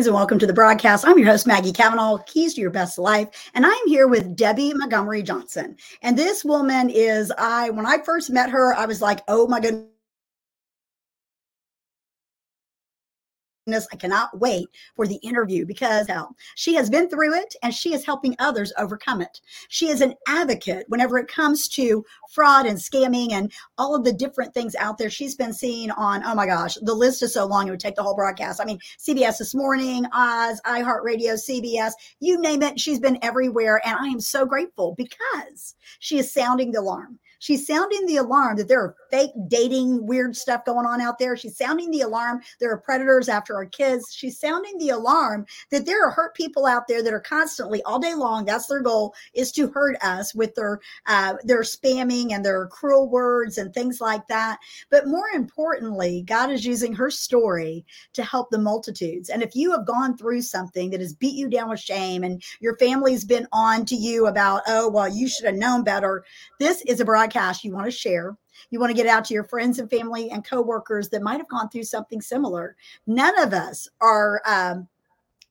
Greetings 0.00 0.08
and 0.08 0.16
welcome 0.16 0.38
to 0.38 0.46
the 0.46 0.54
broadcast. 0.54 1.06
I'm 1.06 1.18
your 1.18 1.28
host, 1.28 1.46
Maggie 1.46 1.72
Cavanaugh, 1.72 2.16
Keys 2.24 2.54
to 2.54 2.62
Your 2.62 2.70
Best 2.70 2.96
Life. 2.96 3.50
And 3.52 3.66
I'm 3.66 3.86
here 3.86 4.08
with 4.08 4.34
Debbie 4.34 4.72
Montgomery 4.72 5.22
Johnson. 5.22 5.76
And 6.00 6.16
this 6.16 6.42
woman 6.42 6.88
is, 6.88 7.30
I, 7.36 7.68
when 7.68 7.84
I 7.84 7.98
first 7.98 8.30
met 8.30 8.48
her, 8.48 8.74
I 8.74 8.86
was 8.86 9.02
like, 9.02 9.20
oh 9.28 9.46
my 9.46 9.60
goodness 9.60 9.89
I 13.92 13.96
cannot 13.96 14.38
wait 14.38 14.68
for 14.96 15.06
the 15.06 15.16
interview 15.16 15.66
because 15.66 16.06
hell, 16.06 16.36
she 16.54 16.74
has 16.74 16.90
been 16.90 17.08
through 17.08 17.34
it 17.34 17.54
and 17.62 17.74
she 17.74 17.94
is 17.94 18.04
helping 18.04 18.36
others 18.38 18.72
overcome 18.78 19.20
it. 19.20 19.40
She 19.68 19.88
is 19.88 20.00
an 20.00 20.14
advocate 20.26 20.86
whenever 20.88 21.18
it 21.18 21.28
comes 21.28 21.68
to 21.68 22.04
fraud 22.30 22.66
and 22.66 22.78
scamming 22.78 23.32
and 23.32 23.52
all 23.78 23.94
of 23.94 24.04
the 24.04 24.12
different 24.12 24.54
things 24.54 24.74
out 24.76 24.98
there 24.98 25.10
she's 25.10 25.34
been 25.34 25.52
seeing 25.52 25.90
on, 25.92 26.22
oh 26.24 26.34
my 26.34 26.46
gosh, 26.46 26.76
the 26.82 26.94
list 26.94 27.22
is 27.22 27.34
so 27.34 27.46
long, 27.46 27.68
it 27.68 27.70
would 27.70 27.80
take 27.80 27.96
the 27.96 28.02
whole 28.02 28.16
broadcast. 28.16 28.60
I 28.60 28.64
mean, 28.64 28.78
CBS 28.98 29.38
This 29.38 29.54
Morning, 29.54 30.06
Oz, 30.12 30.60
iHeartRadio, 30.66 31.34
CBS, 31.34 31.92
you 32.20 32.40
name 32.40 32.62
it, 32.62 32.78
she's 32.78 33.00
been 33.00 33.18
everywhere. 33.22 33.80
And 33.84 33.96
I 33.98 34.06
am 34.06 34.20
so 34.20 34.46
grateful 34.46 34.94
because 34.96 35.74
she 35.98 36.18
is 36.18 36.32
sounding 36.32 36.72
the 36.72 36.80
alarm. 36.80 37.18
She's 37.40 37.66
sounding 37.66 38.06
the 38.06 38.18
alarm 38.18 38.56
that 38.56 38.68
there 38.68 38.80
are 38.80 38.96
fake 39.10 39.30
dating, 39.48 40.06
weird 40.06 40.36
stuff 40.36 40.64
going 40.64 40.86
on 40.86 41.00
out 41.00 41.18
there. 41.18 41.36
She's 41.36 41.56
sounding 41.56 41.90
the 41.90 42.02
alarm 42.02 42.40
there 42.58 42.70
are 42.70 42.78
predators 42.78 43.28
after 43.28 43.54
our 43.54 43.66
kids. 43.66 44.12
She's 44.14 44.38
sounding 44.38 44.76
the 44.78 44.90
alarm 44.90 45.46
that 45.70 45.86
there 45.86 46.04
are 46.04 46.10
hurt 46.10 46.34
people 46.34 46.66
out 46.66 46.86
there 46.88 47.02
that 47.02 47.12
are 47.12 47.20
constantly 47.20 47.82
all 47.84 47.98
day 47.98 48.14
long. 48.14 48.44
That's 48.44 48.66
their 48.66 48.80
goal 48.80 49.14
is 49.34 49.52
to 49.52 49.68
hurt 49.68 49.96
us 50.02 50.34
with 50.34 50.54
their 50.54 50.80
uh, 51.06 51.34
their 51.44 51.62
spamming 51.62 52.32
and 52.32 52.44
their 52.44 52.66
cruel 52.66 53.08
words 53.08 53.58
and 53.58 53.72
things 53.72 54.00
like 54.00 54.26
that. 54.28 54.58
But 54.90 55.06
more 55.06 55.28
importantly, 55.34 56.22
God 56.26 56.50
is 56.50 56.64
using 56.64 56.94
her 56.94 57.10
story 57.10 57.84
to 58.12 58.22
help 58.22 58.50
the 58.50 58.58
multitudes. 58.58 59.30
And 59.30 59.42
if 59.42 59.54
you 59.54 59.72
have 59.72 59.86
gone 59.86 60.16
through 60.16 60.42
something 60.42 60.90
that 60.90 61.00
has 61.00 61.14
beat 61.14 61.34
you 61.34 61.48
down 61.48 61.70
with 61.70 61.80
shame 61.80 62.24
and 62.24 62.42
your 62.60 62.76
family's 62.76 63.24
been 63.24 63.46
on 63.52 63.84
to 63.86 63.94
you 63.94 64.26
about, 64.26 64.62
oh, 64.66 64.88
well, 64.88 65.08
you 65.08 65.28
should 65.28 65.46
have 65.46 65.54
known 65.54 65.84
better, 65.84 66.24
this 66.58 66.82
is 66.82 67.00
a 67.00 67.04
broadcast 67.04 67.64
you 67.64 67.72
want 67.72 67.86
to 67.86 67.90
share. 67.90 68.36
You 68.70 68.80
want 68.80 68.90
to 68.90 68.96
get 68.96 69.06
out 69.06 69.24
to 69.26 69.34
your 69.34 69.44
friends 69.44 69.78
and 69.78 69.88
family 69.88 70.30
and 70.30 70.44
coworkers 70.44 71.08
that 71.10 71.22
might 71.22 71.38
have 71.38 71.48
gone 71.48 71.68
through 71.68 71.84
something 71.84 72.20
similar. 72.20 72.76
None 73.06 73.38
of 73.40 73.52
us 73.52 73.88
are, 74.00 74.42
um, 74.46 74.88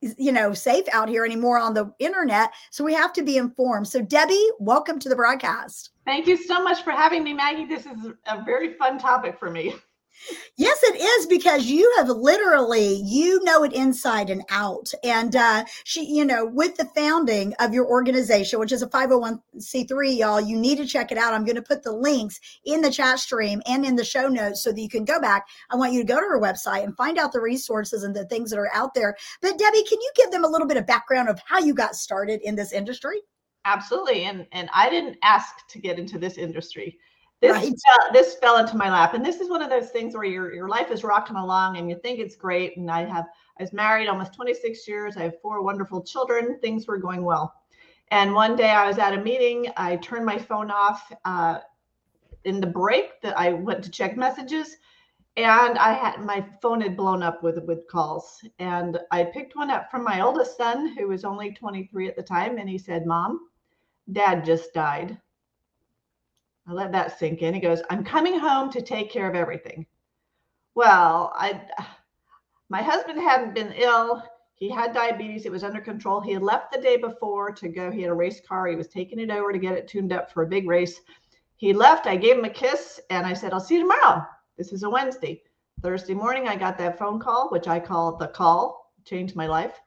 you 0.00 0.32
know, 0.32 0.54
safe 0.54 0.86
out 0.92 1.08
here 1.08 1.24
anymore 1.24 1.58
on 1.58 1.74
the 1.74 1.92
internet. 1.98 2.52
So 2.70 2.84
we 2.84 2.94
have 2.94 3.12
to 3.14 3.22
be 3.22 3.36
informed. 3.36 3.86
So, 3.86 4.00
Debbie, 4.00 4.48
welcome 4.58 4.98
to 4.98 5.08
the 5.08 5.16
broadcast. 5.16 5.90
Thank 6.06 6.26
you 6.26 6.36
so 6.36 6.62
much 6.62 6.82
for 6.82 6.92
having 6.92 7.22
me, 7.22 7.34
Maggie. 7.34 7.66
This 7.66 7.86
is 7.86 8.12
a 8.26 8.42
very 8.42 8.74
fun 8.74 8.98
topic 8.98 9.38
for 9.38 9.50
me. 9.50 9.74
Yes, 10.56 10.78
it 10.82 11.00
is 11.00 11.26
because 11.26 11.66
you 11.66 11.92
have 11.96 12.08
literally, 12.08 12.94
you 13.04 13.42
know 13.44 13.64
it 13.64 13.72
inside 13.72 14.28
and 14.28 14.42
out. 14.50 14.92
And 15.02 15.34
uh, 15.34 15.64
she, 15.84 16.04
you 16.04 16.24
know, 16.24 16.44
with 16.44 16.76
the 16.76 16.84
founding 16.94 17.54
of 17.60 17.72
your 17.72 17.86
organization, 17.86 18.60
which 18.60 18.72
is 18.72 18.82
a 18.82 18.86
501c3, 18.86 20.18
y'all, 20.18 20.40
you 20.40 20.58
need 20.58 20.78
to 20.78 20.86
check 20.86 21.10
it 21.10 21.18
out. 21.18 21.32
I'm 21.32 21.44
going 21.44 21.56
to 21.56 21.62
put 21.62 21.82
the 21.82 21.92
links 21.92 22.38
in 22.64 22.82
the 22.82 22.90
chat 22.90 23.18
stream 23.18 23.62
and 23.66 23.84
in 23.84 23.96
the 23.96 24.04
show 24.04 24.28
notes 24.28 24.62
so 24.62 24.72
that 24.72 24.80
you 24.80 24.88
can 24.88 25.04
go 25.04 25.20
back. 25.20 25.46
I 25.70 25.76
want 25.76 25.92
you 25.92 26.00
to 26.00 26.06
go 26.06 26.20
to 26.20 26.26
her 26.26 26.40
website 26.40 26.84
and 26.84 26.96
find 26.96 27.18
out 27.18 27.32
the 27.32 27.40
resources 27.40 28.02
and 28.02 28.14
the 28.14 28.26
things 28.26 28.50
that 28.50 28.58
are 28.58 28.74
out 28.74 28.94
there. 28.94 29.16
But 29.40 29.58
Debbie, 29.58 29.84
can 29.84 30.00
you 30.00 30.12
give 30.16 30.30
them 30.30 30.44
a 30.44 30.48
little 30.48 30.68
bit 30.68 30.76
of 30.76 30.86
background 30.86 31.28
of 31.28 31.40
how 31.46 31.58
you 31.60 31.74
got 31.74 31.94
started 31.94 32.40
in 32.42 32.56
this 32.56 32.72
industry? 32.72 33.16
Absolutely. 33.64 34.24
And 34.24 34.46
and 34.52 34.70
I 34.74 34.88
didn't 34.88 35.18
ask 35.22 35.66
to 35.68 35.78
get 35.78 35.98
into 35.98 36.18
this 36.18 36.38
industry 36.38 36.98
this 37.40 37.52
right. 37.52 37.64
fell, 37.64 38.12
this 38.12 38.34
fell 38.34 38.58
into 38.58 38.76
my 38.76 38.90
lap. 38.90 39.14
And 39.14 39.24
this 39.24 39.40
is 39.40 39.48
one 39.48 39.62
of 39.62 39.70
those 39.70 39.90
things 39.90 40.14
where 40.14 40.24
your 40.24 40.52
your 40.52 40.68
life 40.68 40.90
is 40.90 41.02
rocking 41.02 41.36
along 41.36 41.78
and 41.78 41.88
you 41.88 41.98
think 41.98 42.18
it's 42.18 42.36
great. 42.36 42.76
And 42.76 42.90
i 42.90 43.04
have 43.04 43.26
i 43.58 43.62
was 43.62 43.72
married 43.72 44.08
almost 44.08 44.34
26 44.34 44.86
years. 44.86 45.16
I 45.16 45.22
have 45.22 45.40
four 45.40 45.62
wonderful 45.62 46.02
children. 46.02 46.58
Things 46.60 46.86
were 46.86 46.98
going 46.98 47.24
well. 47.24 47.54
And 48.10 48.34
one 48.34 48.56
day 48.56 48.70
i 48.70 48.86
was 48.86 48.98
at 48.98 49.14
a 49.14 49.22
meeting. 49.22 49.72
I 49.76 49.96
turned 49.96 50.26
my 50.26 50.38
phone 50.38 50.70
off 50.70 51.10
uh, 51.24 51.58
in 52.44 52.60
the 52.60 52.66
break 52.66 53.20
that 53.22 53.38
i 53.38 53.52
went 53.52 53.82
to 53.84 53.90
check 53.90 54.16
messages. 54.16 54.76
And 55.36 55.78
i 55.78 55.94
had 55.94 56.22
my 56.22 56.44
phone 56.60 56.82
had 56.82 56.96
blown 56.96 57.22
up 57.22 57.42
with 57.42 57.58
with 57.64 57.88
calls. 57.88 58.44
And 58.58 58.98
i 59.10 59.24
picked 59.24 59.56
one 59.56 59.70
up 59.70 59.90
from 59.90 60.04
my 60.04 60.20
oldest 60.20 60.58
son 60.58 60.94
who 60.94 61.08
was 61.08 61.24
only 61.24 61.52
23 61.52 62.06
at 62.06 62.16
the 62.16 62.22
time. 62.22 62.58
And 62.58 62.68
he 62.68 62.76
said 62.76 63.06
mom 63.06 63.48
dad 64.12 64.44
just 64.44 64.74
died 64.74 65.16
I 66.66 66.72
let 66.72 66.92
that 66.92 67.18
sink 67.18 67.42
in. 67.42 67.54
He 67.54 67.60
goes, 67.60 67.82
I'm 67.90 68.04
coming 68.04 68.38
home 68.38 68.70
to 68.72 68.82
take 68.82 69.10
care 69.10 69.28
of 69.28 69.34
everything. 69.34 69.86
Well, 70.74 71.32
I 71.34 71.62
my 72.68 72.82
husband 72.82 73.20
hadn't 73.20 73.54
been 73.54 73.72
ill. 73.72 74.22
He 74.54 74.70
had 74.70 74.94
diabetes. 74.94 75.44
It 75.44 75.52
was 75.52 75.64
under 75.64 75.80
control. 75.80 76.20
He 76.20 76.32
had 76.32 76.42
left 76.42 76.72
the 76.72 76.80
day 76.80 76.96
before 76.96 77.50
to 77.50 77.68
go. 77.68 77.90
He 77.90 78.02
had 78.02 78.10
a 78.10 78.14
race 78.14 78.40
car. 78.46 78.66
He 78.68 78.76
was 78.76 78.88
taking 78.88 79.18
it 79.18 79.30
over 79.30 79.52
to 79.52 79.58
get 79.58 79.76
it 79.76 79.88
tuned 79.88 80.12
up 80.12 80.30
for 80.30 80.42
a 80.42 80.46
big 80.46 80.68
race. 80.68 81.00
He 81.56 81.72
left. 81.72 82.06
I 82.06 82.16
gave 82.16 82.38
him 82.38 82.44
a 82.44 82.50
kiss 82.50 83.00
and 83.10 83.26
I 83.26 83.32
said, 83.32 83.52
I'll 83.52 83.60
see 83.60 83.74
you 83.74 83.80
tomorrow. 83.80 84.24
This 84.56 84.72
is 84.72 84.82
a 84.82 84.90
Wednesday. 84.90 85.42
Thursday 85.82 86.14
morning, 86.14 86.46
I 86.46 86.56
got 86.56 86.76
that 86.78 86.98
phone 86.98 87.18
call, 87.18 87.48
which 87.48 87.66
I 87.66 87.80
call 87.80 88.16
the 88.16 88.28
call, 88.28 88.92
changed 89.04 89.34
my 89.34 89.46
life. 89.46 89.80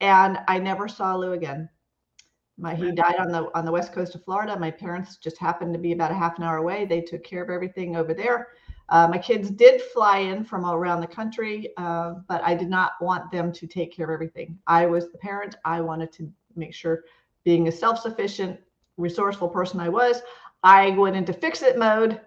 And 0.00 0.38
I 0.48 0.58
never 0.58 0.88
saw 0.88 1.14
Lou 1.14 1.32
again. 1.32 1.68
My 2.58 2.74
he 2.74 2.90
died 2.90 3.16
on 3.16 3.30
the 3.30 3.50
on 3.54 3.64
the 3.64 3.72
west 3.72 3.92
coast 3.92 4.14
of 4.14 4.24
Florida. 4.24 4.58
My 4.58 4.70
parents 4.70 5.16
just 5.18 5.38
happened 5.38 5.74
to 5.74 5.78
be 5.78 5.92
about 5.92 6.10
a 6.10 6.14
half 6.14 6.38
an 6.38 6.44
hour 6.44 6.56
away. 6.56 6.86
They 6.86 7.02
took 7.02 7.22
care 7.22 7.42
of 7.42 7.50
everything 7.50 7.96
over 7.96 8.14
there. 8.14 8.48
Uh, 8.88 9.08
my 9.08 9.18
kids 9.18 9.50
did 9.50 9.82
fly 9.82 10.18
in 10.18 10.44
from 10.44 10.64
all 10.64 10.74
around 10.74 11.00
the 11.00 11.06
country, 11.06 11.72
uh, 11.76 12.14
but 12.28 12.42
I 12.42 12.54
did 12.54 12.70
not 12.70 12.92
want 13.00 13.30
them 13.30 13.52
to 13.52 13.66
take 13.66 13.94
care 13.94 14.06
of 14.06 14.14
everything. 14.14 14.58
I 14.66 14.86
was 14.86 15.10
the 15.10 15.18
parent. 15.18 15.56
I 15.64 15.80
wanted 15.80 16.12
to 16.12 16.32
make 16.54 16.72
sure, 16.72 17.04
being 17.44 17.68
a 17.68 17.72
self-sufficient, 17.72 18.58
resourceful 18.96 19.48
person 19.48 19.80
I 19.80 19.88
was, 19.88 20.22
I 20.62 20.90
went 20.90 21.16
into 21.16 21.32
fix-it 21.32 21.76
mode 21.76 22.20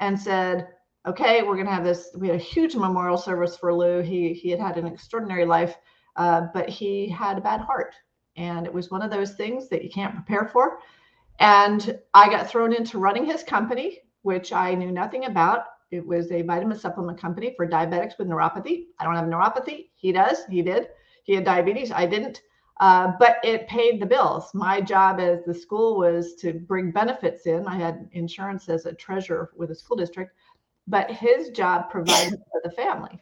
and 0.00 0.18
said, 0.18 0.68
"Okay, 1.06 1.42
we're 1.42 1.54
going 1.54 1.66
to 1.66 1.72
have 1.72 1.84
this." 1.84 2.10
We 2.14 2.28
had 2.28 2.36
a 2.36 2.42
huge 2.54 2.74
memorial 2.74 3.16
service 3.16 3.56
for 3.56 3.72
Lou. 3.72 4.02
He 4.02 4.34
he 4.34 4.50
had 4.50 4.60
had 4.60 4.76
an 4.76 4.86
extraordinary 4.86 5.46
life, 5.46 5.76
uh, 6.16 6.48
but 6.52 6.68
he 6.68 7.08
had 7.08 7.38
a 7.38 7.40
bad 7.40 7.62
heart 7.62 7.94
and 8.40 8.66
it 8.66 8.72
was 8.72 8.90
one 8.90 9.02
of 9.02 9.10
those 9.10 9.34
things 9.34 9.68
that 9.68 9.84
you 9.84 9.90
can't 9.90 10.14
prepare 10.14 10.48
for. 10.50 10.78
And 11.40 11.98
I 12.14 12.30
got 12.30 12.48
thrown 12.48 12.72
into 12.72 12.98
running 12.98 13.26
his 13.26 13.42
company, 13.42 14.00
which 14.22 14.52
I 14.52 14.74
knew 14.74 14.90
nothing 14.90 15.26
about. 15.26 15.64
It 15.90 16.06
was 16.06 16.32
a 16.32 16.42
vitamin 16.42 16.78
supplement 16.78 17.20
company 17.20 17.52
for 17.54 17.66
diabetics 17.66 18.16
with 18.18 18.28
neuropathy. 18.28 18.86
I 18.98 19.04
don't 19.04 19.16
have 19.16 19.26
neuropathy. 19.26 19.90
He 19.94 20.10
does. 20.10 20.44
He 20.48 20.62
did. 20.62 20.88
He 21.24 21.34
had 21.34 21.44
diabetes. 21.44 21.92
I 21.92 22.06
didn't. 22.06 22.40
Uh, 22.80 23.12
but 23.18 23.36
it 23.44 23.68
paid 23.68 24.00
the 24.00 24.06
bills. 24.06 24.54
My 24.54 24.80
job 24.80 25.20
as 25.20 25.44
the 25.44 25.52
school 25.52 25.98
was 25.98 26.34
to 26.36 26.54
bring 26.54 26.90
benefits 26.90 27.44
in. 27.44 27.66
I 27.66 27.76
had 27.76 28.08
insurance 28.12 28.70
as 28.70 28.86
a 28.86 28.94
treasurer 28.94 29.50
with 29.54 29.70
a 29.70 29.74
school 29.74 29.98
district, 29.98 30.34
but 30.88 31.10
his 31.10 31.50
job 31.50 31.90
provided 31.90 32.40
for 32.50 32.62
the 32.64 32.70
family. 32.70 33.20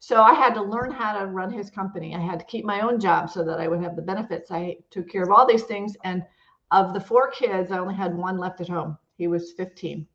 So 0.00 0.22
I 0.22 0.32
had 0.32 0.54
to 0.54 0.62
learn 0.62 0.92
how 0.92 1.18
to 1.18 1.26
run 1.26 1.52
his 1.52 1.70
company. 1.70 2.14
I 2.14 2.20
had 2.20 2.38
to 2.38 2.46
keep 2.46 2.64
my 2.64 2.80
own 2.80 3.00
job 3.00 3.30
so 3.30 3.44
that 3.44 3.60
I 3.60 3.68
would 3.68 3.82
have 3.82 3.96
the 3.96 4.02
benefits. 4.02 4.50
I 4.50 4.76
took 4.90 5.08
care 5.08 5.22
of 5.22 5.30
all 5.30 5.46
these 5.46 5.64
things. 5.64 5.96
And 6.04 6.24
of 6.70 6.94
the 6.94 7.00
four 7.00 7.30
kids, 7.30 7.72
I 7.72 7.78
only 7.78 7.94
had 7.94 8.14
one 8.14 8.38
left 8.38 8.60
at 8.60 8.68
home. 8.68 8.96
He 9.16 9.26
was 9.26 9.52
15 9.52 10.06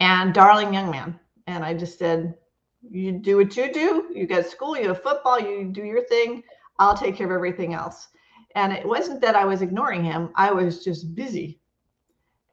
and 0.00 0.34
darling 0.34 0.74
young 0.74 0.90
man. 0.90 1.18
And 1.46 1.64
I 1.64 1.74
just 1.74 1.98
said, 1.98 2.34
You 2.82 3.12
do 3.12 3.36
what 3.36 3.56
you 3.56 3.72
do. 3.72 4.10
You 4.14 4.26
got 4.26 4.46
school, 4.46 4.76
you 4.76 4.88
have 4.88 5.02
football, 5.02 5.40
you 5.40 5.70
do 5.72 5.82
your 5.82 6.04
thing. 6.04 6.42
I'll 6.78 6.96
take 6.96 7.16
care 7.16 7.26
of 7.26 7.32
everything 7.32 7.74
else. 7.74 8.08
And 8.54 8.72
it 8.72 8.86
wasn't 8.86 9.20
that 9.20 9.36
I 9.36 9.44
was 9.44 9.62
ignoring 9.62 10.04
him, 10.04 10.30
I 10.34 10.50
was 10.50 10.84
just 10.84 11.14
busy 11.14 11.59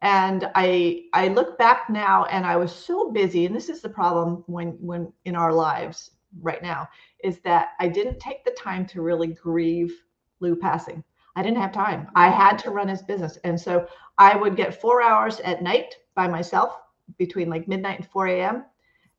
and 0.02 0.50
i 0.56 1.04
i 1.14 1.28
look 1.28 1.58
back 1.58 1.90
now 1.90 2.26
and 2.26 2.46
i 2.46 2.56
was 2.56 2.72
so 2.72 3.12
busy 3.12 3.46
and 3.46 3.56
this 3.56 3.70
is 3.70 3.82
the 3.82 3.90
problem 3.90 4.44
when 4.48 4.70
when 4.80 5.12
in 5.26 5.36
our 5.36 5.52
lives 5.52 6.12
right 6.42 6.62
now 6.62 6.88
is 7.24 7.40
that 7.40 7.70
i 7.80 7.88
didn't 7.88 8.20
take 8.20 8.44
the 8.46 8.52
time 8.52 8.86
to 8.86 9.02
really 9.02 9.28
grieve 9.28 9.92
lou 10.40 10.56
passing. 10.56 11.04
I 11.36 11.44
didn't 11.44 11.62
have 11.62 11.72
time. 11.72 12.08
I 12.16 12.30
had 12.30 12.58
to 12.60 12.72
run 12.72 12.88
his 12.88 13.02
business. 13.04 13.38
And 13.44 13.60
so 13.60 13.88
i 14.18 14.36
would 14.36 14.56
get 14.56 14.80
four 14.82 15.02
hours 15.02 15.40
at 15.42 15.64
night 15.64 15.96
by 16.16 16.28
myself 16.28 16.80
between 17.18 17.50
like 17.50 17.68
midnight 17.68 18.00
and 18.00 18.08
4 18.08 18.28
a.m 18.28 18.66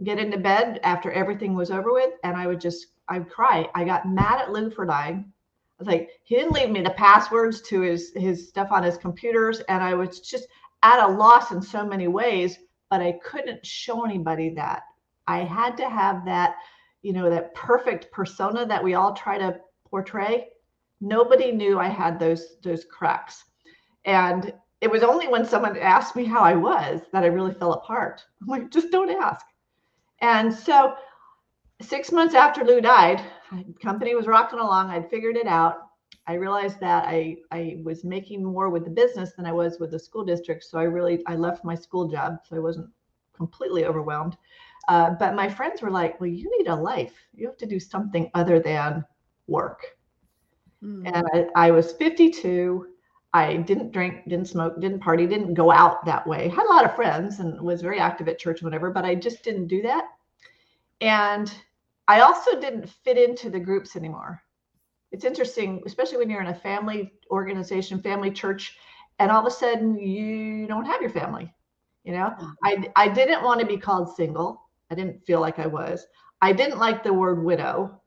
get 0.04 0.18
into 0.18 0.38
bed 0.38 0.78
after 0.84 1.10
everything 1.10 1.54
was 1.54 1.70
over 1.70 1.92
with 1.92 2.14
and 2.22 2.36
i 2.36 2.46
would 2.46 2.60
just 2.60 2.88
i'd 3.08 3.28
cry. 3.28 3.68
I 3.74 3.84
got 3.84 4.08
mad 4.08 4.40
at 4.40 4.52
lou 4.52 4.70
for 4.70 4.84
dying. 4.84 5.32
I 5.78 5.82
was 5.82 5.88
like, 5.88 6.10
he 6.24 6.34
didn't 6.34 6.52
leave 6.52 6.70
me 6.70 6.82
the 6.82 6.90
passwords 6.90 7.62
to 7.62 7.80
his 7.80 8.12
his 8.14 8.48
stuff 8.48 8.68
on 8.72 8.82
his 8.82 8.98
computers, 8.98 9.60
and 9.68 9.82
I 9.82 9.94
was 9.94 10.20
just 10.20 10.48
at 10.82 11.04
a 11.04 11.12
loss 11.12 11.50
in 11.50 11.60
so 11.60 11.84
many 11.84 12.08
ways, 12.08 12.58
but 12.90 13.00
I 13.00 13.18
couldn't 13.24 13.64
show 13.64 14.04
anybody 14.04 14.50
that. 14.54 14.82
I 15.26 15.38
had 15.38 15.76
to 15.76 15.88
have 15.88 16.24
that, 16.24 16.56
you 17.02 17.12
know, 17.12 17.28
that 17.30 17.54
perfect 17.54 18.10
persona 18.12 18.66
that 18.66 18.82
we 18.82 18.94
all 18.94 19.14
try 19.14 19.38
to 19.38 19.60
portray. 19.88 20.48
Nobody 21.00 21.52
knew 21.52 21.78
I 21.78 21.88
had 21.88 22.18
those 22.18 22.56
those 22.62 22.84
cracks. 22.84 23.44
And 24.04 24.52
it 24.80 24.90
was 24.90 25.02
only 25.02 25.28
when 25.28 25.44
someone 25.44 25.76
asked 25.76 26.16
me 26.16 26.24
how 26.24 26.40
I 26.40 26.54
was 26.54 27.00
that 27.12 27.24
I 27.24 27.28
really 27.28 27.54
fell 27.54 27.74
apart. 27.74 28.24
I'm 28.40 28.46
like, 28.46 28.70
just 28.70 28.90
don't 28.90 29.10
ask. 29.10 29.44
And 30.20 30.52
so 30.52 30.94
six 31.80 32.12
months 32.12 32.34
after 32.34 32.64
Lou 32.64 32.80
died, 32.80 33.20
company 33.82 34.14
was 34.14 34.26
rocking 34.26 34.58
along. 34.58 34.90
I'd 34.90 35.10
figured 35.10 35.36
it 35.36 35.46
out. 35.46 35.87
I 36.28 36.34
realized 36.34 36.78
that 36.80 37.06
I 37.06 37.38
I 37.50 37.78
was 37.82 38.04
making 38.04 38.44
more 38.44 38.68
with 38.68 38.84
the 38.84 38.90
business 38.90 39.32
than 39.32 39.46
I 39.46 39.52
was 39.52 39.78
with 39.80 39.90
the 39.90 39.98
school 39.98 40.24
district. 40.24 40.62
So 40.62 40.78
I 40.78 40.82
really 40.82 41.22
I 41.26 41.34
left 41.34 41.64
my 41.64 41.74
school 41.74 42.06
job, 42.06 42.40
so 42.46 42.54
I 42.54 42.58
wasn't 42.58 42.90
completely 43.32 43.86
overwhelmed. 43.86 44.36
Uh, 44.88 45.10
but 45.18 45.34
my 45.34 45.48
friends 45.48 45.80
were 45.80 45.90
like, 45.90 46.20
"Well, 46.20 46.28
you 46.28 46.50
need 46.58 46.68
a 46.68 46.74
life. 46.76 47.14
You 47.34 47.46
have 47.46 47.56
to 47.56 47.66
do 47.66 47.80
something 47.80 48.30
other 48.34 48.60
than 48.60 49.04
work." 49.46 49.96
Mm. 50.82 51.10
And 51.12 51.50
I, 51.56 51.68
I 51.68 51.70
was 51.70 51.92
52. 51.92 52.88
I 53.32 53.56
didn't 53.56 53.92
drink, 53.92 54.24
didn't 54.28 54.48
smoke, 54.48 54.80
didn't 54.80 55.00
party, 55.00 55.26
didn't 55.26 55.54
go 55.54 55.70
out 55.70 56.04
that 56.04 56.26
way. 56.26 56.48
Had 56.48 56.66
a 56.66 56.72
lot 56.72 56.84
of 56.84 56.94
friends 56.94 57.40
and 57.40 57.60
was 57.60 57.82
very 57.82 58.00
active 58.00 58.28
at 58.28 58.38
church, 58.38 58.62
whatever. 58.62 58.90
But 58.90 59.04
I 59.04 59.14
just 59.14 59.42
didn't 59.44 59.66
do 59.66 59.80
that. 59.82 60.04
And 61.00 61.52
I 62.06 62.20
also 62.20 62.60
didn't 62.60 62.88
fit 62.88 63.16
into 63.16 63.48
the 63.50 63.60
groups 63.60 63.96
anymore 63.96 64.42
it's 65.12 65.24
interesting, 65.24 65.82
especially 65.86 66.18
when 66.18 66.30
you're 66.30 66.42
in 66.42 66.48
a 66.48 66.54
family 66.54 67.12
organization, 67.30 68.00
family 68.00 68.30
church, 68.30 68.76
and 69.18 69.30
all 69.30 69.40
of 69.40 69.46
a 69.46 69.50
sudden 69.50 69.98
you 69.98 70.66
don't 70.66 70.84
have 70.84 71.00
your 71.00 71.10
family. 71.10 71.52
You 72.04 72.12
know. 72.12 72.34
I 72.64 72.90
I 72.96 73.08
didn't 73.08 73.42
want 73.42 73.60
to 73.60 73.66
be 73.66 73.76
called 73.76 74.14
single. 74.14 74.62
I 74.90 74.94
didn't 74.94 75.24
feel 75.24 75.40
like 75.40 75.58
I 75.58 75.66
was. 75.66 76.06
I 76.40 76.52
didn't 76.52 76.78
like 76.78 77.02
the 77.02 77.12
word 77.12 77.42
widow. 77.42 78.00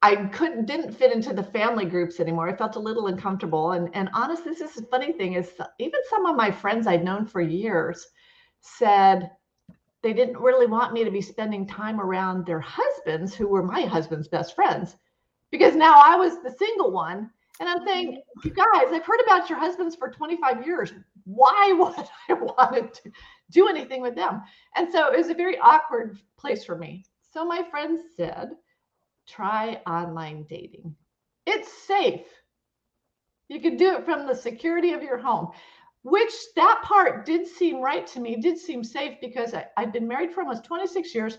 I 0.00 0.16
couldn't 0.26 0.66
didn't 0.66 0.92
fit 0.92 1.12
into 1.12 1.32
the 1.32 1.42
family 1.42 1.84
groups 1.84 2.20
anymore. 2.20 2.48
I 2.48 2.56
felt 2.56 2.76
a 2.76 2.80
little 2.80 3.08
uncomfortable. 3.08 3.72
And 3.72 3.94
and 3.94 4.08
honestly, 4.14 4.52
this 4.52 4.76
is 4.76 4.82
a 4.82 4.86
funny 4.86 5.12
thing 5.12 5.34
is 5.34 5.52
even 5.78 6.00
some 6.08 6.26
of 6.26 6.36
my 6.36 6.50
friends 6.50 6.86
I'd 6.86 7.04
known 7.04 7.26
for 7.26 7.40
years 7.40 8.06
said 8.60 9.30
they 10.02 10.12
didn't 10.12 10.38
really 10.38 10.66
want 10.66 10.92
me 10.92 11.04
to 11.04 11.10
be 11.10 11.20
spending 11.20 11.66
time 11.66 12.00
around 12.00 12.46
their 12.46 12.60
husbands 12.60 13.34
who 13.34 13.48
were 13.48 13.62
my 13.62 13.82
husband's 13.82 14.28
best 14.28 14.54
friends 14.54 14.96
because 15.50 15.74
now 15.74 16.00
I 16.04 16.16
was 16.16 16.42
the 16.42 16.54
single 16.58 16.90
one. 16.90 17.30
And 17.60 17.68
I'm 17.68 17.84
saying, 17.84 18.12
mm-hmm. 18.12 18.48
you 18.48 18.54
guys, 18.54 18.92
I've 18.92 19.04
heard 19.04 19.20
about 19.24 19.50
your 19.50 19.58
husbands 19.58 19.96
for 19.96 20.10
25 20.10 20.64
years. 20.66 20.92
Why 21.24 21.72
would 21.78 22.08
I 22.28 22.32
want 22.34 22.94
to 22.94 23.10
do 23.50 23.68
anything 23.68 24.00
with 24.00 24.14
them? 24.14 24.42
And 24.76 24.90
so 24.90 25.12
it 25.12 25.16
was 25.16 25.30
a 25.30 25.34
very 25.34 25.58
awkward 25.58 26.18
place 26.36 26.64
for 26.64 26.76
me. 26.76 27.04
So 27.32 27.44
my 27.44 27.62
friends 27.70 28.02
said, 28.16 28.50
try 29.26 29.80
online 29.86 30.46
dating. 30.48 30.94
It's 31.46 31.72
safe. 31.86 32.26
You 33.48 33.60
can 33.60 33.76
do 33.76 33.92
it 33.94 34.04
from 34.04 34.26
the 34.26 34.34
security 34.34 34.92
of 34.92 35.02
your 35.02 35.18
home, 35.18 35.48
which 36.02 36.32
that 36.54 36.82
part 36.84 37.24
did 37.24 37.46
seem 37.46 37.80
right 37.80 38.06
to 38.08 38.20
me, 38.20 38.36
did 38.36 38.58
seem 38.58 38.84
safe 38.84 39.16
because 39.20 39.54
I, 39.54 39.66
I've 39.76 39.92
been 39.92 40.06
married 40.06 40.32
for 40.32 40.42
almost 40.42 40.64
26 40.64 41.14
years. 41.14 41.38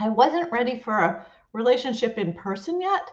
I 0.00 0.08
wasn't 0.08 0.52
ready 0.52 0.78
for 0.78 0.98
a 0.98 1.26
relationship 1.52 2.18
in 2.18 2.34
person 2.34 2.80
yet 2.80 3.10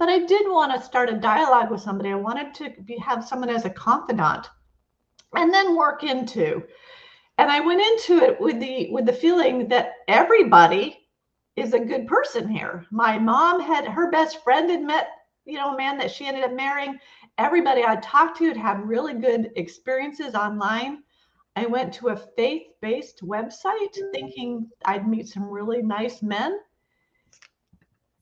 but 0.00 0.08
I 0.08 0.20
did 0.20 0.48
want 0.48 0.74
to 0.74 0.82
start 0.82 1.10
a 1.10 1.18
dialogue 1.18 1.70
with 1.70 1.82
somebody. 1.82 2.10
I 2.10 2.14
wanted 2.14 2.54
to 2.54 2.70
be, 2.86 2.96
have 2.96 3.22
someone 3.22 3.50
as 3.50 3.66
a 3.66 3.70
confidant 3.70 4.48
and 5.36 5.52
then 5.52 5.76
work 5.76 6.02
into. 6.02 6.62
And 7.36 7.50
I 7.50 7.60
went 7.60 7.82
into 7.82 8.24
it 8.24 8.40
with 8.40 8.58
the 8.60 8.88
with 8.90 9.04
the 9.04 9.12
feeling 9.12 9.68
that 9.68 9.92
everybody 10.08 11.06
is 11.54 11.74
a 11.74 11.84
good 11.84 12.06
person 12.06 12.48
here. 12.48 12.86
My 12.90 13.18
mom 13.18 13.60
had 13.60 13.86
her 13.86 14.10
best 14.10 14.42
friend 14.42 14.70
had 14.70 14.82
met, 14.82 15.08
you 15.44 15.58
know, 15.58 15.74
a 15.74 15.76
man 15.76 15.98
that 15.98 16.10
she 16.10 16.26
ended 16.26 16.44
up 16.44 16.54
marrying. 16.54 16.98
Everybody 17.36 17.84
I 17.84 17.96
talked 17.96 18.38
to 18.38 18.48
had 18.48 18.56
had 18.56 18.88
really 18.88 19.12
good 19.12 19.50
experiences 19.56 20.34
online. 20.34 21.02
I 21.56 21.66
went 21.66 21.92
to 21.94 22.08
a 22.08 22.16
faith-based 22.16 23.22
website 23.22 23.98
thinking 24.12 24.70
I'd 24.86 25.06
meet 25.06 25.28
some 25.28 25.44
really 25.44 25.82
nice 25.82 26.22
men 26.22 26.58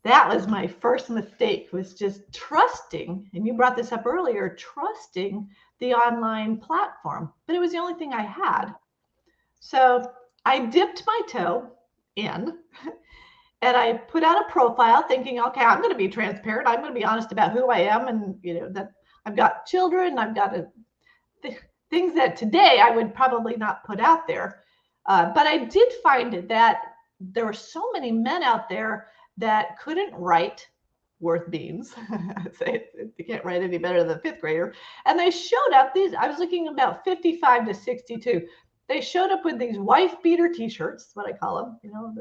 that 0.08 0.28
was 0.28 0.46
my 0.46 0.66
first 0.66 1.10
mistake 1.10 1.68
was 1.72 1.94
just 1.94 2.22
trusting 2.32 3.28
and 3.34 3.46
you 3.46 3.52
brought 3.52 3.76
this 3.76 3.92
up 3.92 4.06
earlier 4.06 4.56
trusting 4.58 5.46
the 5.80 5.92
online 5.92 6.56
platform 6.56 7.30
but 7.46 7.54
it 7.54 7.60
was 7.60 7.72
the 7.72 7.78
only 7.78 7.94
thing 7.94 8.12
i 8.12 8.22
had. 8.22 8.72
So 9.60 10.10
i 10.44 10.64
dipped 10.66 11.02
my 11.06 11.20
toe 11.28 11.68
in 12.16 12.58
and 13.62 13.76
i 13.76 13.92
put 13.92 14.24
out 14.24 14.40
a 14.40 14.50
profile 14.52 15.02
thinking 15.02 15.40
okay 15.40 15.60
i'm 15.60 15.78
going 15.82 15.92
to 15.92 15.98
be 15.98 16.08
transparent 16.08 16.68
i'm 16.68 16.80
going 16.80 16.92
to 16.94 16.98
be 16.98 17.04
honest 17.04 17.32
about 17.32 17.52
who 17.52 17.68
i 17.70 17.78
am 17.78 18.08
and 18.08 18.38
you 18.42 18.54
know 18.54 18.68
that 18.70 18.92
i've 19.26 19.36
got 19.36 19.66
children 19.66 20.18
i've 20.18 20.34
got 20.34 20.56
a, 20.56 20.66
th- 21.42 21.60
things 21.90 22.14
that 22.14 22.36
today 22.36 22.80
i 22.82 22.90
would 22.90 23.14
probably 23.14 23.56
not 23.56 23.84
put 23.84 24.00
out 24.00 24.26
there. 24.26 24.62
Uh, 25.06 25.32
but 25.34 25.46
i 25.46 25.58
did 25.58 25.92
find 26.02 26.48
that 26.48 26.82
there 27.20 27.44
were 27.44 27.52
so 27.52 27.90
many 27.92 28.12
men 28.12 28.42
out 28.42 28.68
there 28.68 29.08
that 29.38 29.78
couldn't 29.78 30.14
write 30.14 30.66
worth 31.20 31.50
beans. 31.50 31.94
Say 32.58 32.84
they 33.16 33.24
can't 33.24 33.44
write 33.44 33.62
any 33.62 33.78
better 33.78 34.04
than 34.04 34.18
a 34.18 34.20
fifth 34.20 34.40
grader. 34.40 34.74
And 35.06 35.18
they 35.18 35.30
showed 35.30 35.72
up 35.74 35.94
these, 35.94 36.14
I 36.14 36.28
was 36.28 36.38
looking 36.38 36.68
about 36.68 37.04
55 37.04 37.66
to 37.66 37.74
62. 37.74 38.46
They 38.88 39.00
showed 39.00 39.30
up 39.30 39.44
with 39.44 39.58
these 39.58 39.78
wife 39.78 40.14
beater 40.22 40.52
t-shirts, 40.52 41.10
what 41.14 41.26
I 41.26 41.36
call 41.36 41.56
them, 41.56 41.78
you 41.82 41.90
know. 41.92 42.14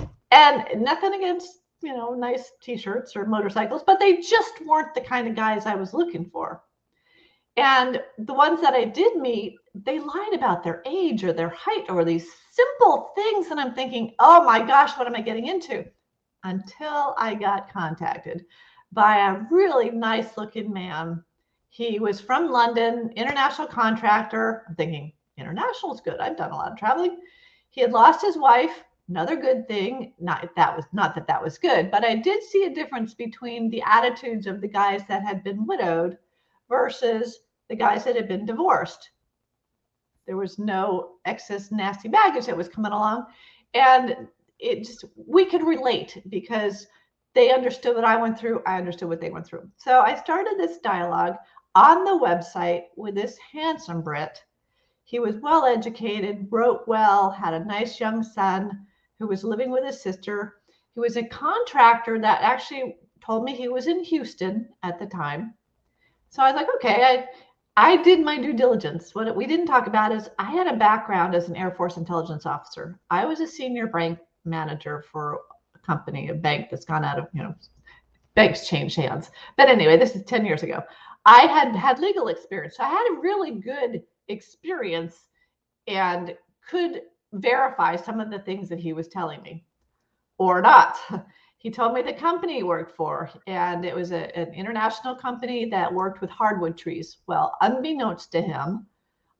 Mm. 0.00 0.10
and 0.30 0.82
nothing 0.82 1.14
against, 1.14 1.60
you 1.82 1.94
know, 1.94 2.14
nice 2.14 2.52
t-shirts 2.62 3.14
or 3.14 3.26
motorcycles, 3.26 3.82
but 3.86 4.00
they 4.00 4.16
just 4.16 4.64
weren't 4.64 4.94
the 4.94 5.00
kind 5.00 5.28
of 5.28 5.36
guys 5.36 5.66
I 5.66 5.74
was 5.74 5.94
looking 5.94 6.28
for. 6.30 6.62
And 7.56 8.02
the 8.18 8.34
ones 8.34 8.60
that 8.60 8.74
I 8.74 8.84
did 8.84 9.16
meet, 9.16 9.56
they 9.74 9.98
lied 9.98 10.34
about 10.34 10.62
their 10.62 10.82
age 10.84 11.24
or 11.24 11.32
their 11.32 11.48
height 11.48 11.86
or 11.88 12.04
these 12.04 12.28
simple 12.50 13.12
things. 13.14 13.46
And 13.46 13.58
I'm 13.58 13.74
thinking, 13.74 14.14
oh 14.18 14.44
my 14.44 14.60
gosh, 14.60 14.98
what 14.98 15.06
am 15.06 15.14
I 15.14 15.22
getting 15.22 15.46
into? 15.46 15.86
Until 16.44 17.14
I 17.18 17.34
got 17.34 17.72
contacted 17.72 18.44
by 18.92 19.18
a 19.18 19.42
really 19.50 19.90
nice 19.90 20.36
looking 20.36 20.72
man. 20.72 21.22
He 21.68 21.98
was 21.98 22.20
from 22.20 22.50
London, 22.50 23.12
international 23.16 23.66
contractor. 23.66 24.64
I'm 24.68 24.74
thinking, 24.76 25.12
international 25.36 25.94
is 25.94 26.00
good. 26.00 26.18
I've 26.20 26.36
done 26.36 26.52
a 26.52 26.56
lot 26.56 26.72
of 26.72 26.78
traveling. 26.78 27.18
He 27.70 27.80
had 27.80 27.92
lost 27.92 28.22
his 28.22 28.38
wife. 28.38 28.82
Another 29.08 29.36
good 29.36 29.68
thing. 29.68 30.14
Not 30.18 30.48
that 30.56 30.74
was 30.74 30.86
not 30.92 31.14
that 31.14 31.26
that 31.28 31.42
was 31.42 31.58
good, 31.58 31.90
but 31.90 32.04
I 32.04 32.16
did 32.16 32.42
see 32.42 32.64
a 32.64 32.74
difference 32.74 33.14
between 33.14 33.70
the 33.70 33.82
attitudes 33.86 34.46
of 34.46 34.60
the 34.60 34.68
guys 34.68 35.02
that 35.08 35.22
had 35.22 35.44
been 35.44 35.66
widowed 35.66 36.18
versus 36.68 37.40
the 37.68 37.76
guys 37.76 38.04
that 38.04 38.16
had 38.16 38.28
been 38.28 38.46
divorced. 38.46 39.10
There 40.26 40.36
was 40.36 40.58
no 40.58 41.12
excess 41.24 41.70
nasty 41.70 42.08
baggage 42.08 42.46
that 42.46 42.56
was 42.56 42.68
coming 42.68 42.92
along. 42.92 43.26
And 43.74 44.26
it 44.58 44.84
just 44.84 45.04
we 45.16 45.44
could 45.44 45.62
relate 45.62 46.22
because 46.28 46.86
they 47.34 47.52
understood 47.52 47.94
what 47.94 48.04
I 48.04 48.16
went 48.16 48.38
through. 48.38 48.62
I 48.66 48.78
understood 48.78 49.08
what 49.08 49.20
they 49.20 49.30
went 49.30 49.46
through. 49.46 49.68
So 49.76 50.00
I 50.00 50.16
started 50.16 50.54
this 50.56 50.78
dialogue 50.78 51.36
on 51.74 52.04
the 52.04 52.18
website 52.18 52.84
with 52.96 53.14
this 53.14 53.36
handsome 53.52 54.02
Brit. 54.02 54.42
He 55.04 55.18
was 55.18 55.36
well 55.36 55.66
educated, 55.66 56.48
wrote 56.50 56.88
well, 56.88 57.30
had 57.30 57.54
a 57.54 57.64
nice 57.64 58.00
young 58.00 58.22
son 58.22 58.86
who 59.18 59.28
was 59.28 59.44
living 59.44 59.70
with 59.70 59.84
his 59.84 60.00
sister. 60.00 60.56
He 60.94 61.00
was 61.00 61.16
a 61.16 61.28
contractor 61.28 62.18
that 62.18 62.42
actually 62.42 62.96
told 63.24 63.44
me 63.44 63.54
he 63.54 63.68
was 63.68 63.86
in 63.86 64.02
Houston 64.04 64.68
at 64.82 64.98
the 64.98 65.06
time. 65.06 65.54
So 66.30 66.42
I 66.42 66.50
was 66.50 66.56
like, 66.56 66.68
okay, 66.76 67.02
I 67.02 67.26
I 67.78 68.02
did 68.02 68.24
my 68.24 68.38
due 68.38 68.54
diligence. 68.54 69.14
What 69.14 69.36
we 69.36 69.46
didn't 69.46 69.66
talk 69.66 69.86
about 69.86 70.10
is 70.10 70.30
I 70.38 70.50
had 70.50 70.66
a 70.66 70.78
background 70.78 71.34
as 71.34 71.50
an 71.50 71.56
Air 71.56 71.70
Force 71.70 71.98
intelligence 71.98 72.46
officer. 72.46 72.98
I 73.10 73.26
was 73.26 73.40
a 73.40 73.46
senior 73.46 73.90
rank 73.92 74.18
manager 74.46 75.04
for 75.10 75.40
a 75.74 75.78
company, 75.78 76.28
a 76.28 76.34
bank 76.34 76.68
that's 76.70 76.84
gone 76.84 77.04
out 77.04 77.18
of, 77.18 77.26
you 77.32 77.42
know, 77.42 77.54
banks 78.34 78.68
change 78.68 78.94
hands. 78.94 79.30
But 79.56 79.68
anyway, 79.68 79.96
this 79.96 80.14
is 80.14 80.24
10 80.24 80.44
years 80.46 80.62
ago. 80.62 80.82
I 81.24 81.42
had 81.42 81.74
had 81.74 81.98
legal 81.98 82.28
experience. 82.28 82.76
So 82.76 82.84
I 82.84 82.88
had 82.88 83.08
a 83.12 83.20
really 83.20 83.52
good 83.52 84.02
experience 84.28 85.16
and 85.86 86.36
could 86.68 87.02
verify 87.32 87.96
some 87.96 88.20
of 88.20 88.30
the 88.30 88.38
things 88.40 88.68
that 88.68 88.78
he 88.78 88.92
was 88.92 89.08
telling 89.08 89.42
me 89.42 89.64
or 90.38 90.60
not. 90.60 90.96
He 91.58 91.70
told 91.72 91.94
me 91.94 92.02
the 92.02 92.12
company 92.12 92.58
he 92.58 92.62
worked 92.62 92.94
for, 92.94 93.28
and 93.48 93.84
it 93.84 93.92
was 93.92 94.12
a, 94.12 94.38
an 94.38 94.54
international 94.54 95.16
company 95.16 95.64
that 95.70 95.92
worked 95.92 96.20
with 96.20 96.30
hardwood 96.30 96.78
trees. 96.78 97.16
Well, 97.26 97.56
unbeknownst 97.60 98.30
to 98.32 98.40
him, 98.40 98.86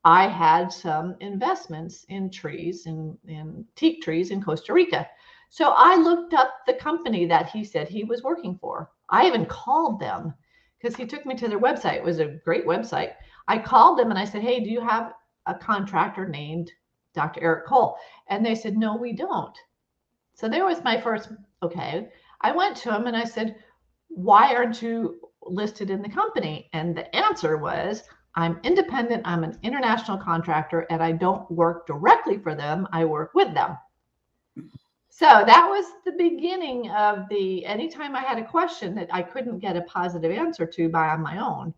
I 0.06 0.28
had 0.28 0.72
some 0.72 1.16
investments 1.18 2.06
in 2.08 2.30
trees 2.30 2.86
and 2.86 3.18
in, 3.26 3.34
in 3.34 3.64
teak 3.74 4.04
trees 4.04 4.30
in 4.30 4.40
Costa 4.40 4.72
Rica. 4.72 5.08
So 5.50 5.74
I 5.76 5.96
looked 5.96 6.32
up 6.32 6.58
the 6.64 6.74
company 6.74 7.26
that 7.26 7.50
he 7.50 7.64
said 7.64 7.88
he 7.88 8.04
was 8.04 8.22
working 8.22 8.56
for. 8.56 8.92
I 9.08 9.26
even 9.26 9.46
called 9.46 9.98
them 9.98 10.32
because 10.78 10.94
he 10.94 11.06
took 11.06 11.26
me 11.26 11.34
to 11.34 11.48
their 11.48 11.58
website. 11.58 11.96
It 11.96 12.04
was 12.04 12.20
a 12.20 12.38
great 12.44 12.64
website. 12.64 13.14
I 13.48 13.58
called 13.58 13.98
them 13.98 14.10
and 14.10 14.18
I 14.18 14.24
said, 14.24 14.42
Hey, 14.42 14.60
do 14.60 14.70
you 14.70 14.80
have 14.80 15.12
a 15.46 15.54
contractor 15.56 16.28
named 16.28 16.70
Dr. 17.12 17.42
Eric 17.42 17.66
Cole? 17.66 17.96
And 18.28 18.46
they 18.46 18.54
said, 18.54 18.76
No, 18.76 18.96
we 18.96 19.12
don't. 19.12 19.58
So 20.34 20.48
there 20.48 20.66
was 20.66 20.84
my 20.84 21.00
first, 21.00 21.30
okay. 21.64 22.10
I 22.42 22.52
went 22.52 22.76
to 22.76 22.94
him 22.94 23.08
and 23.08 23.16
I 23.16 23.24
said, 23.24 23.56
Why 24.06 24.54
aren't 24.54 24.80
you 24.82 25.18
listed 25.42 25.90
in 25.90 26.00
the 26.00 26.08
company? 26.08 26.70
And 26.72 26.96
the 26.96 27.12
answer 27.16 27.56
was, 27.56 28.04
I'm 28.36 28.60
independent, 28.62 29.22
I'm 29.24 29.44
an 29.44 29.58
international 29.62 30.18
contractor, 30.18 30.86
and 30.90 31.02
I 31.02 31.12
don't 31.12 31.50
work 31.50 31.86
directly 31.86 32.38
for 32.38 32.54
them, 32.54 32.86
I 32.92 33.04
work 33.04 33.32
with 33.34 33.54
them. 33.54 33.78
so 35.08 35.24
that 35.24 35.66
was 35.68 35.86
the 36.04 36.12
beginning 36.12 36.90
of 36.90 37.28
the 37.30 37.64
anytime 37.64 38.14
I 38.14 38.20
had 38.20 38.38
a 38.38 38.44
question 38.46 38.94
that 38.96 39.08
I 39.10 39.22
couldn't 39.22 39.60
get 39.60 39.76
a 39.76 39.82
positive 39.82 40.30
answer 40.30 40.66
to 40.66 40.88
by 40.90 41.08
on 41.08 41.22
my 41.22 41.38
own, 41.38 41.72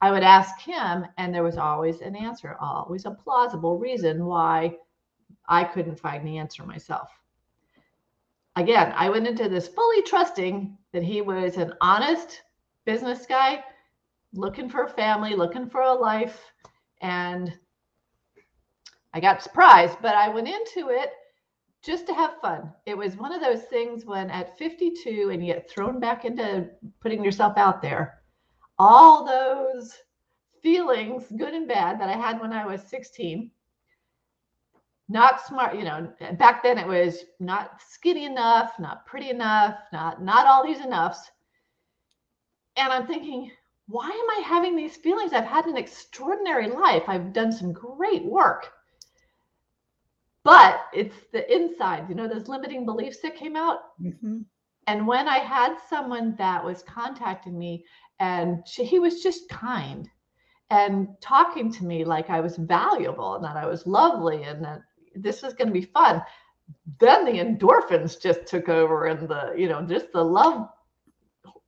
I 0.00 0.12
would 0.12 0.22
ask 0.22 0.60
him, 0.60 1.06
and 1.18 1.34
there 1.34 1.42
was 1.42 1.56
always 1.56 2.00
an 2.00 2.14
answer, 2.14 2.56
always 2.60 3.06
a 3.06 3.10
plausible 3.10 3.78
reason 3.78 4.24
why 4.24 4.76
I 5.48 5.64
couldn't 5.64 5.98
find 5.98 6.26
the 6.26 6.38
answer 6.38 6.64
myself. 6.64 7.08
Again, 8.56 8.92
I 8.94 9.10
went 9.10 9.26
into 9.26 9.48
this 9.48 9.66
fully 9.66 10.02
trusting 10.02 10.78
that 10.92 11.02
he 11.02 11.22
was 11.22 11.56
an 11.56 11.74
honest 11.80 12.42
business 12.84 13.26
guy 13.26 13.64
looking 14.34 14.68
for 14.68 14.84
a 14.84 14.88
family, 14.88 15.34
looking 15.34 15.68
for 15.68 15.82
a 15.82 15.92
life. 15.92 16.40
And 17.00 17.52
I 19.12 19.20
got 19.20 19.42
surprised, 19.42 19.98
but 20.02 20.14
I 20.14 20.28
went 20.28 20.48
into 20.48 20.90
it 20.90 21.10
just 21.82 22.06
to 22.06 22.14
have 22.14 22.40
fun. 22.40 22.72
It 22.86 22.96
was 22.96 23.16
one 23.16 23.32
of 23.32 23.40
those 23.40 23.62
things 23.64 24.04
when 24.04 24.30
at 24.30 24.58
52 24.58 25.30
and 25.32 25.46
you 25.46 25.52
get 25.52 25.70
thrown 25.70 26.00
back 26.00 26.24
into 26.24 26.68
putting 27.00 27.22
yourself 27.22 27.56
out 27.56 27.82
there, 27.82 28.22
all 28.78 29.24
those 29.24 29.92
feelings, 30.62 31.24
good 31.36 31.52
and 31.54 31.68
bad, 31.68 32.00
that 32.00 32.08
I 32.08 32.16
had 32.16 32.40
when 32.40 32.52
I 32.52 32.66
was 32.66 32.82
16. 32.82 33.50
Not 35.10 35.46
smart, 35.46 35.76
you 35.76 35.84
know, 35.84 36.10
back 36.38 36.62
then 36.62 36.78
it 36.78 36.86
was 36.86 37.24
not 37.38 37.82
skinny 37.86 38.24
enough, 38.24 38.72
not 38.78 39.04
pretty 39.04 39.28
enough, 39.28 39.76
not 39.92 40.22
not 40.22 40.46
all 40.46 40.64
these 40.64 40.80
enoughs. 40.80 41.30
And 42.78 42.90
I'm 42.90 43.06
thinking, 43.06 43.50
why 43.86 44.08
am 44.08 44.30
I 44.30 44.42
having 44.46 44.76
these 44.76 44.96
feelings? 44.96 45.32
I've 45.32 45.44
had 45.44 45.66
an 45.66 45.76
extraordinary 45.76 46.68
life. 46.68 47.02
I've 47.06 47.32
done 47.32 47.52
some 47.52 47.72
great 47.72 48.24
work. 48.24 48.70
But 50.42 50.86
it's 50.92 51.16
the 51.32 51.50
inside, 51.54 52.08
you 52.08 52.14
know, 52.14 52.28
those 52.28 52.48
limiting 52.48 52.84
beliefs 52.84 53.20
that 53.20 53.36
came 53.36 53.56
out. 53.56 53.80
Mm-hmm. 54.00 54.40
And 54.86 55.06
when 55.06 55.26
I 55.26 55.38
had 55.38 55.76
someone 55.88 56.34
that 56.36 56.62
was 56.62 56.82
contacting 56.82 57.58
me 57.58 57.84
and 58.20 58.62
she, 58.66 58.84
he 58.84 58.98
was 58.98 59.22
just 59.22 59.48
kind 59.48 60.08
and 60.70 61.08
talking 61.20 61.72
to 61.72 61.84
me 61.84 62.04
like 62.04 62.28
I 62.28 62.40
was 62.40 62.56
valuable 62.56 63.36
and 63.36 63.44
that 63.44 63.56
I 63.56 63.66
was 63.66 63.86
lovely 63.86 64.42
and 64.42 64.62
that 64.64 64.82
this 65.14 65.42
was 65.42 65.54
going 65.54 65.68
to 65.68 65.72
be 65.72 65.86
fun, 65.86 66.22
then 67.00 67.24
the 67.24 67.32
endorphins 67.32 68.20
just 68.20 68.46
took 68.46 68.68
over 68.68 69.06
and 69.06 69.26
the, 69.26 69.54
you 69.56 69.68
know, 69.68 69.82
just 69.82 70.12
the 70.12 70.22
love 70.22 70.68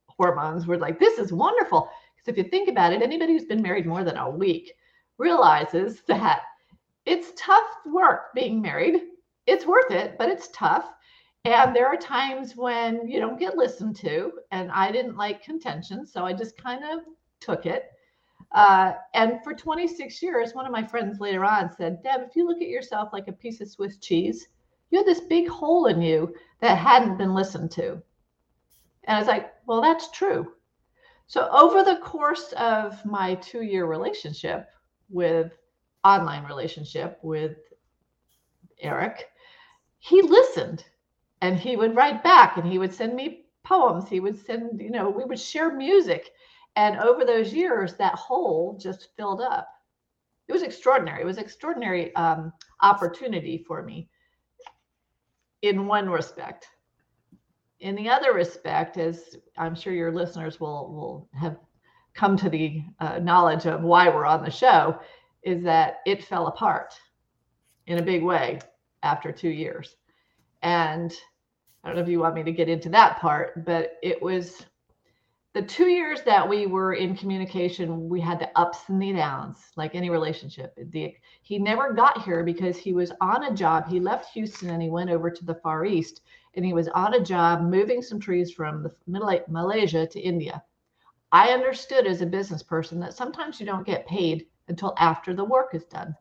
hormones 0.07 0.67
were 0.67 0.77
like, 0.77 0.99
this 0.99 1.17
is 1.17 1.31
wonderful 1.31 1.89
if 2.31 2.37
you 2.37 2.43
think 2.43 2.69
about 2.69 2.93
it, 2.93 3.01
anybody 3.01 3.33
who's 3.33 3.45
been 3.45 3.61
married 3.61 3.85
more 3.85 4.03
than 4.03 4.17
a 4.17 4.29
week 4.29 4.73
realizes 5.17 6.01
that 6.07 6.41
it's 7.05 7.31
tough 7.37 7.67
work 7.85 8.33
being 8.35 8.61
married. 8.61 9.01
It's 9.45 9.65
worth 9.65 9.91
it, 9.91 10.17
but 10.17 10.29
it's 10.29 10.49
tough. 10.53 10.85
And 11.45 11.73
there 11.73 11.87
are 11.87 11.95
times 11.95 12.55
when 12.57 13.07
you 13.07 13.21
don't 13.21 13.39
get 13.39 13.55
listened 13.55 13.95
to. 13.97 14.33
And 14.51 14.71
I 14.71 14.91
didn't 14.91 15.15
like 15.15 15.41
contention. 15.41 16.05
So 16.05 16.25
I 16.25 16.33
just 16.33 16.61
kind 16.61 16.83
of 16.83 17.05
took 17.39 17.65
it. 17.65 17.85
Uh, 18.51 18.93
and 19.13 19.43
for 19.43 19.53
26 19.53 20.21
years, 20.21 20.53
one 20.53 20.65
of 20.65 20.71
my 20.71 20.83
friends 20.83 21.19
later 21.19 21.45
on 21.45 21.71
said, 21.73 22.03
Deb, 22.03 22.21
if 22.27 22.35
you 22.35 22.45
look 22.47 22.61
at 22.61 22.67
yourself 22.67 23.09
like 23.13 23.27
a 23.27 23.33
piece 23.33 23.61
of 23.61 23.69
Swiss 23.69 23.97
cheese, 23.97 24.47
you 24.89 24.97
had 24.97 25.07
this 25.07 25.21
big 25.21 25.47
hole 25.47 25.87
in 25.87 26.01
you 26.01 26.33
that 26.61 26.77
hadn't 26.77 27.17
been 27.17 27.33
listened 27.33 27.71
to. 27.71 28.01
And 29.03 29.15
I 29.15 29.19
was 29.19 29.27
like, 29.27 29.53
well, 29.65 29.81
that's 29.81 30.11
true. 30.11 30.53
So, 31.27 31.49
over 31.51 31.83
the 31.83 31.97
course 31.97 32.53
of 32.53 33.03
my 33.05 33.35
two 33.35 33.61
year 33.61 33.85
relationship 33.85 34.69
with 35.09 35.51
online 36.05 36.45
relationship 36.45 37.19
with 37.21 37.57
Eric, 38.79 39.27
he 39.99 40.21
listened 40.21 40.85
and 41.41 41.59
he 41.59 41.75
would 41.75 41.95
write 41.95 42.23
back 42.23 42.55
and 42.55 42.65
he 42.65 42.79
would 42.79 42.93
send 42.93 43.13
me 43.13 43.45
poems. 43.63 44.07
He 44.07 44.21
would 44.21 44.37
send, 44.37 44.79
you 44.79 44.89
know, 44.89 45.09
we 45.09 45.25
would 45.25 45.39
share 45.39 45.75
music. 45.75 46.31
And 46.77 46.97
over 46.99 47.25
those 47.25 47.53
years, 47.53 47.95
that 47.95 48.15
hole 48.15 48.77
just 48.81 49.09
filled 49.17 49.41
up. 49.41 49.67
It 50.47 50.53
was 50.53 50.63
extraordinary. 50.63 51.23
It 51.23 51.25
was 51.25 51.39
extraordinary 51.39 52.15
um, 52.15 52.53
opportunity 52.81 53.65
for 53.67 53.83
me 53.83 54.09
in 55.61 55.87
one 55.87 56.09
respect 56.09 56.67
in 57.79 57.95
the 57.95 58.09
other 58.09 58.33
respect, 58.33 58.97
as 58.97 59.35
I'm 59.57 59.75
sure 59.75 59.93
your 59.93 60.11
listeners 60.11 60.59
will 60.59 60.91
will 60.93 61.29
have 61.39 61.57
come 62.13 62.35
to 62.37 62.49
the 62.49 62.83
uh, 62.99 63.19
knowledge 63.19 63.65
of 63.65 63.83
why 63.83 64.09
we're 64.09 64.25
on 64.25 64.43
the 64.43 64.51
show, 64.51 64.99
is 65.43 65.63
that 65.63 65.97
it 66.05 66.23
fell 66.23 66.47
apart 66.47 66.93
in 67.85 67.99
a 67.99 68.03
big 68.03 68.23
way 68.23 68.59
after 69.03 69.31
two 69.31 69.49
years. 69.49 69.95
And 70.63 71.13
I 71.83 71.87
don't 71.87 71.97
know 71.97 72.03
if 72.03 72.09
you 72.09 72.19
want 72.19 72.35
me 72.35 72.43
to 72.43 72.51
get 72.51 72.69
into 72.69 72.89
that 72.89 73.19
part, 73.19 73.63
but 73.65 73.93
it 74.01 74.21
was 74.21 74.65
the 75.53 75.61
two 75.61 75.87
years 75.87 76.21
that 76.23 76.47
we 76.47 76.67
were 76.67 76.93
in 76.93 77.15
communication, 77.15 78.09
we 78.09 78.19
had 78.19 78.39
the 78.39 78.49
ups 78.55 78.89
and 78.89 79.01
the 79.01 79.13
downs, 79.13 79.57
like 79.75 79.95
any 79.95 80.09
relationship. 80.09 80.77
The, 80.91 81.15
he 81.41 81.57
never 81.57 81.93
got 81.93 82.23
here 82.23 82.43
because 82.43 82.77
he 82.77 82.93
was 82.93 83.11
on 83.21 83.45
a 83.45 83.55
job. 83.55 83.87
He 83.87 83.99
left 83.99 84.33
Houston 84.33 84.69
and 84.69 84.81
he 84.81 84.89
went 84.89 85.09
over 85.09 85.31
to 85.31 85.45
the 85.45 85.55
Far 85.55 85.85
East 85.85 86.21
and 86.57 86.65
he 86.65 86.73
was 86.73 86.87
on 86.89 87.13
a 87.13 87.23
job 87.23 87.61
moving 87.61 88.01
some 88.01 88.19
trees 88.19 88.51
from 88.51 88.81
the 88.81 88.91
middle 89.05 89.39
Malaysia 89.47 90.07
to 90.07 90.19
India. 90.19 90.63
I 91.31 91.49
understood 91.49 92.07
as 92.07 92.21
a 92.21 92.25
business 92.25 92.63
person 92.63 92.99
that 92.99 93.13
sometimes 93.13 93.59
you 93.59 93.65
don't 93.65 93.85
get 93.85 94.07
paid 94.07 94.47
until 94.67 94.95
after 94.97 95.35
the 95.35 95.45
work 95.45 95.75
is 95.75 95.85
done. 95.85 96.15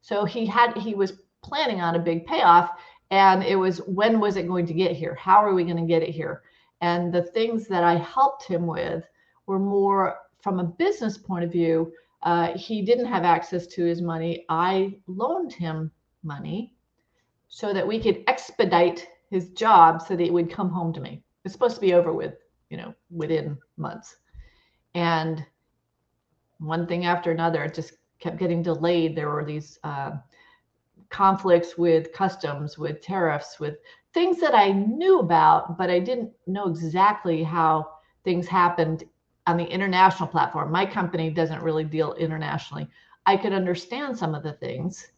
So 0.00 0.24
he 0.24 0.46
had 0.46 0.76
he 0.76 0.94
was 0.94 1.14
planning 1.42 1.80
on 1.80 1.96
a 1.96 1.98
big 1.98 2.24
payoff 2.24 2.70
and 3.10 3.42
it 3.42 3.56
was 3.56 3.78
when 3.78 4.20
was 4.20 4.36
it 4.36 4.46
going 4.46 4.66
to 4.66 4.74
get 4.74 4.92
here? 4.92 5.16
How 5.16 5.38
are 5.44 5.54
we 5.54 5.64
going 5.64 5.76
to 5.76 5.92
get 5.92 6.02
it 6.02 6.10
here? 6.10 6.42
And 6.80 7.12
the 7.12 7.22
things 7.22 7.66
that 7.66 7.82
I 7.82 7.96
helped 7.96 8.44
him 8.44 8.66
with 8.68 9.04
were 9.46 9.58
more 9.58 10.18
from 10.40 10.60
a 10.60 10.64
business 10.64 11.18
point 11.18 11.44
of 11.44 11.50
view. 11.50 11.92
Uh, 12.22 12.56
he 12.56 12.82
didn't 12.82 13.06
have 13.06 13.24
access 13.24 13.66
to 13.68 13.84
his 13.84 14.00
money. 14.00 14.44
I 14.48 14.98
loaned 15.08 15.52
him 15.52 15.90
money 16.22 16.74
so 17.48 17.72
that 17.72 17.86
we 17.86 18.00
could 18.00 18.22
expedite 18.28 19.08
his 19.34 19.48
job 19.48 20.00
so 20.00 20.14
that 20.14 20.24
it 20.24 20.32
would 20.32 20.48
come 20.48 20.70
home 20.70 20.92
to 20.92 21.00
me. 21.00 21.20
It's 21.44 21.52
supposed 21.52 21.74
to 21.74 21.80
be 21.80 21.92
over 21.92 22.12
with, 22.12 22.34
you 22.70 22.76
know, 22.76 22.94
within 23.10 23.58
months. 23.76 24.16
And 24.94 25.44
one 26.58 26.86
thing 26.86 27.04
after 27.04 27.32
another, 27.32 27.64
it 27.64 27.74
just 27.74 27.94
kept 28.20 28.38
getting 28.38 28.62
delayed. 28.62 29.16
There 29.16 29.30
were 29.30 29.44
these 29.44 29.80
uh, 29.82 30.12
conflicts 31.10 31.76
with 31.76 32.12
customs, 32.12 32.78
with 32.78 33.02
tariffs, 33.02 33.58
with 33.58 33.78
things 34.12 34.38
that 34.40 34.54
I 34.54 34.70
knew 34.70 35.18
about, 35.18 35.76
but 35.76 35.90
I 35.90 35.98
didn't 35.98 36.30
know 36.46 36.68
exactly 36.68 37.42
how 37.42 37.90
things 38.22 38.46
happened 38.46 39.02
on 39.48 39.56
the 39.56 39.66
international 39.66 40.28
platform. 40.28 40.70
My 40.70 40.86
company 40.86 41.28
doesn't 41.28 41.60
really 41.60 41.84
deal 41.84 42.14
internationally. 42.14 42.88
I 43.26 43.36
could 43.36 43.52
understand 43.52 44.16
some 44.16 44.32
of 44.32 44.44
the 44.44 44.52
things. 44.52 45.08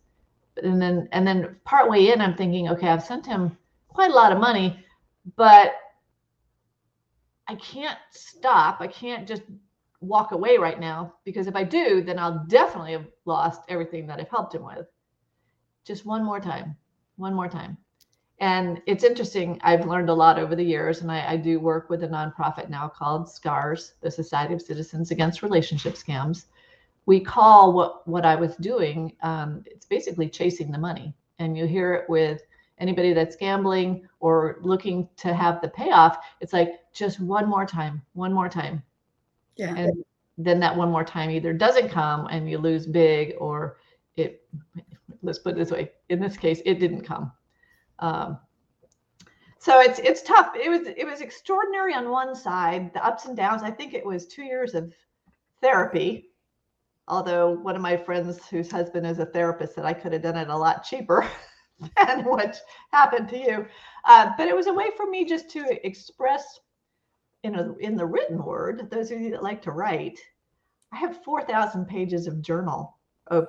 And 0.62 0.80
then 0.80 1.06
and 1.12 1.26
then 1.26 1.56
partway 1.64 2.06
in, 2.06 2.23
I'm 2.23 2.35
thinking, 2.35 2.70
okay, 2.70 2.88
I've 2.88 3.04
sent 3.04 3.26
him 3.26 3.58
quite 3.96 4.10
a 4.10 4.14
lot 4.14 4.30
of 4.30 4.38
money, 4.38 4.78
but 5.36 5.74
I 7.48 7.54
can't 7.54 7.98
stop. 8.10 8.76
I 8.80 8.86
can't 8.86 9.26
just 9.26 9.42
walk 10.02 10.32
away 10.32 10.58
right 10.58 10.78
now 10.78 11.14
because 11.24 11.46
if 11.46 11.56
I 11.56 11.64
do, 11.64 12.02
then 12.02 12.18
I'll 12.18 12.44
definitely 12.46 12.92
have 12.92 13.06
lost 13.24 13.62
everything 13.68 14.06
that 14.06 14.20
I've 14.20 14.28
helped 14.28 14.54
him 14.54 14.64
with. 14.64 14.86
Just 15.86 16.04
one 16.04 16.22
more 16.22 16.40
time, 16.40 16.76
one 17.16 17.32
more 17.32 17.48
time. 17.48 17.78
And 18.38 18.82
it's 18.86 19.02
interesting. 19.02 19.58
I've 19.62 19.86
learned 19.86 20.10
a 20.10 20.14
lot 20.14 20.38
over 20.38 20.54
the 20.54 20.62
years, 20.62 21.00
and 21.00 21.10
I, 21.10 21.32
I 21.32 21.36
do 21.38 21.58
work 21.58 21.88
with 21.88 22.04
a 22.04 22.08
nonprofit 22.08 22.68
now 22.68 22.86
called 22.88 23.30
SCARS, 23.30 23.94
the 24.02 24.10
Society 24.10 24.52
of 24.52 24.60
Citizens 24.60 25.10
Against 25.10 25.42
Relationship 25.42 25.94
Scams. 25.94 26.44
We 27.06 27.18
call 27.20 27.72
what 27.72 28.06
what 28.06 28.26
I 28.26 28.34
was 28.34 28.54
doing. 28.56 29.16
Um, 29.22 29.62
it's 29.64 29.86
basically 29.86 30.28
chasing 30.28 30.70
the 30.70 30.76
money, 30.76 31.14
and 31.38 31.56
you 31.56 31.66
hear 31.66 31.94
it 31.94 32.10
with 32.10 32.42
anybody 32.78 33.12
that's 33.12 33.37
gambling 33.37 34.06
or 34.21 34.59
looking 34.62 35.09
to 35.16 35.35
have 35.35 35.61
the 35.61 35.68
payoff, 35.68 36.18
it's 36.40 36.52
like 36.52 36.80
just 36.92 37.21
one 37.21 37.49
more 37.49 37.66
time, 37.66 38.02
one 38.14 38.33
more 38.33 38.49
time. 38.49 38.83
Yeah. 39.56 39.75
And 39.76 40.04
then 40.38 40.61
that 40.61 40.76
one 40.76 40.90
more 40.90 41.04
time 41.04 41.30
either 41.30 41.52
doesn't 41.52 41.88
come 41.88 42.26
and 42.26 42.50
you 42.50 42.59
lose 42.59 42.87
big 42.87 43.35
or 43.38 43.78
it, 44.16 44.47
let's 45.23 45.38
put 45.38 45.54
it 45.54 45.56
this 45.56 45.71
way, 45.71 45.92
in 46.09 46.21
this 46.21 46.37
case, 46.37 46.61
it 46.64 46.78
didn't 46.78 47.02
come. 47.02 47.33
Um, 47.99 48.38
so 49.59 49.80
it's 49.80 49.99
it's 49.99 50.23
tough. 50.23 50.52
It 50.54 50.68
was 50.68 50.87
it 50.97 51.04
was 51.04 51.21
extraordinary 51.21 51.92
on 51.92 52.09
one 52.09 52.37
side, 52.37 52.95
the 52.95 53.04
ups 53.04 53.25
and 53.25 53.37
downs. 53.37 53.62
I 53.64 53.71
think 53.73 53.95
it 53.95 54.06
was 54.06 54.26
two 54.26 54.45
years 54.45 54.75
of 54.75 54.95
therapy. 55.61 56.30
Although 57.09 57.50
one 57.50 57.75
of 57.75 57.83
my 57.83 57.97
friends 57.97 58.47
whose 58.47 58.71
husband 58.71 59.06
is 59.06 59.18
a 59.18 59.26
therapist 59.26 59.75
said 59.75 59.85
I 59.85 59.92
could 59.92 60.12
have 60.12 60.23
done 60.23 60.37
it 60.37 60.49
a 60.49 60.56
lot 60.56 60.85
cheaper. 60.85 61.26
than 61.97 62.25
what 62.25 62.61
happened 62.92 63.28
to 63.28 63.38
you. 63.38 63.66
Uh, 64.04 64.33
but 64.37 64.49
it 64.49 64.56
was 64.56 64.66
a 64.66 64.75
way 64.75 64.90
for 64.97 65.06
me 65.06 65.25
just 65.25 65.50
to 65.50 65.87
express 65.87 66.61
in, 67.42 67.54
a, 67.54 67.75
in 67.75 67.97
the 67.97 68.06
written 68.06 68.42
word, 68.42 68.90
those 68.90 69.11
of 69.11 69.21
you 69.21 69.30
that 69.30 69.42
like 69.42 69.62
to 69.62 69.73
write, 69.73 70.18
I 70.92 70.97
have 70.97 71.23
4,000 71.23 71.87
pages 71.87 72.26
of 72.26 72.42
journal 72.42 72.97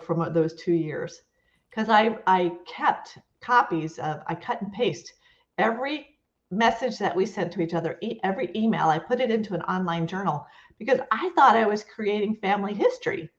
from 0.01 0.33
those 0.33 0.55
two 0.55 0.73
years 0.73 1.21
because 1.69 1.89
I, 1.89 2.17
I 2.25 2.51
kept 2.65 3.19
copies 3.41 3.99
of, 3.99 4.21
I 4.27 4.35
cut 4.35 4.61
and 4.61 4.71
paste 4.73 5.13
every 5.57 6.17
message 6.51 6.97
that 6.97 7.15
we 7.15 7.25
sent 7.25 7.51
to 7.53 7.61
each 7.61 7.73
other, 7.73 7.97
e- 8.01 8.19
every 8.23 8.51
email, 8.55 8.87
I 8.89 8.99
put 8.99 9.19
it 9.19 9.31
into 9.31 9.53
an 9.53 9.61
online 9.63 10.07
journal 10.07 10.45
because 10.79 10.99
I 11.11 11.29
thought 11.35 11.57
I 11.57 11.65
was 11.65 11.83
creating 11.83 12.37
family 12.37 12.73
history 12.73 13.29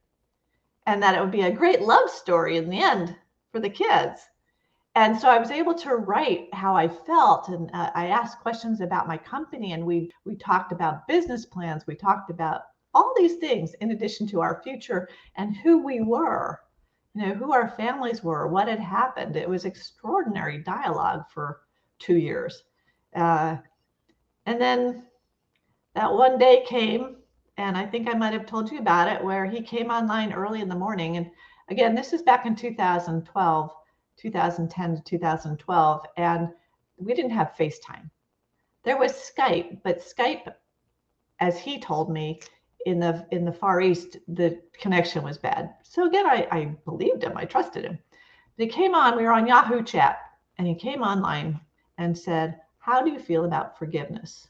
and 0.87 1.02
that 1.02 1.14
it 1.14 1.21
would 1.21 1.30
be 1.30 1.42
a 1.42 1.50
great 1.50 1.83
love 1.83 2.11
story 2.11 2.57
in 2.57 2.68
the 2.68 2.80
end 2.80 3.16
for 3.52 3.61
the 3.61 3.71
kids. 3.71 4.21
And 4.99 5.17
so 5.17 5.28
I 5.28 5.38
was 5.38 5.52
able 5.52 5.75
to 5.75 5.95
write 5.95 6.52
how 6.52 6.75
I 6.75 6.88
felt, 6.88 7.50
and 7.50 7.71
uh, 7.73 7.93
I 7.95 8.09
asked 8.09 8.40
questions 8.40 8.81
about 8.81 9.07
my 9.07 9.17
company, 9.17 9.71
and 9.71 9.87
we 9.87 10.11
we 10.25 10.35
talked 10.35 10.73
about 10.73 11.07
business 11.07 11.47
plans. 11.47 11.87
We 11.87 11.95
talked 11.95 12.31
about 12.31 12.62
all 12.95 13.14
these 13.17 13.37
things 13.37 13.75
in 13.75 13.93
addition 13.93 14.26
to 14.26 14.40
our 14.40 14.61
future 14.64 15.09
and 15.37 15.57
who 15.59 15.85
we 15.85 16.00
were, 16.00 16.59
you 17.14 17.23
know, 17.23 17.35
who 17.35 17.52
our 17.52 17.69
families 17.76 18.25
were, 18.25 18.49
what 18.49 18.67
had 18.67 18.81
happened. 18.81 19.37
It 19.37 19.49
was 19.49 19.64
extraordinary 19.64 20.59
dialogue 20.64 21.26
for 21.33 21.61
two 22.00 22.17
years. 22.17 22.64
Uh, 23.14 23.59
and 24.47 24.61
then 24.61 25.07
that 25.95 26.12
one 26.12 26.38
day 26.38 26.64
came, 26.67 27.19
and 27.57 27.76
I 27.76 27.87
think 27.87 28.09
I 28.09 28.19
might 28.19 28.33
have 28.33 28.47
told 28.47 28.69
you 28.69 28.81
about 28.81 29.07
it, 29.07 29.23
where 29.23 29.47
he 29.47 29.62
came 29.62 29.93
online 29.93 30.33
early 30.33 30.61
in 30.61 30.69
the 30.69 30.75
morning. 30.75 31.19
And 31.19 31.31
again, 31.69 31.95
this 31.95 32.12
is 32.12 32.23
back 32.23 32.47
in 32.47 32.57
2012, 32.57 33.71
2010 34.18 34.96
to 34.96 35.02
2012, 35.02 36.06
and 36.16 36.48
we 36.96 37.14
didn't 37.14 37.30
have 37.30 37.54
FaceTime. 37.58 38.10
There 38.84 38.98
was 38.98 39.12
Skype, 39.12 39.82
but 39.82 40.00
Skype, 40.00 40.52
as 41.40 41.58
he 41.58 41.80
told 41.80 42.10
me, 42.10 42.40
in 42.87 43.00
the 43.00 43.26
in 43.32 43.44
the 43.44 43.52
Far 43.52 43.80
East, 43.80 44.16
the 44.28 44.60
connection 44.72 45.22
was 45.22 45.37
bad. 45.37 45.75
So 45.82 46.06
again, 46.06 46.26
I, 46.26 46.46
I 46.50 46.64
believed 46.84 47.22
him, 47.22 47.37
I 47.37 47.44
trusted 47.44 47.84
him. 47.84 47.98
But 48.56 48.64
he 48.64 48.70
came 48.70 48.94
on, 48.94 49.16
we 49.16 49.25
were 49.25 49.32
on 49.32 49.46
Yahoo 49.46 49.82
chat, 49.82 50.18
and 50.58 50.66
he 50.66 50.75
came 50.75 51.02
online 51.02 51.60
and 51.98 52.16
said, 52.16 52.60
how 52.78 53.02
do 53.02 53.10
you 53.10 53.18
feel 53.18 53.44
about 53.44 53.78
forgiveness? 53.78 54.48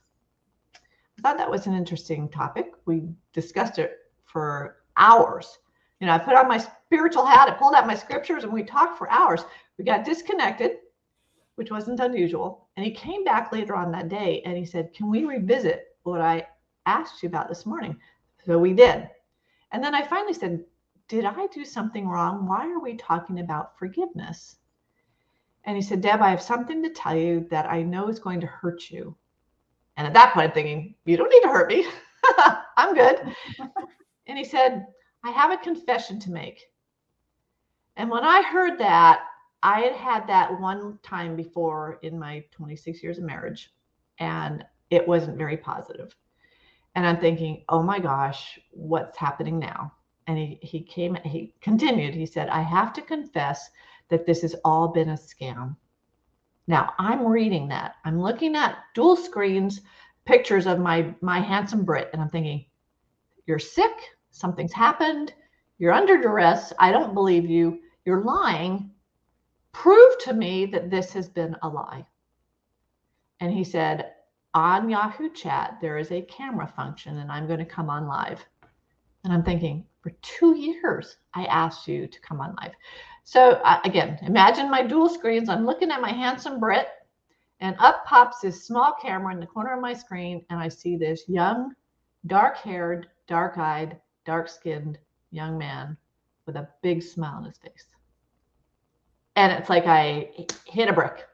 I 0.74 1.22
thought 1.22 1.38
that 1.38 1.50
was 1.50 1.66
an 1.66 1.74
interesting 1.74 2.28
topic. 2.28 2.72
We 2.86 3.08
discussed 3.32 3.78
it 3.78 3.98
for 4.24 4.76
hours. 4.96 5.58
You 6.00 6.06
know, 6.06 6.12
I 6.12 6.18
put 6.18 6.34
on 6.36 6.48
my 6.48 6.58
spiritual 6.58 7.26
hat, 7.26 7.48
I 7.48 7.52
pulled 7.52 7.74
out 7.74 7.86
my 7.86 7.94
scriptures, 7.94 8.44
and 8.44 8.52
we 8.52 8.62
talked 8.62 8.98
for 8.98 9.10
hours. 9.10 9.44
We 9.78 9.84
got 9.84 10.04
disconnected, 10.04 10.78
which 11.56 11.70
wasn't 11.70 12.00
unusual. 12.00 12.68
And 12.76 12.86
he 12.86 12.92
came 12.92 13.24
back 13.24 13.52
later 13.52 13.74
on 13.74 13.90
that 13.92 14.08
day 14.08 14.42
and 14.44 14.56
he 14.56 14.64
said, 14.64 14.94
Can 14.94 15.10
we 15.10 15.24
revisit 15.24 15.96
what 16.04 16.20
I 16.20 16.46
asked 16.86 17.22
you 17.22 17.28
about 17.28 17.48
this 17.48 17.66
morning? 17.66 17.96
So 18.46 18.58
we 18.58 18.72
did. 18.72 19.08
And 19.72 19.82
then 19.82 19.94
I 19.94 20.06
finally 20.06 20.34
said, 20.34 20.64
Did 21.08 21.24
I 21.24 21.46
do 21.48 21.64
something 21.64 22.08
wrong? 22.08 22.46
Why 22.46 22.68
are 22.68 22.80
we 22.80 22.94
talking 22.94 23.40
about 23.40 23.76
forgiveness? 23.78 24.56
And 25.64 25.76
he 25.76 25.82
said, 25.82 26.00
Deb, 26.00 26.22
I 26.22 26.30
have 26.30 26.40
something 26.40 26.82
to 26.82 26.90
tell 26.90 27.16
you 27.16 27.46
that 27.50 27.66
I 27.66 27.82
know 27.82 28.08
is 28.08 28.20
going 28.20 28.40
to 28.40 28.46
hurt 28.46 28.90
you. 28.90 29.16
And 29.96 30.06
at 30.06 30.14
that 30.14 30.32
point, 30.32 30.46
I'm 30.46 30.54
thinking, 30.54 30.94
You 31.04 31.16
don't 31.16 31.28
need 31.28 31.42
to 31.42 31.48
hurt 31.48 31.68
me. 31.68 31.86
I'm 32.76 32.94
good. 32.94 33.34
and 34.28 34.38
he 34.38 34.44
said, 34.44 34.86
I 35.24 35.30
have 35.30 35.50
a 35.50 35.56
confession 35.56 36.18
to 36.20 36.30
make. 36.30 36.64
And 37.96 38.10
when 38.10 38.24
I 38.24 38.42
heard 38.42 38.78
that, 38.78 39.24
I 39.62 39.80
had 39.80 39.94
had 39.94 40.26
that 40.28 40.60
one 40.60 40.98
time 41.02 41.34
before 41.34 41.98
in 42.02 42.18
my 42.18 42.44
26 42.52 43.02
years 43.02 43.18
of 43.18 43.24
marriage, 43.24 43.72
and 44.20 44.64
it 44.90 45.06
wasn't 45.06 45.36
very 45.36 45.56
positive. 45.56 46.14
And 46.94 47.06
I'm 47.06 47.20
thinking, 47.20 47.64
oh 47.68 47.82
my 47.82 47.98
gosh, 47.98 48.58
what's 48.70 49.18
happening 49.18 49.58
now? 49.58 49.92
And 50.26 50.38
he, 50.38 50.58
he 50.62 50.80
came, 50.80 51.16
he 51.24 51.54
continued, 51.60 52.14
he 52.14 52.26
said, 52.26 52.48
I 52.48 52.62
have 52.62 52.92
to 52.94 53.02
confess 53.02 53.68
that 54.10 54.26
this 54.26 54.42
has 54.42 54.54
all 54.64 54.88
been 54.88 55.10
a 55.10 55.14
scam. 55.14 55.76
Now 56.66 56.92
I'm 56.98 57.26
reading 57.26 57.68
that. 57.68 57.94
I'm 58.04 58.20
looking 58.20 58.54
at 58.54 58.78
dual 58.94 59.16
screens, 59.16 59.80
pictures 60.24 60.66
of 60.66 60.78
my 60.78 61.14
my 61.20 61.40
handsome 61.40 61.84
Brit, 61.84 62.10
and 62.12 62.20
I'm 62.20 62.28
thinking, 62.28 62.66
you're 63.46 63.58
sick, 63.58 63.92
something's 64.38 64.72
happened, 64.72 65.32
you're 65.78 65.92
under 65.92 66.20
duress, 66.20 66.72
I 66.78 66.92
don't 66.92 67.14
believe 67.14 67.48
you, 67.48 67.80
you're 68.04 68.24
lying. 68.24 68.90
Prove 69.72 70.18
to 70.20 70.32
me 70.32 70.66
that 70.66 70.90
this 70.90 71.12
has 71.12 71.28
been 71.28 71.56
a 71.62 71.68
lie. 71.68 72.06
And 73.40 73.52
he 73.52 73.64
said, 73.64 74.12
on 74.54 74.88
Yahoo 74.88 75.30
chat, 75.30 75.78
there 75.80 75.98
is 75.98 76.10
a 76.10 76.22
camera 76.22 76.66
function, 76.66 77.18
and 77.18 77.30
I'm 77.30 77.46
going 77.46 77.58
to 77.58 77.64
come 77.64 77.90
on 77.90 78.08
live. 78.08 78.44
And 79.24 79.32
I'm 79.32 79.44
thinking, 79.44 79.84
for 80.00 80.10
two 80.22 80.56
years, 80.56 81.18
I 81.34 81.44
asked 81.44 81.86
you 81.86 82.06
to 82.06 82.20
come 82.20 82.40
on 82.40 82.56
live. 82.60 82.72
So 83.24 83.60
uh, 83.64 83.78
again, 83.84 84.18
imagine 84.22 84.70
my 84.70 84.82
dual 84.82 85.08
screens. 85.08 85.48
I'm 85.48 85.66
looking 85.66 85.90
at 85.90 86.00
my 86.00 86.10
handsome 86.10 86.58
Brit, 86.58 86.88
and 87.60 87.76
up 87.78 88.06
pops 88.06 88.40
this 88.40 88.66
small 88.66 88.94
camera 89.00 89.34
in 89.34 89.40
the 89.40 89.46
corner 89.46 89.74
of 89.74 89.82
my 89.82 89.92
screen, 89.92 90.44
and 90.48 90.58
I 90.58 90.68
see 90.68 90.96
this 90.96 91.28
young, 91.28 91.74
dark-haired, 92.26 93.08
dark-eyed, 94.28 94.58
dark-skinned 94.62 94.98
young 95.30 95.58
man 95.58 95.96
with 96.46 96.56
a 96.56 96.68
big 96.82 97.02
smile 97.02 97.36
on 97.36 97.44
his 97.44 97.58
face. 97.58 97.86
And 99.36 99.52
it's 99.52 99.68
like 99.68 99.86
I 99.86 100.30
hit 100.66 100.88
a 100.88 100.92
brick. 100.92 101.26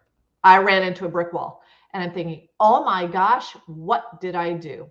I 0.42 0.59
ran 0.59 0.83
into 0.83 1.07
a 1.07 1.09
brick 1.09 1.33
wall. 1.33 1.62
And 1.92 2.02
I'm 2.02 2.12
thinking, 2.12 2.48
oh 2.61 2.85
my 2.85 3.07
gosh, 3.07 3.57
what 3.66 4.20
did 4.20 4.35
I 4.35 4.52
do? 4.52 4.90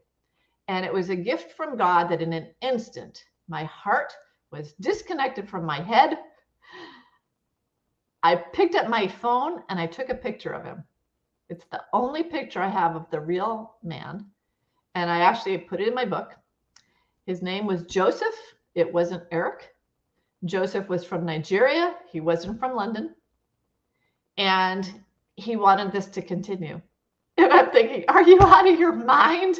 And 0.68 0.86
it 0.86 0.94
was 0.94 1.10
a 1.10 1.16
gift 1.16 1.54
from 1.54 1.78
God 1.78 2.10
that 2.10 2.22
in 2.22 2.34
an 2.34 2.48
instant, 2.62 3.24
my 3.50 3.66
heart 3.66 4.14
was 4.52 4.74
disconnected 4.80 5.50
from 5.50 5.66
my 5.66 5.82
head 5.82 6.18
I 8.26 8.36
picked 8.38 8.76
up 8.76 8.88
my 8.88 9.08
phone 9.08 9.64
and 9.68 9.80
I 9.80 9.86
took 9.86 10.10
a 10.10 10.16
picture 10.16 10.54
of 10.54 10.64
him. 10.64 10.84
It's 11.50 11.66
the 11.72 11.84
only 11.92 12.24
picture 12.24 12.62
I 12.62 12.70
have 12.70 12.96
of 12.96 13.10
the 13.12 13.20
real 13.20 13.76
man. 13.84 14.26
And 14.96 15.12
I 15.12 15.20
actually 15.20 15.58
put 15.58 15.82
it 15.82 15.90
in 15.90 15.94
my 15.94 16.06
book. 16.06 16.32
His 17.26 17.42
name 17.42 17.66
was 17.66 17.84
Joseph. 17.84 18.36
It 18.76 18.92
wasn't 18.92 19.24
Eric. 19.32 19.70
Joseph 20.46 20.90
was 20.90 21.06
from 21.06 21.26
Nigeria. 21.26 21.96
He 22.12 22.20
wasn't 22.20 22.60
from 22.60 22.76
London. 22.76 23.16
And 24.38 24.92
he 25.36 25.56
wanted 25.56 25.92
this 25.92 26.08
to 26.08 26.22
continue. 26.22 26.82
And 27.36 27.52
I'm 27.52 27.72
thinking, 27.72 28.06
are 28.10 28.22
you 28.22 28.40
out 28.42 28.72
of 28.72 28.80
your 28.80 28.94
mind? 28.94 29.60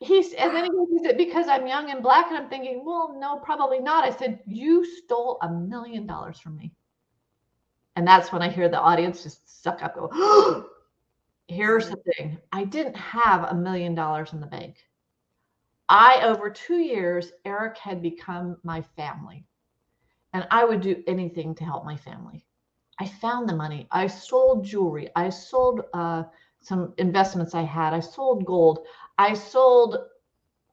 He's 0.00 0.32
and 0.34 0.56
then 0.56 0.64
he 0.64 0.86
it 1.06 1.16
because 1.16 1.48
I'm 1.48 1.66
young 1.66 1.90
and 1.90 2.02
black? 2.02 2.26
And 2.28 2.36
I'm 2.36 2.48
thinking, 2.48 2.84
well, 2.84 3.16
no, 3.18 3.38
probably 3.38 3.78
not. 3.78 4.04
I 4.04 4.10
said, 4.10 4.40
You 4.46 4.84
stole 4.84 5.38
a 5.42 5.50
million 5.50 6.06
dollars 6.06 6.38
from 6.38 6.56
me. 6.56 6.72
And 7.94 8.06
that's 8.06 8.32
when 8.32 8.42
I 8.42 8.50
hear 8.50 8.68
the 8.68 8.80
audience 8.80 9.22
just 9.22 9.62
suck 9.62 9.82
up, 9.82 9.94
go, 9.94 10.66
here's 11.48 11.88
the 11.88 11.96
thing 11.96 12.38
I 12.52 12.64
didn't 12.64 12.96
have 12.96 13.44
a 13.44 13.54
million 13.54 13.94
dollars 13.94 14.32
in 14.32 14.40
the 14.40 14.46
bank. 14.46 14.76
I, 15.88 16.22
over 16.22 16.50
two 16.50 16.78
years, 16.78 17.32
Eric 17.44 17.78
had 17.78 18.02
become 18.02 18.56
my 18.64 18.82
family. 18.82 19.44
And 20.32 20.46
I 20.50 20.64
would 20.64 20.80
do 20.80 21.02
anything 21.06 21.54
to 21.54 21.64
help 21.64 21.84
my 21.84 21.96
family. 21.96 22.44
I 22.98 23.06
found 23.06 23.48
the 23.48 23.54
money. 23.54 23.86
I 23.90 24.06
sold 24.06 24.64
jewelry. 24.64 25.10
I 25.14 25.28
sold 25.28 25.82
uh, 25.94 26.24
some 26.60 26.92
investments 26.98 27.54
I 27.54 27.62
had. 27.62 27.92
I 27.92 28.00
sold 28.00 28.44
gold. 28.44 28.80
I 29.18 29.34
sold, 29.34 29.98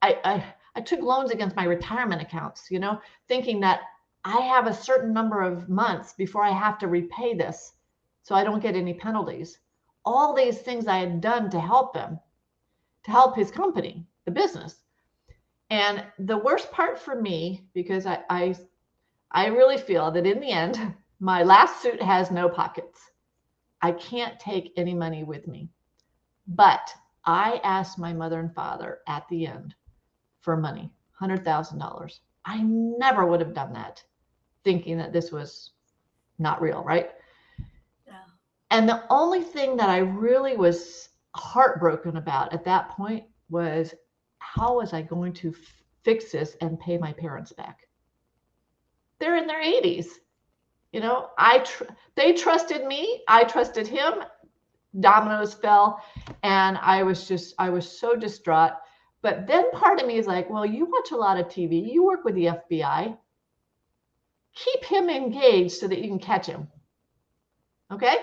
I, 0.01 0.19
I, 0.23 0.53
I 0.75 0.81
took 0.81 1.01
loans 1.01 1.31
against 1.31 1.55
my 1.55 1.65
retirement 1.65 2.21
accounts, 2.21 2.71
you 2.71 2.79
know, 2.79 2.99
thinking 3.27 3.59
that 3.61 3.81
I 4.25 4.37
have 4.37 4.67
a 4.67 4.73
certain 4.73 5.13
number 5.13 5.41
of 5.41 5.69
months 5.69 6.13
before 6.13 6.43
I 6.43 6.51
have 6.51 6.77
to 6.79 6.87
repay 6.87 7.35
this 7.35 7.73
so 8.23 8.35
I 8.35 8.43
don't 8.43 8.63
get 8.63 8.75
any 8.75 8.93
penalties. 8.93 9.59
All 10.05 10.33
these 10.33 10.59
things 10.59 10.87
I 10.87 10.97
had 10.97 11.21
done 11.21 11.49
to 11.51 11.59
help 11.59 11.95
him, 11.95 12.19
to 13.03 13.11
help 13.11 13.35
his 13.35 13.51
company, 13.51 14.05
the 14.25 14.31
business. 14.31 14.82
And 15.69 16.03
the 16.19 16.37
worst 16.37 16.71
part 16.71 16.99
for 16.99 17.19
me, 17.19 17.63
because 17.73 18.05
I, 18.05 18.19
I, 18.29 18.55
I 19.31 19.47
really 19.47 19.77
feel 19.77 20.11
that 20.11 20.25
in 20.25 20.39
the 20.39 20.51
end, 20.51 20.93
my 21.19 21.43
last 21.43 21.81
suit 21.81 22.01
has 22.01 22.31
no 22.31 22.49
pockets. 22.49 22.99
I 23.81 23.91
can't 23.91 24.39
take 24.39 24.73
any 24.77 24.93
money 24.93 25.23
with 25.23 25.47
me. 25.47 25.69
But 26.47 26.93
I 27.25 27.61
asked 27.63 27.97
my 27.97 28.13
mother 28.13 28.39
and 28.39 28.53
father 28.53 28.99
at 29.07 29.27
the 29.29 29.47
end 29.47 29.75
for 30.41 30.57
money, 30.57 30.91
$100,000. 31.21 32.19
I 32.45 32.61
never 32.61 33.25
would 33.25 33.39
have 33.39 33.53
done 33.53 33.73
that 33.73 34.03
thinking 34.63 34.97
that 34.97 35.13
this 35.13 35.31
was 35.31 35.71
not 36.39 36.61
real, 36.61 36.83
right? 36.83 37.11
Yeah. 38.07 38.13
And 38.71 38.87
the 38.87 39.03
only 39.09 39.41
thing 39.41 39.77
that 39.77 39.89
I 39.89 39.99
really 39.99 40.57
was 40.57 41.09
heartbroken 41.35 42.17
about 42.17 42.53
at 42.53 42.65
that 42.65 42.89
point 42.89 43.25
was 43.49 43.93
how 44.55 44.77
was 44.77 44.93
I 44.93 45.01
going 45.01 45.33
to 45.33 45.49
f- 45.49 45.55
fix 46.03 46.31
this 46.31 46.55
and 46.61 46.79
pay 46.79 46.97
my 46.97 47.13
parents 47.13 47.51
back? 47.51 47.87
They're 49.19 49.37
in 49.37 49.47
their 49.47 49.63
80s. 49.63 50.07
You 50.91 51.01
know, 51.01 51.29
I 51.37 51.59
tr- 51.59 51.85
they 52.15 52.33
trusted 52.33 52.85
me, 52.85 53.23
I 53.27 53.43
trusted 53.43 53.87
him. 53.87 54.13
Dominoes 54.99 55.55
fell 55.55 56.03
and 56.43 56.77
I 56.77 57.01
was 57.01 57.27
just 57.27 57.55
I 57.57 57.71
was 57.71 57.89
so 57.89 58.15
distraught. 58.15 58.73
But 59.23 59.47
then 59.47 59.71
part 59.71 59.99
of 59.99 60.05
me 60.05 60.17
is 60.17 60.27
like, 60.27 60.49
well, 60.49 60.65
you 60.65 60.85
watch 60.85 61.11
a 61.11 61.15
lot 61.15 61.39
of 61.39 61.47
TV, 61.47 61.91
you 61.91 62.05
work 62.05 62.23
with 62.23 62.35
the 62.35 62.45
FBI 62.45 63.17
keep 64.55 64.83
him 64.83 65.09
engaged 65.09 65.73
so 65.73 65.87
that 65.87 65.99
you 65.99 66.07
can 66.07 66.19
catch 66.19 66.45
him. 66.45 66.67
Okay? 67.91 68.17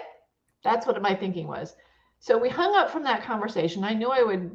That's 0.63 0.87
what 0.87 1.01
my 1.03 1.15
thinking 1.15 1.47
was. 1.47 1.75
So 2.21 2.37
we 2.37 2.49
hung 2.49 2.75
up 2.77 2.91
from 2.91 3.05
that 3.05 3.25
conversation. 3.25 3.85
I 3.85 3.95
knew 3.95 4.11
I 4.11 4.23
would 4.23 4.51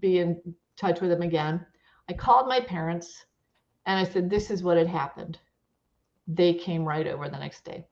be 0.00 0.18
in 0.18 0.40
touch 0.78 1.00
with 1.00 1.10
him 1.10 1.22
again. 1.22 1.64
I 2.08 2.14
called 2.14 2.48
my 2.48 2.60
parents 2.60 3.26
and 3.86 3.98
I 3.98 4.10
said, 4.10 4.30
This 4.30 4.50
is 4.50 4.62
what 4.62 4.76
had 4.76 4.86
happened. 4.86 5.38
They 6.26 6.54
came 6.54 6.84
right 6.84 7.06
over 7.06 7.28
the 7.28 7.38
next 7.38 7.64
day. 7.64 7.86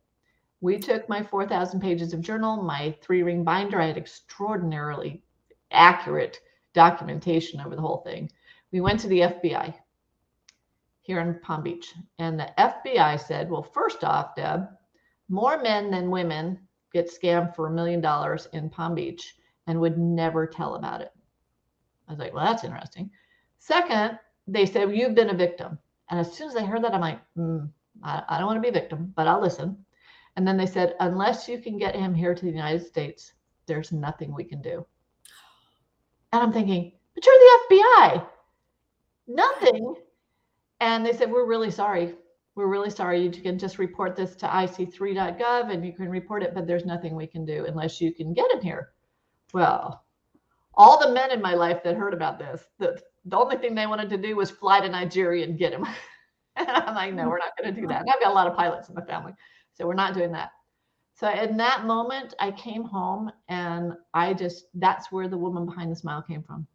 We 0.60 0.78
took 0.78 1.08
my 1.08 1.22
4,000 1.22 1.80
pages 1.80 2.12
of 2.12 2.20
journal, 2.20 2.62
my 2.62 2.96
three 3.02 3.22
ring 3.22 3.44
binder. 3.44 3.80
I 3.80 3.86
had 3.86 3.96
extraordinarily 3.96 5.22
accurate 5.70 6.40
documentation 6.72 7.60
over 7.60 7.74
the 7.74 7.82
whole 7.82 7.98
thing. 7.98 8.30
We 8.72 8.80
went 8.80 9.00
to 9.00 9.08
the 9.08 9.20
FBI 9.20 9.74
here 11.00 11.20
in 11.20 11.38
Palm 11.40 11.62
Beach. 11.62 11.94
And 12.18 12.38
the 12.38 12.52
FBI 12.58 13.20
said, 13.20 13.50
Well, 13.50 13.62
first 13.62 14.04
off, 14.04 14.34
Deb, 14.34 14.68
more 15.28 15.62
men 15.62 15.90
than 15.90 16.10
women 16.10 16.58
get 16.92 17.10
scammed 17.10 17.54
for 17.54 17.66
a 17.66 17.72
million 17.72 18.00
dollars 18.00 18.48
in 18.52 18.70
Palm 18.70 18.94
Beach 18.94 19.36
and 19.66 19.80
would 19.80 19.98
never 19.98 20.46
tell 20.46 20.74
about 20.74 21.00
it. 21.00 21.12
I 22.08 22.12
was 22.12 22.18
like, 22.18 22.34
well, 22.34 22.44
that's 22.44 22.64
interesting. 22.64 23.10
Second, 23.58 24.18
they 24.46 24.66
said, 24.66 24.86
well, 24.86 24.94
you've 24.94 25.14
been 25.14 25.30
a 25.30 25.34
victim. 25.34 25.78
And 26.10 26.20
as 26.20 26.32
soon 26.32 26.48
as 26.48 26.56
I 26.56 26.64
heard 26.64 26.84
that, 26.84 26.94
I'm 26.94 27.00
like, 27.00 27.20
mm, 27.36 27.68
I, 28.02 28.22
I 28.28 28.38
don't 28.38 28.46
want 28.46 28.58
to 28.58 28.62
be 28.62 28.68
a 28.68 28.80
victim, 28.80 29.12
but 29.16 29.26
I'll 29.26 29.40
listen. 29.40 29.76
And 30.36 30.46
then 30.46 30.56
they 30.56 30.66
said, 30.66 30.94
unless 31.00 31.48
you 31.48 31.58
can 31.58 31.78
get 31.78 31.96
him 31.96 32.14
here 32.14 32.34
to 32.34 32.44
the 32.44 32.50
United 32.50 32.86
States, 32.86 33.32
there's 33.66 33.90
nothing 33.90 34.34
we 34.34 34.44
can 34.44 34.62
do. 34.62 34.86
And 36.32 36.42
I'm 36.42 36.52
thinking, 36.52 36.92
but 37.14 37.24
you're 37.24 37.34
the 37.34 37.76
FBI. 37.76 38.26
Nothing. 39.28 39.94
And 40.80 41.04
they 41.04 41.12
said, 41.12 41.30
we're 41.30 41.46
really 41.46 41.70
sorry 41.70 42.14
we're 42.56 42.66
really 42.66 42.90
sorry. 42.90 43.22
You 43.22 43.30
can 43.30 43.58
just 43.58 43.78
report 43.78 44.16
this 44.16 44.34
to 44.36 44.46
ic3.gov 44.46 45.70
and 45.70 45.86
you 45.86 45.92
can 45.92 46.08
report 46.08 46.42
it, 46.42 46.54
but 46.54 46.66
there's 46.66 46.86
nothing 46.86 47.14
we 47.14 47.26
can 47.26 47.44
do 47.44 47.66
unless 47.66 48.00
you 48.00 48.12
can 48.12 48.32
get 48.32 48.50
him 48.50 48.62
here. 48.62 48.92
Well, 49.52 50.05
all 50.76 51.00
the 51.00 51.12
men 51.12 51.30
in 51.30 51.40
my 51.40 51.54
life 51.54 51.82
that 51.84 51.96
heard 51.96 52.14
about 52.14 52.38
this, 52.38 52.64
the, 52.78 53.00
the 53.24 53.36
only 53.36 53.56
thing 53.56 53.74
they 53.74 53.86
wanted 53.86 54.10
to 54.10 54.16
do 54.16 54.36
was 54.36 54.50
fly 54.50 54.80
to 54.80 54.88
Nigeria 54.88 55.44
and 55.44 55.58
get 55.58 55.72
him. 55.72 55.86
and 56.56 56.68
I'm 56.68 56.94
like, 56.94 57.14
no, 57.14 57.28
we're 57.28 57.38
not 57.38 57.56
going 57.60 57.74
to 57.74 57.80
do 57.80 57.86
that. 57.88 58.02
And 58.02 58.10
I've 58.10 58.20
got 58.20 58.30
a 58.30 58.34
lot 58.34 58.46
of 58.46 58.56
pilots 58.56 58.88
in 58.88 58.94
the 58.94 59.02
family, 59.02 59.32
so 59.74 59.86
we're 59.86 59.94
not 59.94 60.14
doing 60.14 60.32
that. 60.32 60.50
So 61.14 61.30
in 61.30 61.56
that 61.56 61.86
moment, 61.86 62.34
I 62.40 62.50
came 62.50 62.84
home 62.84 63.32
and 63.48 63.94
I 64.12 64.34
just, 64.34 64.66
that's 64.74 65.10
where 65.10 65.28
the 65.28 65.38
woman 65.38 65.64
behind 65.64 65.90
the 65.90 65.96
smile 65.96 66.22
came 66.22 66.42
from. 66.42 66.66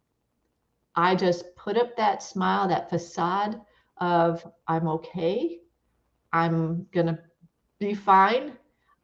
I 0.96 1.14
just 1.14 1.44
put 1.54 1.76
up 1.76 1.96
that 1.96 2.22
smile, 2.22 2.66
that 2.68 2.90
facade 2.90 3.60
of 3.98 4.44
I'm 4.66 4.88
okay. 4.88 5.60
I'm 6.32 6.86
going 6.92 7.06
to 7.06 7.18
be 7.78 7.94
fine. 7.94 8.54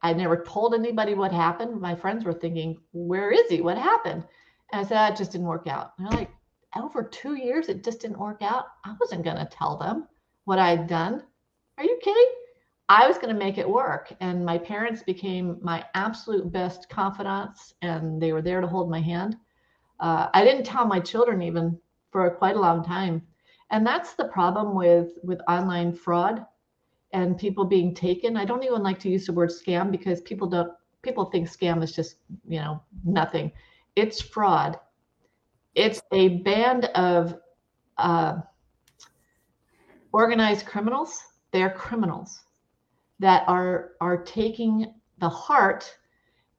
I 0.03 0.13
never 0.13 0.43
told 0.43 0.75
anybody 0.75 1.15
what 1.15 1.33
happened. 1.33 1.81
My 1.81 1.95
friends 1.95 2.25
were 2.25 2.33
thinking, 2.33 2.79
where 2.93 3.31
is 3.31 3.49
he? 3.49 3.61
What 3.61 3.79
happened? 3.79 4.25
And 4.73 4.81
I 4.81 4.85
said, 4.85 4.97
that 4.97 5.17
just 5.17 5.33
didn't 5.33 5.47
work 5.47 5.67
out. 5.67 5.93
And 5.99 6.07
they're 6.07 6.19
like, 6.19 6.31
over 6.77 7.03
two 7.03 7.35
years, 7.35 7.69
it 7.69 7.83
just 7.83 8.01
didn't 8.01 8.19
work 8.19 8.43
out. 8.43 8.67
I 8.85 8.95
wasn't 9.01 9.25
going 9.25 9.37
to 9.37 9.49
tell 9.51 9.77
them 9.79 10.07
what 10.45 10.59
I'd 10.59 10.87
done. 10.87 11.23
Are 11.79 11.85
you 11.85 11.99
kidding? 12.03 12.29
I 12.89 13.07
was 13.07 13.19
going 13.19 13.33
to 13.33 13.39
make 13.39 13.59
it 13.59 13.69
work. 13.69 14.13
And 14.21 14.45
my 14.45 14.59
parents 14.59 15.03
became 15.03 15.59
my 15.63 15.85
absolute 15.95 16.51
best 16.51 16.89
confidants, 16.89 17.75
and 17.83 18.21
they 18.21 18.33
were 18.33 18.43
there 18.43 18.61
to 18.61 18.67
hold 18.67 18.91
my 18.91 19.01
hand. 19.01 19.37
Uh, 20.01 20.29
I 20.33 20.45
didn't 20.45 20.65
tell 20.65 20.87
my 20.87 21.01
children 21.01 21.43
even 21.43 21.79
for 22.11 22.31
quite 22.31 22.57
a 22.57 22.61
long 22.61 22.85
time. 22.85 23.23
And 23.71 23.87
that's 23.87 24.15
the 24.15 24.29
problem 24.29 24.75
with 24.75 25.13
with 25.23 25.41
online 25.49 25.93
fraud 25.93 26.47
and 27.13 27.39
people 27.39 27.65
being 27.65 27.95
taken. 27.95 28.37
I 28.37 28.45
don't 28.45 28.65
even 28.65 28.83
like 28.83 28.99
to 29.01 29.11
use 29.11 29.27
the 29.27 29.33
word 29.33 29.51
scam 29.51 29.91
because 29.91 30.21
people 30.23 30.49
don't 30.49 30.73
people 31.03 31.27
think 31.27 31.49
scam 31.49 31.83
is 31.83 31.93
just, 31.93 32.17
you 32.47 32.61
know, 32.61 32.83
nothing. 33.05 33.53
It's 33.99 34.23
fraud. 34.23 34.79
It's 35.75 36.01
a 36.13 36.29
band 36.29 36.85
of 36.95 37.35
uh, 37.97 38.37
organized 40.13 40.67
criminals. 40.67 41.21
They're 41.51 41.71
criminals 41.71 42.45
that 43.19 43.43
are 43.49 43.95
are 44.01 44.19
taking 44.23 44.95
the 45.19 45.29
heart 45.29 45.99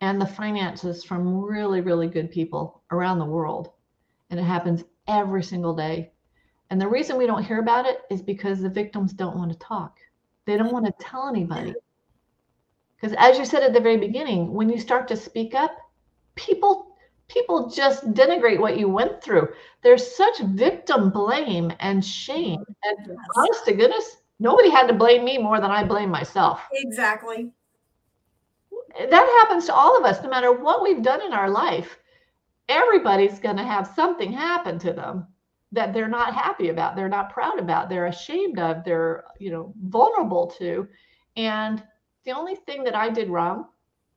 and 0.01 0.19
the 0.19 0.25
finances 0.25 1.05
from 1.05 1.41
really, 1.41 1.79
really 1.79 2.09
good 2.09 2.29
people 2.29 2.83
around 2.91 3.19
the 3.19 3.33
world. 3.37 3.71
And 4.29 4.37
it 4.37 4.43
happens 4.43 4.83
every 5.07 5.41
single 5.41 5.73
day. 5.73 6.11
And 6.69 6.81
the 6.81 6.89
reason 6.89 7.15
we 7.15 7.25
don't 7.25 7.45
hear 7.45 7.59
about 7.59 7.85
it 7.85 8.01
is 8.11 8.21
because 8.21 8.59
the 8.59 8.67
victims 8.67 9.13
don't 9.13 9.37
want 9.37 9.53
to 9.53 9.57
talk. 9.59 9.97
They 10.45 10.57
don't 10.57 10.73
want 10.73 10.87
to 10.87 10.93
tell 10.99 11.29
anybody. 11.29 11.73
Because 12.97 13.15
as 13.17 13.39
you 13.39 13.45
said 13.45 13.63
at 13.63 13.71
the 13.71 13.79
very 13.79 13.97
beginning, 13.97 14.53
when 14.53 14.69
you 14.69 14.77
start 14.77 15.07
to 15.07 15.15
speak 15.15 15.55
up, 15.55 15.77
people 16.35 16.88
people 17.29 17.69
just 17.69 18.11
denigrate 18.13 18.59
what 18.59 18.77
you 18.77 18.89
went 18.89 19.23
through. 19.23 19.47
There's 19.81 20.15
such 20.15 20.39
victim 20.39 21.09
blame 21.11 21.71
and 21.79 22.03
shame. 22.03 22.63
And 22.83 23.07
yes. 23.07 23.17
honest 23.37 23.65
to 23.65 23.73
goodness, 23.73 24.17
nobody 24.39 24.69
had 24.69 24.87
to 24.87 24.93
blame 24.93 25.23
me 25.23 25.37
more 25.37 25.61
than 25.61 25.71
I 25.71 25.83
blame 25.83 26.09
myself. 26.09 26.61
Exactly. 26.73 27.51
That 28.97 29.41
happens 29.41 29.65
to 29.67 29.73
all 29.73 29.97
of 29.97 30.03
us, 30.03 30.21
no 30.23 30.29
matter 30.29 30.51
what 30.51 30.81
we've 30.81 31.03
done 31.03 31.21
in 31.21 31.31
our 31.31 31.49
life. 31.49 31.97
Everybody's 32.67 33.39
going 33.39 33.57
to 33.57 33.63
have 33.63 33.91
something 33.95 34.31
happen 34.31 34.77
to 34.79 34.93
them 34.93 35.27
that 35.71 35.93
they're 35.93 36.07
not 36.07 36.33
happy 36.33 36.69
about, 36.69 36.95
they're 36.95 37.07
not 37.07 37.31
proud 37.31 37.59
about, 37.59 37.89
they're 37.89 38.07
ashamed 38.07 38.57
of, 38.59 38.83
they're, 38.83 39.23
you 39.39 39.51
know, 39.51 39.73
vulnerable 39.83 40.47
to. 40.57 40.87
And 41.37 41.83
the 42.25 42.31
only 42.31 42.55
thing 42.55 42.83
that 42.83 42.95
I 42.95 43.09
did 43.09 43.29
wrong 43.29 43.67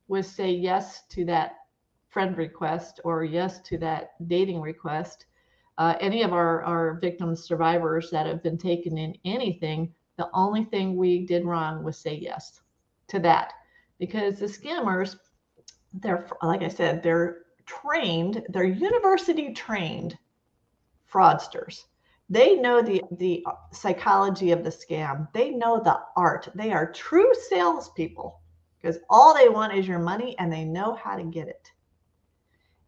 was 0.08 0.26
say 0.26 0.50
yes 0.50 1.02
to 1.10 1.26
that 1.26 1.56
friend 2.12 2.36
request 2.36 3.00
or 3.04 3.24
yes 3.24 3.60
to 3.60 3.78
that 3.78 4.10
dating 4.28 4.60
request. 4.60 5.26
Uh, 5.78 5.94
any 6.00 6.22
of 6.22 6.32
our, 6.32 6.62
our 6.62 6.98
victims, 7.00 7.42
survivors 7.42 8.10
that 8.10 8.26
have 8.26 8.42
been 8.42 8.58
taken 8.58 8.98
in 8.98 9.16
anything, 9.24 9.92
the 10.18 10.28
only 10.34 10.64
thing 10.64 10.96
we 10.96 11.24
did 11.24 11.46
wrong 11.46 11.82
was 11.82 11.98
say 11.98 12.14
yes 12.14 12.60
to 13.08 13.18
that. 13.18 13.54
Because 13.98 14.38
the 14.38 14.46
scammers, 14.46 15.16
they're, 15.94 16.28
like 16.42 16.62
I 16.62 16.68
said, 16.68 17.02
they're 17.02 17.38
trained, 17.64 18.44
they're 18.50 18.64
university 18.64 19.54
trained 19.54 20.18
fraudsters. 21.10 21.84
They 22.28 22.56
know 22.56 22.82
the, 22.82 23.02
the 23.12 23.44
psychology 23.72 24.52
of 24.52 24.64
the 24.64 24.70
scam. 24.70 25.28
They 25.32 25.50
know 25.50 25.80
the 25.82 25.98
art. 26.16 26.48
They 26.54 26.72
are 26.72 26.92
true 26.92 27.32
salespeople 27.48 28.40
because 28.80 28.98
all 29.08 29.34
they 29.34 29.48
want 29.48 29.74
is 29.74 29.88
your 29.88 29.98
money 29.98 30.36
and 30.38 30.52
they 30.52 30.64
know 30.64 30.94
how 30.94 31.16
to 31.16 31.24
get 31.24 31.48
it. 31.48 31.70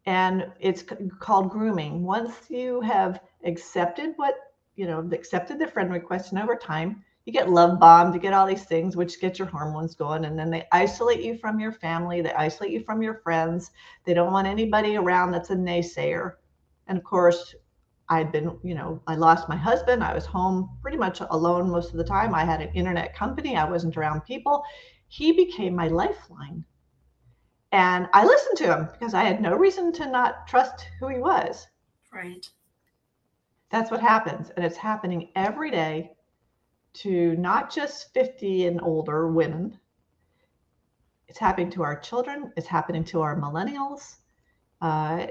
And 0.07 0.47
it's 0.61 0.85
called 1.19 1.51
grooming. 1.51 2.03
Once 2.03 2.35
you 2.49 2.81
have 2.83 3.21
accepted 3.45 4.13
what, 4.17 4.35
you 4.77 4.87
know, 4.87 5.09
accepted 5.13 5.59
the 5.59 5.67
friend 5.67 5.91
request, 5.91 6.33
and 6.33 6.43
over 6.43 6.57
time, 6.57 7.03
you 7.25 7.33
get 7.33 7.49
love 7.49 7.81
bombed, 7.81 8.13
you 8.15 8.21
get 8.21 8.35
all 8.35 8.47
these 8.47 8.65
things, 8.65 8.97
which 8.97 9.21
get 9.21 9.39
your 9.39 9.49
hormones 9.49 9.95
going. 9.95 10.27
And 10.27 10.39
then 10.39 10.51
they 10.51 10.65
isolate 10.73 11.23
you 11.23 11.39
from 11.39 11.59
your 11.59 11.73
family, 11.73 12.21
they 12.21 12.33
isolate 12.33 12.71
you 12.73 12.85
from 12.85 13.03
your 13.03 13.21
friends. 13.23 13.71
They 14.05 14.13
don't 14.13 14.33
want 14.33 14.47
anybody 14.47 14.97
around 14.97 15.31
that's 15.31 15.51
a 15.51 15.57
naysayer. 15.57 16.35
And 16.87 16.99
of 16.99 17.05
course, 17.05 17.55
I'd 18.11 18.31
been, 18.31 18.59
you 18.63 18.75
know, 18.75 19.01
I 19.07 19.15
lost 19.15 19.49
my 19.49 19.57
husband. 19.57 20.05
I 20.05 20.15
was 20.15 20.27
home 20.27 20.77
pretty 20.83 20.99
much 20.99 21.21
alone 21.31 21.71
most 21.71 21.93
of 21.93 21.97
the 21.97 22.05
time. 22.05 22.35
I 22.35 22.45
had 22.45 22.61
an 22.61 22.75
internet 22.75 23.17
company. 23.17 23.57
I 23.57 23.69
wasn't 23.69 23.97
around 23.97 24.25
people. 24.25 24.63
He 25.09 25.33
became 25.33 25.75
my 25.75 25.89
lifeline. 25.89 26.63
And 27.75 28.09
I 28.13 28.25
listened 28.25 28.57
to 28.59 28.73
him 28.73 28.89
because 28.93 29.15
I 29.15 29.25
had 29.25 29.43
no 29.43 29.57
reason 29.57 29.91
to 29.95 30.07
not 30.09 30.47
trust 30.47 30.87
who 31.01 31.09
he 31.09 31.19
was. 31.19 31.67
Right. 32.13 32.49
That's 33.71 33.91
what 33.91 34.01
happens. 34.01 34.51
And 34.51 34.65
it's 34.65 34.77
happening 34.77 35.31
every 35.35 35.73
day 35.73 36.13
to 37.03 37.35
not 37.35 37.75
just 37.75 38.15
50 38.15 38.69
and 38.69 38.81
older 38.81 39.27
women. 39.27 39.77
It's 41.27 41.39
happening 41.41 41.69
to 41.73 41.83
our 41.83 41.99
children. 41.99 42.53
It's 42.57 42.69
happening 42.69 43.03
to 43.07 43.23
our 43.23 43.37
millennials. 43.41 44.19
Uh, 44.81 45.27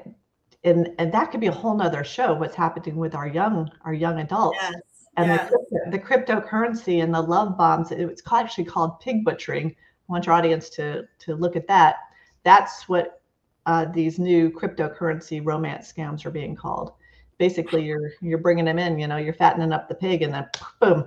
and 0.65 0.89
and 0.97 1.13
that 1.13 1.31
could 1.31 1.39
be 1.39 1.47
a 1.47 1.51
whole 1.51 1.77
nother 1.77 2.03
show 2.03 2.33
what's 2.33 2.55
happening 2.55 2.97
with 2.97 3.15
our 3.15 3.27
young 3.27 3.71
our 3.83 3.93
young 3.93 4.19
adults 4.19 4.57
yes, 4.61 4.73
and 5.17 5.27
yes. 5.27 5.51
The, 5.51 5.91
the, 5.91 5.99
cryptocurrency 5.99 7.03
and 7.03 7.13
the 7.13 7.21
love 7.21 7.57
bombs 7.57 7.91
it's 7.91 8.21
actually 8.31 8.63
called 8.63 8.97
pig 9.01 9.25
butchering 9.25 9.75
i 9.75 10.11
want 10.11 10.25
your 10.25 10.35
audience 10.35 10.69
to 10.69 11.03
to 11.19 11.35
look 11.35 11.57
at 11.57 11.67
that 11.67 11.97
that's 12.43 12.87
what 12.89 13.21
uh, 13.65 13.85
these 13.85 14.19
new 14.19 14.49
cryptocurrency 14.49 15.41
romance 15.43 15.91
scams 15.91 16.25
are 16.25 16.31
being 16.31 16.55
called 16.55 16.93
basically 17.37 17.83
you're 17.83 18.11
you're 18.21 18.37
bringing 18.37 18.65
them 18.65 18.79
in 18.79 18.99
you 18.99 19.07
know 19.07 19.17
you're 19.17 19.33
fattening 19.33 19.71
up 19.71 19.87
the 19.87 19.95
pig 19.95 20.21
and 20.21 20.33
then 20.33 20.47
boom 20.79 21.05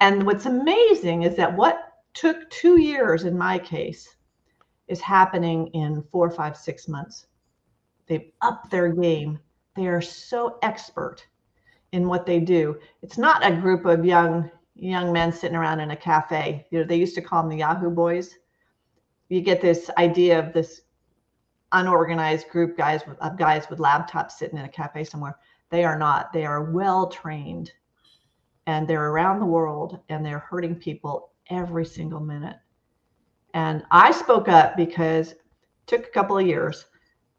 and 0.00 0.24
what's 0.24 0.46
amazing 0.46 1.22
is 1.22 1.36
that 1.36 1.54
what 1.54 1.94
took 2.14 2.48
two 2.50 2.80
years 2.80 3.24
in 3.24 3.36
my 3.36 3.58
case 3.58 4.16
is 4.88 5.00
happening 5.00 5.66
in 5.68 6.02
four 6.10 6.30
five 6.30 6.56
six 6.56 6.88
months 6.88 7.26
They've 8.08 8.32
upped 8.40 8.70
their 8.70 8.88
game. 8.88 9.38
They 9.76 9.86
are 9.86 10.00
so 10.00 10.58
expert 10.62 11.26
in 11.92 12.08
what 12.08 12.26
they 12.26 12.40
do. 12.40 12.78
It's 13.02 13.18
not 13.18 13.46
a 13.46 13.54
group 13.54 13.84
of 13.84 14.04
young 14.04 14.50
young 14.74 15.12
men 15.12 15.32
sitting 15.32 15.56
around 15.56 15.80
in 15.80 15.90
a 15.90 15.96
cafe. 15.96 16.66
You 16.70 16.78
know, 16.80 16.84
they 16.84 16.96
used 16.96 17.16
to 17.16 17.22
call 17.22 17.42
them 17.42 17.50
the 17.50 17.58
Yahoo 17.58 17.90
boys. 17.90 18.36
You 19.28 19.40
get 19.40 19.60
this 19.60 19.90
idea 19.98 20.38
of 20.38 20.52
this 20.52 20.82
unorganized 21.72 22.48
group 22.48 22.76
guys 22.76 23.02
with 23.06 23.18
of 23.18 23.36
guys 23.36 23.68
with 23.68 23.78
laptops 23.78 24.32
sitting 24.32 24.58
in 24.58 24.64
a 24.64 24.68
cafe 24.68 25.04
somewhere. 25.04 25.38
They 25.70 25.84
are 25.84 25.98
not. 25.98 26.32
They 26.32 26.46
are 26.46 26.72
well 26.72 27.08
trained 27.08 27.72
and 28.66 28.86
they're 28.86 29.10
around 29.10 29.40
the 29.40 29.46
world 29.46 29.98
and 30.08 30.24
they're 30.24 30.38
hurting 30.38 30.76
people 30.76 31.32
every 31.50 31.84
single 31.84 32.20
minute. 32.20 32.56
And 33.54 33.82
I 33.90 34.10
spoke 34.12 34.48
up 34.48 34.76
because 34.76 35.32
it 35.32 35.40
took 35.86 36.06
a 36.06 36.10
couple 36.10 36.38
of 36.38 36.46
years, 36.46 36.86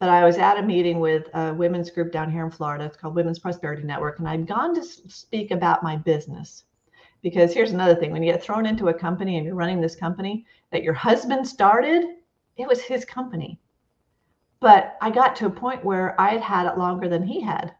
but 0.00 0.08
I 0.08 0.24
was 0.24 0.38
at 0.38 0.58
a 0.58 0.62
meeting 0.62 0.98
with 0.98 1.28
a 1.34 1.54
women's 1.54 1.90
group 1.90 2.12
down 2.12 2.30
here 2.30 2.44
in 2.44 2.50
Florida. 2.50 2.84
It's 2.84 2.96
called 2.96 3.14
Women's 3.14 3.38
Prosperity 3.38 3.82
Network. 3.82 4.18
And 4.18 4.28
I'd 4.28 4.46
gone 4.46 4.74
to 4.74 4.82
speak 4.82 5.50
about 5.50 5.82
my 5.82 5.96
business. 5.96 6.64
Because 7.22 7.52
here's 7.52 7.72
another 7.72 7.94
thing 7.94 8.12
when 8.12 8.22
you 8.22 8.32
get 8.32 8.42
thrown 8.42 8.64
into 8.64 8.88
a 8.88 8.94
company 8.94 9.36
and 9.36 9.44
you're 9.44 9.54
running 9.54 9.80
this 9.80 9.94
company 9.94 10.46
that 10.72 10.82
your 10.82 10.94
husband 10.94 11.46
started, 11.46 12.04
it 12.56 12.68
was 12.68 12.80
his 12.80 13.04
company. 13.04 13.60
But 14.60 14.96
I 15.00 15.10
got 15.10 15.34
to 15.36 15.46
a 15.46 15.50
point 15.50 15.84
where 15.84 16.20
I 16.20 16.30
had 16.30 16.42
had 16.42 16.66
it 16.66 16.78
longer 16.78 17.08
than 17.08 17.22
he 17.22 17.40
had. 17.40 17.74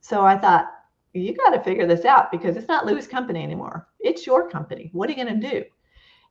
So 0.00 0.24
I 0.24 0.36
thought, 0.36 0.70
you 1.12 1.34
got 1.34 1.50
to 1.50 1.62
figure 1.62 1.86
this 1.86 2.04
out 2.04 2.30
because 2.30 2.56
it's 2.56 2.68
not 2.68 2.84
Lou's 2.84 3.06
company 3.06 3.42
anymore. 3.42 3.88
It's 4.00 4.26
your 4.26 4.50
company. 4.50 4.90
What 4.92 5.08
are 5.08 5.12
you 5.12 5.24
going 5.24 5.40
to 5.40 5.50
do? 5.50 5.64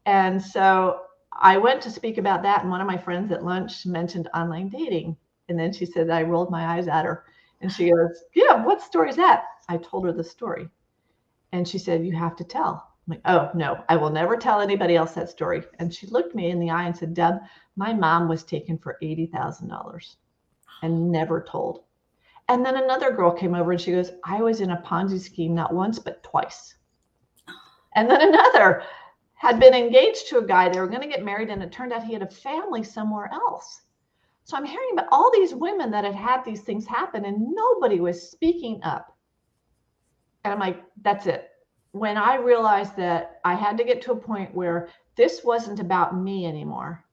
And 0.06 0.42
so 0.42 1.02
I 1.34 1.58
went 1.58 1.82
to 1.84 1.92
speak 1.92 2.18
about 2.18 2.44
that. 2.44 2.62
And 2.62 2.70
one 2.70 2.82
of 2.82 2.88
my 2.88 2.98
friends 2.98 3.32
at 3.32 3.44
lunch 3.44 3.86
mentioned 3.86 4.30
online 4.34 4.70
dating. 4.70 5.18
And 5.50 5.60
then 5.60 5.74
she 5.74 5.86
said, 5.86 6.10
I 6.10 6.24
rolled 6.24 6.52
my 6.52 6.78
eyes 6.78 6.88
at 6.88 7.06
her. 7.06 7.26
And 7.62 7.72
she 7.72 7.92
goes, 7.92 8.24
Yeah, 8.34 8.64
what 8.64 8.82
story 8.82 9.10
is 9.10 9.16
that? 9.16 9.46
I 9.70 9.78
told 9.78 10.06
her 10.06 10.12
the 10.12 10.24
story. 10.24 10.70
And 11.52 11.68
she 11.68 11.78
said, 11.78 12.06
You 12.06 12.16
have 12.16 12.36
to 12.38 12.44
tell. 12.44 12.95
I'm 13.08 13.12
like, 13.12 13.22
Oh, 13.26 13.52
no, 13.54 13.84
I 13.90 13.96
will 13.98 14.10
never 14.10 14.38
tell 14.38 14.62
anybody 14.62 14.96
else 14.96 15.14
that 15.14 15.30
story. 15.30 15.64
And 15.80 15.94
she 15.94 16.08
looked 16.08 16.36
me 16.36 16.50
in 16.50 16.60
the 16.60 16.72
eye 16.72 16.86
and 16.86 16.96
said, 16.96 17.14
Deb, 17.14 17.36
my 17.76 17.94
mom 17.94 18.28
was 18.28 18.44
taken 18.44 18.78
for 18.78 18.98
$80,000 19.02 20.16
and 20.82 21.12
never 21.12 21.42
told. 21.42 21.84
And 22.48 22.66
then 22.66 22.78
another 22.78 23.12
girl 23.12 23.32
came 23.32 23.56
over 23.56 23.72
and 23.72 23.82
she 23.82 23.92
goes, 23.92 24.12
I 24.24 24.42
was 24.42 24.62
in 24.62 24.72
a 24.72 24.82
Ponzi 24.82 25.20
scheme 25.20 25.56
not 25.56 25.74
once, 25.74 26.00
but 26.00 26.24
twice. 26.24 26.76
And 27.96 28.10
then 28.10 28.22
another 28.22 28.84
had 29.36 29.60
been 29.60 29.74
engaged 29.74 30.28
to 30.30 30.38
a 30.40 30.46
guy. 30.46 30.70
They 30.70 30.80
were 30.80 30.88
going 30.88 31.02
to 31.02 31.08
get 31.08 31.24
married, 31.24 31.50
and 31.50 31.62
it 31.64 31.72
turned 31.72 31.94
out 31.94 32.04
he 32.04 32.14
had 32.14 32.22
a 32.22 32.28
family 32.28 32.84
somewhere 32.84 33.30
else. 33.32 33.82
So 34.44 34.56
I'm 34.56 34.66
hearing 34.66 34.90
about 34.94 35.08
all 35.12 35.32
these 35.34 35.56
women 35.56 35.92
that 35.92 36.04
had 36.04 36.16
had 36.16 36.44
these 36.44 36.62
things 36.62 36.86
happen, 36.86 37.26
and 37.26 37.54
nobody 37.54 38.00
was 38.00 38.30
speaking 38.30 38.80
up. 38.84 39.16
And 40.44 40.54
I'm 40.54 40.60
like, 40.60 40.84
that's 41.02 41.26
it. 41.26 41.50
When 41.96 42.18
I 42.18 42.36
realized 42.36 42.98
that 42.98 43.40
I 43.46 43.56
had 43.56 43.78
to 43.78 43.86
get 43.86 44.02
to 44.02 44.12
a 44.12 44.18
point 44.18 44.54
where 44.54 44.90
this 45.16 45.46
wasn't 45.46 45.80
about 45.80 46.14
me 46.22 46.46
anymore, 46.46 47.06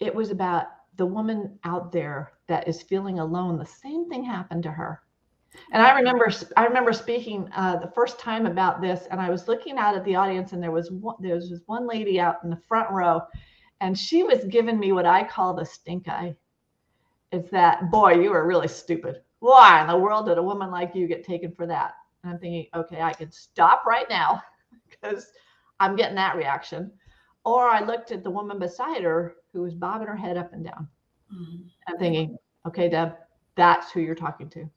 it 0.00 0.12
was 0.12 0.32
about 0.32 0.66
the 0.96 1.06
woman 1.06 1.56
out 1.62 1.92
there 1.92 2.32
that 2.48 2.66
is 2.66 2.82
feeling 2.82 3.20
alone, 3.20 3.56
the 3.56 3.64
same 3.64 4.10
thing 4.10 4.24
happened 4.24 4.64
to 4.64 4.72
her. 4.72 5.02
And 5.70 5.80
I 5.80 5.94
remember, 5.94 6.28
I 6.56 6.64
remember 6.64 6.92
speaking 6.92 7.48
uh, 7.54 7.76
the 7.76 7.92
first 7.92 8.18
time 8.18 8.46
about 8.46 8.80
this, 8.80 9.06
and 9.12 9.20
I 9.20 9.30
was 9.30 9.46
looking 9.46 9.78
out 9.78 9.94
at 9.94 10.04
the 10.04 10.16
audience, 10.16 10.52
and 10.52 10.60
there 10.60 10.72
was 10.72 10.90
one, 10.90 11.14
there 11.20 11.36
was 11.36 11.62
one 11.66 11.86
lady 11.86 12.18
out 12.18 12.42
in 12.42 12.50
the 12.50 12.60
front 12.66 12.90
row, 12.90 13.20
and 13.80 13.96
she 13.96 14.24
was 14.24 14.44
giving 14.46 14.80
me 14.80 14.90
what 14.90 15.06
I 15.06 15.22
call 15.22 15.54
the 15.54 15.64
stink 15.64 16.08
eye. 16.08 16.34
It's 17.30 17.50
that 17.52 17.92
boy, 17.92 18.14
you 18.14 18.32
are 18.32 18.44
really 18.44 18.66
stupid. 18.66 19.22
Why 19.38 19.82
in 19.82 19.86
the 19.86 19.96
world 19.96 20.26
did 20.26 20.36
a 20.36 20.42
woman 20.42 20.72
like 20.72 20.96
you 20.96 21.06
get 21.06 21.22
taken 21.22 21.52
for 21.52 21.68
that? 21.68 21.92
And 22.28 22.34
I'm 22.34 22.40
thinking, 22.40 22.66
okay, 22.74 23.00
I 23.00 23.14
can 23.14 23.32
stop 23.32 23.86
right 23.86 24.06
now 24.10 24.42
because 24.90 25.32
I'm 25.80 25.96
getting 25.96 26.16
that 26.16 26.36
reaction. 26.36 26.92
Or 27.44 27.70
I 27.70 27.82
looked 27.82 28.12
at 28.12 28.22
the 28.22 28.30
woman 28.30 28.58
beside 28.58 29.02
her 29.02 29.36
who 29.52 29.62
was 29.62 29.72
bobbing 29.72 30.08
her 30.08 30.16
head 30.16 30.36
up 30.36 30.52
and 30.52 30.62
down. 30.62 30.88
Mm-hmm. 31.32 31.62
I'm 31.88 31.98
thinking, 31.98 32.36
okay, 32.66 32.90
Deb, 32.90 33.14
that's 33.56 33.90
who 33.90 34.00
you're 34.00 34.14
talking 34.14 34.50
to. 34.50 34.68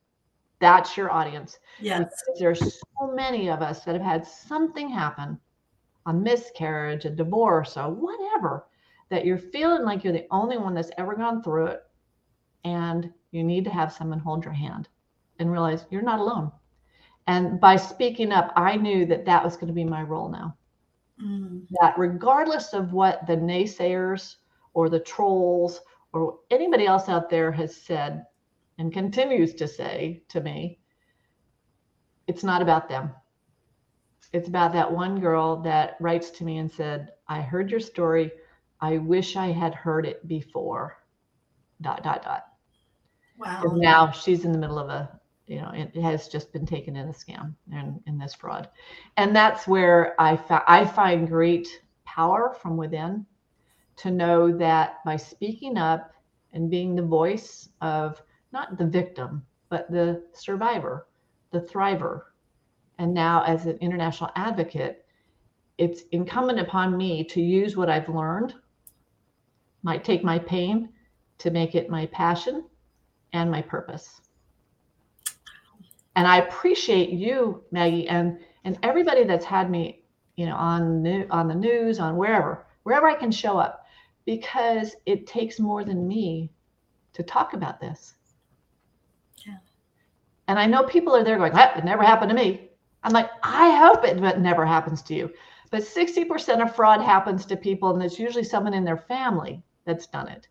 That's 0.59 0.95
your 0.95 1.11
audience. 1.11 1.59
Yes. 1.81 2.09
there's 2.39 2.59
so 2.59 3.11
many 3.13 3.49
of 3.49 3.61
us 3.61 3.83
that 3.83 3.95
have 3.95 4.01
had 4.01 4.25
something 4.25 4.87
happen, 4.87 5.37
a 6.05 6.13
miscarriage, 6.13 7.03
a 7.03 7.09
divorce, 7.09 7.75
or 7.75 7.89
whatever, 7.89 8.67
that 9.09 9.25
you're 9.25 9.37
feeling 9.37 9.83
like 9.83 10.05
you're 10.05 10.13
the 10.13 10.27
only 10.31 10.57
one 10.57 10.73
that's 10.73 10.91
ever 10.97 11.15
gone 11.15 11.43
through 11.43 11.65
it. 11.65 11.83
And 12.63 13.11
you 13.31 13.43
need 13.43 13.65
to 13.65 13.71
have 13.71 13.91
someone 13.91 14.19
hold 14.19 14.45
your 14.45 14.53
hand 14.53 14.87
and 15.39 15.51
realize 15.51 15.85
you're 15.89 16.01
not 16.01 16.19
alone. 16.19 16.51
And 17.27 17.59
by 17.59 17.75
speaking 17.75 18.31
up, 18.31 18.51
I 18.55 18.75
knew 18.75 19.05
that 19.05 19.25
that 19.25 19.43
was 19.43 19.55
going 19.55 19.67
to 19.67 19.73
be 19.73 19.83
my 19.83 20.01
role 20.01 20.29
now. 20.29 20.57
Mm. 21.23 21.67
That 21.81 21.97
regardless 21.97 22.73
of 22.73 22.93
what 22.93 23.25
the 23.27 23.37
naysayers 23.37 24.35
or 24.73 24.89
the 24.89 24.99
trolls 24.99 25.81
or 26.13 26.39
anybody 26.49 26.85
else 26.85 27.09
out 27.09 27.29
there 27.29 27.51
has 27.51 27.75
said 27.75 28.25
and 28.77 28.91
continues 28.91 29.53
to 29.55 29.67
say 29.67 30.23
to 30.29 30.41
me, 30.41 30.79
it's 32.27 32.43
not 32.43 32.61
about 32.61 32.89
them. 32.89 33.11
It's 34.33 34.47
about 34.47 34.73
that 34.73 34.91
one 34.91 35.19
girl 35.19 35.61
that 35.61 35.97
writes 35.99 36.29
to 36.31 36.43
me 36.43 36.57
and 36.57 36.71
said, 36.71 37.11
I 37.27 37.41
heard 37.41 37.69
your 37.69 37.79
story. 37.79 38.31
I 38.79 38.97
wish 38.97 39.35
I 39.35 39.47
had 39.47 39.75
heard 39.75 40.05
it 40.05 40.27
before. 40.27 40.97
Dot, 41.81 42.03
dot, 42.03 42.23
dot. 42.23 42.45
Wow. 43.37 43.63
And 43.63 43.79
now 43.79 44.11
she's 44.11 44.45
in 44.45 44.51
the 44.51 44.57
middle 44.57 44.79
of 44.79 44.89
a, 44.89 45.19
you 45.51 45.61
know, 45.61 45.71
it 45.73 45.93
has 46.01 46.29
just 46.29 46.53
been 46.53 46.65
taken 46.65 46.95
in 46.95 47.09
a 47.09 47.11
scam 47.11 47.53
and 47.73 47.99
in 48.07 48.17
this 48.17 48.33
fraud. 48.33 48.69
And 49.17 49.35
that's 49.35 49.67
where 49.67 50.15
I, 50.19 50.37
fa- 50.37 50.63
I 50.65 50.85
find 50.85 51.27
great 51.27 51.81
power 52.05 52.55
from 52.61 52.77
within 52.77 53.25
to 53.97 54.11
know 54.11 54.57
that 54.57 55.03
by 55.03 55.17
speaking 55.17 55.77
up 55.77 56.13
and 56.53 56.71
being 56.71 56.95
the 56.95 57.01
voice 57.01 57.67
of 57.81 58.21
not 58.53 58.77
the 58.77 58.85
victim, 58.85 59.45
but 59.67 59.91
the 59.91 60.23
survivor, 60.31 61.07
the 61.51 61.59
thriver, 61.59 62.21
and 62.97 63.13
now 63.13 63.43
as 63.43 63.65
an 63.65 63.77
international 63.81 64.31
advocate, 64.37 65.05
it's 65.77 66.03
incumbent 66.13 66.59
upon 66.59 66.95
me 66.95 67.25
to 67.25 67.41
use 67.41 67.75
what 67.75 67.89
I've 67.89 68.07
learned, 68.07 68.53
might 69.83 70.05
take 70.05 70.23
my 70.23 70.39
pain 70.39 70.89
to 71.39 71.51
make 71.51 71.75
it 71.75 71.89
my 71.89 72.05
passion 72.05 72.63
and 73.33 73.51
my 73.51 73.61
purpose. 73.61 74.21
And 76.15 76.27
I 76.27 76.37
appreciate 76.37 77.09
you, 77.09 77.63
Maggie, 77.71 78.07
and 78.07 78.39
and 78.63 78.77
everybody 78.83 79.23
that's 79.23 79.45
had 79.45 79.69
me, 79.71 80.03
you 80.35 80.45
know, 80.45 80.55
on 80.55 81.01
new, 81.01 81.25
on 81.31 81.47
the 81.47 81.55
news, 81.55 81.99
on 81.99 82.15
wherever, 82.15 82.65
wherever 82.83 83.07
I 83.07 83.15
can 83.15 83.31
show 83.31 83.57
up 83.57 83.85
because 84.25 84.95
it 85.05 85.25
takes 85.25 85.59
more 85.59 85.83
than 85.83 86.07
me 86.07 86.51
to 87.13 87.23
talk 87.23 87.53
about 87.53 87.79
this. 87.79 88.13
Yeah. 89.45 89.57
And 90.47 90.59
I 90.59 90.67
know 90.67 90.83
people 90.83 91.15
are 91.15 91.23
there 91.23 91.37
going, 91.37 91.53
ah, 91.55 91.77
it 91.77 91.85
never 91.85 92.03
happened 92.03 92.29
to 92.29 92.35
me. 92.35 92.69
I'm 93.03 93.13
like, 93.13 93.31
I 93.41 93.75
hope 93.75 94.05
it 94.05 94.19
never 94.39 94.65
happens 94.65 95.01
to 95.03 95.15
you. 95.15 95.31
But 95.71 95.81
60% 95.81 96.61
of 96.61 96.75
fraud 96.75 97.01
happens 97.01 97.45
to 97.45 97.57
people, 97.57 97.93
and 97.93 98.03
it's 98.03 98.19
usually 98.19 98.43
someone 98.43 98.73
in 98.73 98.83
their 98.83 98.97
family 98.97 99.63
that's 99.85 100.05
done 100.05 100.27
it. 100.27 100.47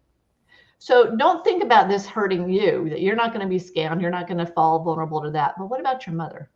So 0.80 1.14
don't 1.14 1.44
think 1.44 1.62
about 1.62 1.88
this 1.88 2.06
hurting 2.06 2.50
you, 2.50 2.88
that 2.88 3.02
you're 3.02 3.14
not 3.14 3.32
going 3.32 3.46
to 3.46 3.48
be 3.48 3.60
scammed, 3.60 4.00
you're 4.00 4.10
not 4.10 4.26
going 4.26 4.44
to 4.44 4.52
fall 4.52 4.82
vulnerable 4.82 5.22
to 5.22 5.30
that. 5.30 5.54
But 5.56 5.66
what 5.70 5.78
about 5.78 6.06
your 6.06 6.16
mother 6.16 6.50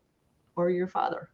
or 0.57 0.71
your 0.71 0.89
father, 0.89 1.29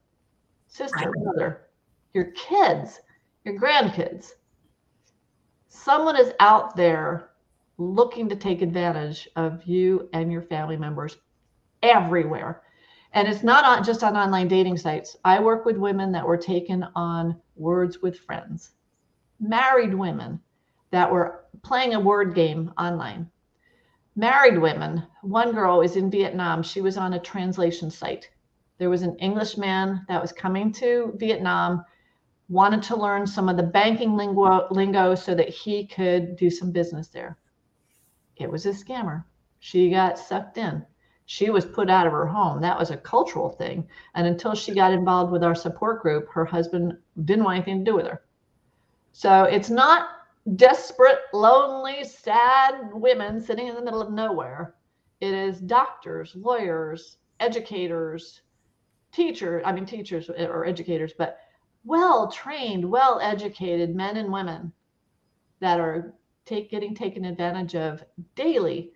sister, 0.69 1.11
brother, 1.23 1.69
your 2.13 2.33
kids, 2.33 3.01
your 3.45 3.59
grandkids? 3.59 4.33
someone 5.71 6.17
is 6.17 6.33
out 6.41 6.77
there 6.77 7.31
looking 7.79 8.29
to 8.29 8.37
take 8.37 8.61
advantage 8.61 9.29
of 9.37 9.63
you 9.65 10.09
and 10.13 10.31
your 10.31 10.43
family 10.43 10.77
members 10.77 11.17
everywhere. 11.83 12.63
And 13.13 13.27
it's 13.27 13.43
not 13.43 13.65
on, 13.65 13.83
just 13.83 14.05
on 14.05 14.17
online 14.17 14.49
dating 14.49 14.77
sites. 14.77 15.17
I 15.25 15.41
work 15.41 15.65
with 15.65 15.79
women 15.79 16.13
that 16.13 16.27
were 16.27 16.37
taken 16.37 16.87
on 16.95 17.41
words 17.57 18.03
with 18.03 18.19
friends, 18.21 18.73
married 19.41 19.95
women 19.95 20.41
that 20.91 21.11
were 21.11 21.45
playing 21.63 21.95
a 21.95 22.01
word 22.01 22.35
game 22.35 22.73
online, 22.79 23.31
married 24.17 24.59
women. 24.59 25.07
One 25.23 25.53
girl 25.53 25.81
is 25.81 25.97
in 25.97 26.11
Vietnam. 26.11 26.63
She 26.63 26.81
was 26.81 26.97
on 26.97 27.15
a 27.15 27.21
translation 27.21 27.91
site. 27.91 28.29
There 28.79 28.91
was 28.91 29.03
an 29.03 29.17
Englishman 29.19 30.05
that 30.09 30.21
was 30.21 30.33
coming 30.33 30.73
to 30.73 31.13
Vietnam 31.17 31.85
wanted 32.51 32.83
to 32.83 32.97
learn 32.97 33.27
some 33.27 33.49
of 33.49 33.57
the 33.57 33.63
banking 33.63 34.17
lingo, 34.17 34.67
lingo 34.73 35.15
so 35.15 35.35
that 35.35 35.49
he 35.49 35.87
could 35.87 36.37
do 36.37 36.51
some 36.51 36.73
business 36.73 37.09
there. 37.09 37.39
It 38.37 38.51
was 38.51 38.67
a 38.67 38.71
scammer. 38.71 39.25
She 39.61 39.89
got 39.89 40.19
sucked 40.19 40.59
in. 40.59 40.85
She 41.27 41.51
was 41.51 41.65
put 41.65 41.89
out 41.89 42.09
of 42.09 42.13
her 42.13 42.27
home. 42.27 42.61
That 42.61 42.77
was 42.77 42.91
a 42.91 42.97
cultural 42.97 43.51
thing. 43.51 43.87
And 44.15 44.27
until 44.27 44.55
she 44.55 44.75
got 44.75 44.93
involved 44.93 45.31
with 45.31 45.45
our 45.45 45.55
support 45.55 46.03
group, 46.03 46.29
her 46.31 46.45
husband 46.45 46.99
didn't 47.25 47.45
want 47.45 47.57
anything 47.57 47.85
to 47.85 47.91
do 47.91 47.97
with 47.97 48.07
her. 48.09 48.23
So 49.13 49.45
it's 49.45 49.71
not 49.71 50.09
desperate, 50.57 51.21
lonely, 51.33 52.05
sad 52.05 52.93
women 52.93 53.41
sitting 53.41 53.69
in 53.69 53.75
the 53.75 53.83
middle 53.83 54.01
of 54.01 54.13
nowhere. 54.13 54.75
It 55.21 55.35
is 55.35 55.61
doctors, 55.61 56.35
lawyers, 56.35 57.19
educators, 57.41 58.41
teachers, 59.13 59.63
I 59.65 59.73
mean, 59.73 59.87
teachers 59.87 60.31
or 60.31 60.65
educators, 60.65 61.13
but 61.17 61.39
well 61.85 62.31
trained, 62.31 62.91
well 62.91 63.21
educated 63.21 63.95
men 63.95 64.17
and 64.17 64.33
women 64.33 64.73
that 65.61 65.81
are 65.81 66.15
take 66.45 66.71
getting 66.71 66.95
taken 66.95 67.25
advantage 67.25 67.75
of 67.75 68.03
daily 68.35 68.93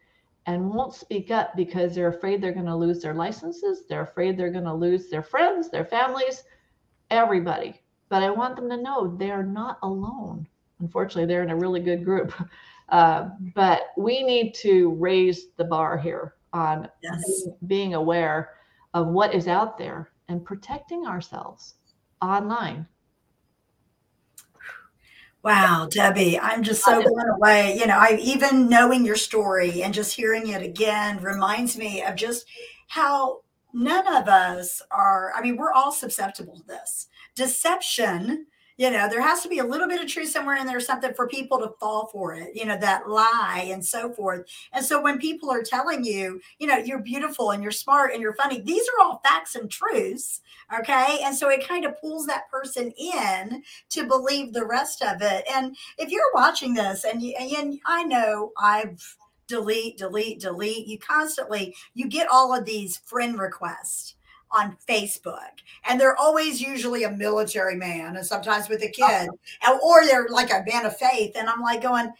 and 0.47 0.75
won't 0.75 0.95
speak 0.95 1.31
up 1.31 1.55
because 1.57 1.95
they're 1.95 2.09
afraid 2.09 2.41
they're 2.41 2.53
going 2.53 2.67
to 2.67 2.77
lose 2.77 3.01
their 3.01 3.15
licenses, 3.15 3.87
they're 3.89 4.03
afraid 4.03 4.37
they're 4.37 4.51
going 4.51 4.65
to 4.65 4.75
lose 4.75 5.09
their 5.09 5.23
friends, 5.23 5.71
their 5.71 5.85
families, 5.85 6.45
everybody. 7.11 7.81
But 8.09 8.23
I 8.23 8.31
want 8.31 8.57
them 8.57 8.69
to 8.69 8.77
know 8.77 9.17
they 9.17 9.31
are 9.31 9.43
not 9.43 9.79
alone. 9.83 10.47
Unfortunately, 10.85 11.27
they're 11.27 11.42
in 11.42 11.51
a 11.51 11.57
really 11.57 11.81
good 11.81 12.05
group. 12.05 12.33
Uh, 12.90 13.31
but 13.55 13.85
we 13.97 14.23
need 14.23 14.55
to 14.55 14.90
raise 14.97 15.47
the 15.57 15.64
bar 15.64 15.97
here 15.97 16.35
on 16.53 16.87
yes. 17.03 17.49
being 17.66 17.94
aware 17.94 18.51
of 18.92 19.07
what 19.07 19.35
is 19.35 19.49
out 19.49 19.79
there 19.79 20.11
and 20.29 20.44
protecting 20.44 21.07
ourselves 21.07 21.77
online. 22.20 22.87
Wow, 25.42 25.88
Debbie, 25.90 26.38
I'm 26.38 26.62
just 26.62 26.85
so 26.85 27.03
blown 27.03 27.29
away. 27.31 27.77
You 27.79 27.87
know, 27.87 27.97
I 27.99 28.18
even 28.23 28.68
knowing 28.68 29.05
your 29.05 29.16
story 29.16 29.83
and 29.83 29.92
just 29.94 30.14
hearing 30.14 30.49
it 30.49 30.62
again 30.62 31.23
reminds 31.23 31.79
me 31.79 32.03
of 32.03 32.16
just 32.16 32.47
how 32.88 33.40
none 33.75 34.07
of 34.07 34.29
us 34.29 34.81
are, 34.90 35.33
I 35.35 35.42
mean, 35.42 35.57
we're 35.57 35.73
all 35.73 35.92
susceptible 35.92 36.57
to 36.57 36.66
this. 36.66 37.09
Deception 37.35 38.47
you 38.77 38.91
know 38.91 39.09
there 39.09 39.23
has 39.23 39.43
to 39.43 39.49
be 39.49 39.59
a 39.59 39.65
little 39.65 39.89
bit 39.89 40.01
of 40.01 40.09
truth 40.09 40.29
somewhere 40.29 40.57
in 40.57 40.67
there 40.67 40.81
something 40.81 41.15
for 41.15 41.29
people 41.29 41.59
to 41.59 41.75
fall 41.81 42.07
for 42.13 42.35
it 42.35 42.51
you 42.55 42.65
know 42.65 42.79
that 42.79 43.09
lie 43.09 43.69
and 43.71 43.85
so 43.85 44.13
forth. 44.13 44.47
And 44.73 44.85
so 44.85 45.01
when 45.01 45.19
people 45.19 45.51
are 45.51 45.63
telling 45.63 46.05
you 46.05 46.41
you 46.59 46.67
know 46.67 46.77
you're 46.77 47.01
beautiful 47.01 47.51
and 47.51 47.63
you're 47.63 47.73
smart 47.73 48.13
and 48.13 48.21
you're 48.21 48.35
funny 48.35 48.61
these 48.61 48.87
are 48.89 49.05
all 49.05 49.21
facts 49.25 49.55
and 49.55 49.71
truths 49.71 50.41
okay? 50.79 51.19
And 51.23 51.37
so 51.37 51.49
it 51.51 51.67
kind 51.67 51.85
of 51.85 52.01
pulls 52.01 52.27
that 52.27 52.51
person 52.51 52.93
in 52.93 53.63
to 53.91 54.07
believe 54.07 54.53
the 54.53 54.65
rest 54.65 55.03
of 55.03 55.21
it. 55.21 55.45
And 55.53 55.77
if 55.99 56.11
you're 56.11 56.23
watching 56.35 56.75
this 56.75 57.05
and, 57.05 57.23
you, 57.23 57.35
and 57.39 57.79
i 57.87 58.03
know 58.05 58.53
i've 58.59 59.17
delete 59.47 59.99
delete 59.99 60.41
delete 60.41 60.87
you 60.87 60.99
constantly 60.99 61.75
you 61.95 62.09
get 62.09 62.29
all 62.31 62.55
of 62.55 62.65
these 62.65 62.99
friend 62.99 63.39
requests 63.39 64.15
on 64.55 64.77
Facebook, 64.88 65.61
and 65.85 66.01
they're 66.01 66.17
always 66.17 66.61
usually 66.61 67.05
a 67.05 67.11
military 67.11 67.77
man, 67.77 68.17
and 68.17 68.27
sometimes 68.27 68.69
with 68.69 68.83
a 68.83 68.93
oh. 69.03 69.09
kid, 69.09 69.29
oh. 69.67 69.79
or 69.83 70.07
they're 70.07 70.29
like 70.29 70.51
a 70.51 70.64
man 70.71 70.87
of 70.87 70.97
faith. 70.97 71.33
And 71.37 71.49
I'm 71.49 71.61
like 71.61 71.83
going, 71.83 72.12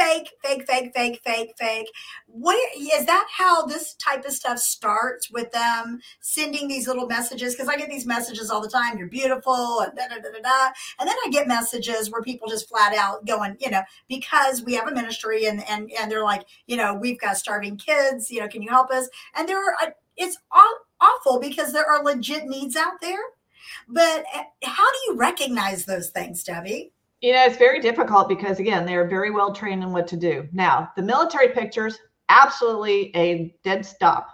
fake, 0.00 0.30
fake, 0.42 0.66
fake, 0.66 0.92
fake, 0.94 1.20
fake, 1.24 1.52
fake. 1.58 1.86
What 2.26 2.56
is 2.76 3.04
that? 3.06 3.26
How 3.30 3.66
this 3.66 3.94
type 3.94 4.24
of 4.24 4.32
stuff 4.32 4.58
starts 4.58 5.30
with 5.30 5.50
them 5.52 6.00
sending 6.20 6.68
these 6.68 6.86
little 6.86 7.06
messages? 7.06 7.54
Because 7.54 7.68
I 7.68 7.76
get 7.76 7.90
these 7.90 8.06
messages 8.06 8.50
all 8.50 8.60
the 8.60 8.68
time. 8.68 8.96
You're 8.96 9.08
beautiful, 9.08 9.80
and 9.80 9.96
da 9.96 10.08
da 10.08 10.16
da 10.16 10.30
da 10.30 10.40
da. 10.42 10.72
And 10.98 11.08
then 11.08 11.16
I 11.24 11.30
get 11.30 11.46
messages 11.46 12.10
where 12.10 12.22
people 12.22 12.48
just 12.48 12.68
flat 12.68 12.94
out 12.94 13.26
going, 13.26 13.56
you 13.60 13.70
know, 13.70 13.82
because 14.08 14.62
we 14.62 14.74
have 14.74 14.88
a 14.88 14.94
ministry, 14.94 15.46
and 15.46 15.62
and 15.68 15.90
and 15.98 16.10
they're 16.10 16.24
like, 16.24 16.46
you 16.66 16.76
know, 16.76 16.94
we've 16.94 17.20
got 17.20 17.36
starving 17.36 17.76
kids. 17.76 18.30
You 18.30 18.40
know, 18.40 18.48
can 18.48 18.62
you 18.62 18.70
help 18.70 18.90
us? 18.90 19.08
And 19.34 19.48
there 19.48 19.58
are, 19.58 19.94
it's 20.16 20.38
all 20.50 20.76
awful 21.00 21.40
because 21.40 21.72
there 21.72 21.86
are 21.86 22.02
legit 22.02 22.46
needs 22.46 22.76
out 22.76 23.00
there. 23.00 23.20
But 23.88 24.24
eh, 24.34 24.44
how 24.64 24.90
do 24.90 24.98
you 25.06 25.16
recognize 25.16 25.84
those 25.84 26.10
things, 26.10 26.44
Debbie? 26.44 26.92
You 27.20 27.32
know, 27.32 27.44
it's 27.44 27.56
very 27.56 27.80
difficult 27.80 28.28
because, 28.28 28.58
again, 28.60 28.86
they're 28.86 29.08
very 29.08 29.30
well 29.30 29.52
trained 29.52 29.82
in 29.82 29.92
what 29.92 30.08
to 30.08 30.16
do. 30.16 30.48
Now, 30.52 30.90
the 30.96 31.02
military 31.02 31.48
pictures, 31.48 31.98
absolutely 32.28 33.14
a 33.14 33.54
dead 33.62 33.84
stop. 33.84 34.28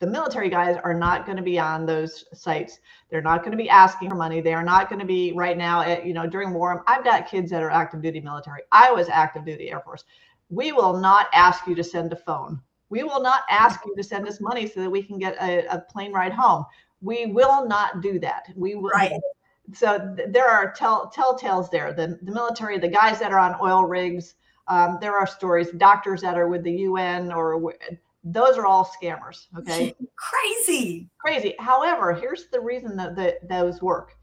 The 0.00 0.06
military 0.08 0.50
guys 0.50 0.76
are 0.82 0.94
not 0.94 1.24
going 1.24 1.36
to 1.36 1.42
be 1.42 1.58
on 1.58 1.86
those 1.86 2.24
sites. 2.34 2.80
They're 3.08 3.22
not 3.22 3.40
going 3.40 3.52
to 3.52 3.62
be 3.62 3.70
asking 3.70 4.10
for 4.10 4.16
money. 4.16 4.40
They 4.40 4.52
are 4.52 4.64
not 4.64 4.88
going 4.88 4.98
to 4.98 5.06
be 5.06 5.32
right 5.32 5.56
now, 5.56 5.82
at, 5.82 6.04
you 6.04 6.12
know, 6.12 6.26
during 6.26 6.52
war. 6.52 6.82
I've 6.88 7.04
got 7.04 7.28
kids 7.28 7.50
that 7.52 7.62
are 7.62 7.70
active 7.70 8.02
duty 8.02 8.20
military. 8.20 8.62
I 8.72 8.90
was 8.90 9.08
active 9.08 9.44
duty 9.44 9.70
Air 9.70 9.80
Force. 9.80 10.04
We 10.50 10.72
will 10.72 10.98
not 10.98 11.28
ask 11.32 11.66
you 11.66 11.74
to 11.76 11.84
send 11.84 12.12
a 12.12 12.16
phone 12.16 12.60
we 12.94 13.02
will 13.02 13.20
not 13.20 13.42
ask 13.50 13.80
you 13.84 13.92
to 13.96 14.04
send 14.04 14.28
us 14.28 14.40
money 14.40 14.68
so 14.68 14.80
that 14.80 14.88
we 14.88 15.02
can 15.02 15.18
get 15.18 15.34
a, 15.42 15.66
a 15.66 15.80
plane 15.80 16.12
ride 16.12 16.32
home. 16.32 16.64
We 17.00 17.26
will 17.26 17.66
not 17.66 18.02
do 18.02 18.20
that. 18.20 18.44
We 18.54 18.76
will. 18.76 18.90
Right. 18.90 19.20
So 19.72 20.14
th- 20.16 20.28
there 20.30 20.48
are 20.48 20.72
tell 20.72 21.10
telltales 21.10 21.72
there. 21.72 21.92
The, 21.92 22.20
the 22.22 22.30
military, 22.30 22.78
the 22.78 22.86
guys 22.86 23.18
that 23.18 23.32
are 23.32 23.38
on 23.40 23.56
oil 23.60 23.84
rigs, 23.84 24.36
um, 24.68 24.98
there 25.00 25.16
are 25.16 25.26
stories. 25.26 25.70
Doctors 25.76 26.20
that 26.20 26.38
are 26.38 26.46
with 26.46 26.62
the 26.62 26.70
UN 26.88 27.32
or 27.32 27.74
those 28.22 28.56
are 28.56 28.64
all 28.64 28.88
scammers. 29.02 29.48
Okay. 29.58 29.96
Crazy. 30.16 31.10
Crazy. 31.18 31.56
However, 31.58 32.14
here's 32.14 32.46
the 32.46 32.60
reason 32.60 32.96
that, 32.96 33.16
that 33.16 33.48
those 33.48 33.82
work, 33.82 34.16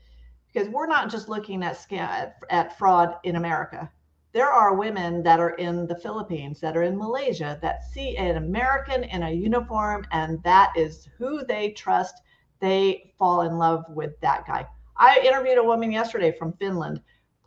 because 0.53 0.69
we're 0.69 0.87
not 0.87 1.11
just 1.11 1.27
looking 1.27 1.61
at 1.61 1.77
scam 1.77 2.07
at, 2.07 2.37
at 2.49 2.77
fraud 2.77 3.17
in 3.25 3.35
America 3.35 3.91
there 4.33 4.51
are 4.51 4.75
women 4.75 5.23
that 5.23 5.39
are 5.39 5.51
in 5.51 5.87
the 5.87 5.95
Philippines, 5.95 6.59
that 6.61 6.77
are 6.77 6.83
in 6.83 6.97
Malaysia, 6.97 7.59
that 7.61 7.83
see 7.83 8.15
an 8.15 8.37
American 8.37 9.03
in 9.03 9.23
a 9.23 9.31
uniform, 9.31 10.05
and 10.11 10.41
that 10.43 10.71
is 10.75 11.09
who 11.17 11.43
they 11.43 11.71
trust. 11.71 12.15
They 12.59 13.13
fall 13.17 13.41
in 13.41 13.57
love 13.57 13.83
with 13.89 14.19
that 14.21 14.47
guy. 14.47 14.65
I 14.95 15.19
interviewed 15.25 15.57
a 15.57 15.63
woman 15.63 15.91
yesterday 15.91 16.31
from 16.31 16.53
Finland. 16.53 17.01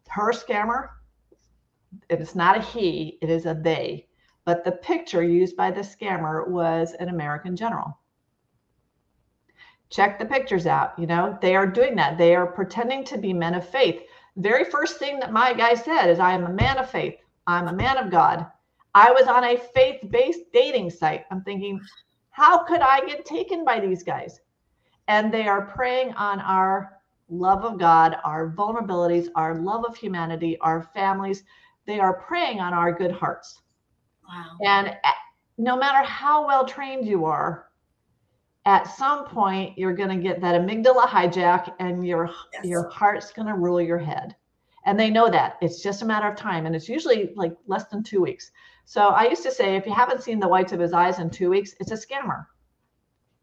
Her 0.08 0.32
scammer, 0.32 0.88
it's 2.10 2.34
not 2.34 2.58
a 2.58 2.60
he, 2.60 3.18
it 3.22 3.30
is 3.30 3.46
a 3.46 3.54
they. 3.54 4.08
But 4.44 4.64
the 4.64 4.72
picture 4.72 5.22
used 5.22 5.56
by 5.56 5.70
the 5.70 5.80
scammer 5.80 6.46
was 6.48 6.92
an 7.00 7.08
American 7.08 7.56
general. 7.56 7.98
Check 9.88 10.18
the 10.18 10.26
pictures 10.26 10.66
out. 10.66 10.98
You 10.98 11.06
know, 11.06 11.38
they 11.40 11.54
are 11.54 11.66
doing 11.66 11.94
that. 11.96 12.18
They 12.18 12.34
are 12.34 12.46
pretending 12.46 13.04
to 13.04 13.16
be 13.16 13.32
men 13.32 13.54
of 13.54 13.66
faith 13.66 14.02
very 14.36 14.64
first 14.64 14.98
thing 14.98 15.18
that 15.20 15.32
my 15.32 15.52
guy 15.52 15.74
said 15.74 16.08
is, 16.08 16.18
I 16.18 16.32
am 16.32 16.44
a 16.44 16.52
man 16.52 16.78
of 16.78 16.90
faith. 16.90 17.16
I'm 17.46 17.68
a 17.68 17.72
man 17.72 17.98
of 17.98 18.10
God. 18.10 18.46
I 18.94 19.10
was 19.10 19.26
on 19.26 19.44
a 19.44 19.56
faith 19.56 20.00
based 20.10 20.40
dating 20.52 20.90
site. 20.90 21.24
I'm 21.30 21.42
thinking, 21.42 21.80
how 22.30 22.64
could 22.64 22.80
I 22.80 23.04
get 23.06 23.24
taken 23.24 23.64
by 23.64 23.80
these 23.80 24.02
guys? 24.02 24.40
And 25.08 25.32
they 25.32 25.46
are 25.46 25.66
preying 25.66 26.12
on 26.14 26.40
our 26.40 26.98
love 27.28 27.64
of 27.64 27.78
God, 27.78 28.16
our 28.24 28.50
vulnerabilities, 28.50 29.28
our 29.34 29.56
love 29.56 29.84
of 29.84 29.96
humanity, 29.96 30.58
our 30.60 30.82
families. 30.94 31.42
They 31.86 32.00
are 32.00 32.14
preying 32.14 32.60
on 32.60 32.72
our 32.72 32.92
good 32.92 33.12
hearts. 33.12 33.60
Wow. 34.28 34.56
And 34.64 34.88
eh, 34.88 35.12
no 35.58 35.76
matter 35.76 36.06
how 36.06 36.46
well 36.46 36.64
trained 36.64 37.06
you 37.06 37.24
are, 37.24 37.66
at 38.66 38.84
some 38.96 39.26
point 39.26 39.76
you're 39.76 39.94
going 39.94 40.08
to 40.08 40.22
get 40.22 40.40
that 40.40 40.60
amygdala 40.60 41.06
hijack 41.06 41.74
and 41.80 42.06
your 42.06 42.30
yes. 42.52 42.64
your 42.64 42.88
heart's 42.88 43.32
going 43.32 43.48
to 43.48 43.54
rule 43.54 43.80
your 43.80 43.98
head. 43.98 44.34
And 44.86 45.00
they 45.00 45.10
know 45.10 45.30
that. 45.30 45.56
It's 45.62 45.82
just 45.82 46.02
a 46.02 46.06
matter 46.06 46.28
of 46.28 46.36
time 46.36 46.66
and 46.66 46.76
it's 46.76 46.88
usually 46.88 47.32
like 47.36 47.54
less 47.66 47.84
than 47.86 48.02
two 48.02 48.20
weeks. 48.20 48.50
So 48.86 49.08
i 49.08 49.28
used 49.28 49.42
to 49.42 49.52
say 49.52 49.76
if 49.76 49.86
you 49.86 49.94
haven't 49.94 50.22
seen 50.22 50.40
the 50.40 50.48
whites 50.48 50.72
of 50.72 50.80
his 50.80 50.92
eyes 50.92 51.18
in 51.18 51.30
two 51.30 51.50
weeks 51.50 51.74
it's 51.80 51.90
a 51.90 51.94
scammer. 51.94 52.46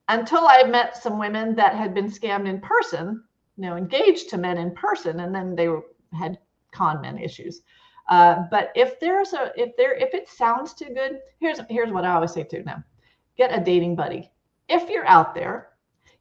Until 0.07 0.45
i 0.47 0.63
met 0.63 0.97
some 0.97 1.19
women 1.19 1.55
that 1.55 1.75
had 1.75 1.93
been 1.93 2.11
scammed 2.11 2.47
in 2.47 2.59
person 2.61 3.23
you 3.57 3.63
know 3.63 3.75
engaged 3.75 4.29
to 4.29 4.37
men 4.37 4.57
in 4.57 4.71
person 4.71 5.19
and 5.19 5.33
then 5.33 5.55
they 5.55 5.67
were, 5.67 5.83
had 6.13 6.39
con 6.71 7.01
men 7.01 7.17
issues. 7.17 7.61
Uh, 8.09 8.43
but 8.49 8.71
if 8.75 8.99
there's 8.99 9.33
a 9.33 9.51
if 9.55 9.75
there 9.77 9.93
if 9.93 10.13
it 10.13 10.27
sounds 10.27 10.73
too 10.73 10.89
good 10.93 11.19
here's 11.39 11.59
here's 11.69 11.91
what 11.91 12.03
i 12.03 12.11
always 12.11 12.33
say 12.33 12.43
too 12.43 12.63
now 12.65 12.83
get 13.37 13.57
a 13.57 13.63
dating 13.63 13.95
buddy 13.95 14.29
if 14.71 14.89
you're 14.89 15.07
out 15.07 15.35
there, 15.35 15.69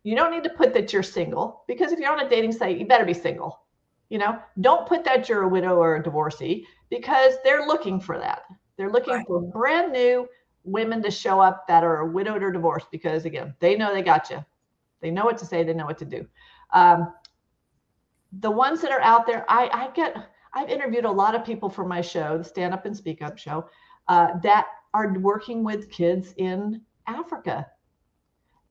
you 0.03 0.17
don't 0.17 0.33
need 0.33 0.45
to 0.45 0.51
put 0.51 0.75
that 0.75 0.93
you're 0.93 1.03
single 1.03 1.65
because 1.69 1.93
if 1.93 1.99
you're 1.99 2.13
on 2.13 2.27
a 2.27 2.29
dating 2.29 2.53
site, 2.53 2.79
you 2.79 2.87
better 2.87 3.05
be 3.05 3.15
single. 3.15 3.61
You 4.09 4.19
know, 4.19 4.41
don't 4.61 4.89
put 4.89 5.05
that 5.05 5.29
you're 5.29 5.43
a 5.43 5.49
widow 5.49 5.77
or 5.77 5.97
a 5.97 6.03
divorcee 6.03 6.67
because 6.91 7.35
they're 7.45 7.67
looking 7.67 8.01
for 8.01 8.19
that. 8.19 8.43
They're 8.77 8.91
looking 8.91 9.15
right. 9.15 9.27
for 9.27 9.41
brand 9.41 9.93
new 9.93 10.27
women 10.65 11.03
to 11.03 11.11
show 11.11 11.41
up 11.41 11.67
that 11.69 11.85
are 11.85 12.07
widowed 12.07 12.43
or 12.43 12.51
divorced 12.51 12.91
because 12.91 13.25
again, 13.25 13.55
they 13.61 13.77
know 13.77 13.95
they 13.95 14.03
got 14.03 14.31
you. 14.31 14.45
They 15.01 15.11
know 15.11 15.25
what 15.25 15.39
to 15.39 15.47
say. 15.47 15.63
They 15.63 15.75
know 15.75 15.87
what 15.87 15.99
to 15.99 16.05
do. 16.05 16.27
Um, 16.73 17.13
the 18.41 18.51
ones 18.51 18.81
that 18.81 18.91
are 18.91 19.01
out 19.01 19.27
there, 19.27 19.45
I, 19.49 19.69
I 19.73 19.91
get. 19.95 20.17
I've 20.53 20.69
interviewed 20.69 21.05
a 21.05 21.11
lot 21.11 21.37
of 21.37 21.45
people 21.45 21.71
for 21.71 21.87
my 21.87 22.01
show, 22.01 22.37
the 22.37 22.43
Stand 22.43 22.75
Up 22.75 22.85
and 22.85 22.97
Speak 22.97 23.23
Up 23.23 23.39
show, 23.39 23.69
uh, 24.09 24.39
that 24.43 24.67
are 24.93 25.13
working 25.21 25.63
with 25.63 25.89
kids 25.91 26.35
in 26.39 26.81
Africa 27.07 27.67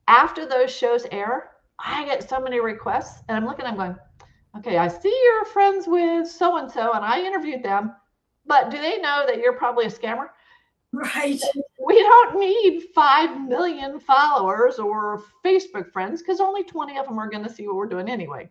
after 0.09 0.45
those 0.45 0.75
shows 0.75 1.05
air, 1.11 1.51
I 1.77 2.03
get 2.03 2.27
so 2.27 2.41
many 2.41 2.59
requests, 2.59 3.21
and 3.29 3.37
I'm 3.37 3.45
looking, 3.45 3.65
I'm 3.65 3.75
going, 3.75 3.95
okay, 4.57 4.77
I 4.77 4.87
see 4.87 5.15
you're 5.23 5.45
friends 5.45 5.87
with 5.87 6.27
so 6.27 6.57
and 6.57 6.69
so, 6.69 6.93
and 6.93 7.05
I 7.05 7.21
interviewed 7.21 7.63
them, 7.63 7.93
but 8.45 8.71
do 8.71 8.81
they 8.81 8.97
know 8.97 9.23
that 9.27 9.37
you're 9.37 9.53
probably 9.53 9.85
a 9.85 9.89
scammer? 9.89 10.29
Right. 10.91 11.39
We 11.85 11.99
don't 12.01 12.39
need 12.39 12.87
5 12.95 13.47
million 13.47 13.99
followers 13.99 14.79
or 14.79 15.23
Facebook 15.45 15.91
friends 15.91 16.21
because 16.21 16.39
only 16.39 16.63
20 16.63 16.97
of 16.97 17.05
them 17.05 17.19
are 17.19 17.29
going 17.29 17.43
to 17.43 17.53
see 17.53 17.67
what 17.67 17.75
we're 17.75 17.85
doing 17.85 18.09
anyway. 18.09 18.49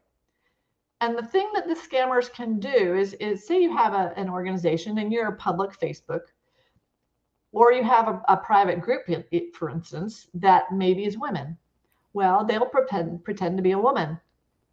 And 1.00 1.18
the 1.18 1.26
thing 1.26 1.48
that 1.54 1.66
the 1.66 1.74
scammers 1.74 2.32
can 2.32 2.60
do 2.60 2.94
is, 2.96 3.14
is 3.14 3.46
say 3.46 3.60
you 3.60 3.76
have 3.76 3.94
a, 3.94 4.12
an 4.16 4.28
organization 4.28 4.98
and 4.98 5.12
you're 5.12 5.28
a 5.28 5.36
public 5.36 5.78
Facebook 5.78 6.20
or 7.58 7.72
you 7.72 7.82
have 7.82 8.06
a, 8.06 8.22
a 8.28 8.36
private 8.36 8.80
group, 8.80 9.02
for 9.52 9.68
instance, 9.68 10.28
that 10.32 10.70
maybe 10.70 11.04
is 11.06 11.18
women. 11.18 11.58
Well, 12.12 12.44
they'll 12.44 12.66
pretend, 12.66 13.24
pretend 13.24 13.56
to 13.56 13.64
be 13.64 13.72
a 13.72 13.78
woman 13.78 14.20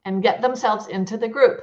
and 0.05 0.21
get 0.21 0.39
themselves 0.39 0.85
into 0.85 1.17
the 1.17 1.27
group. 1.27 1.61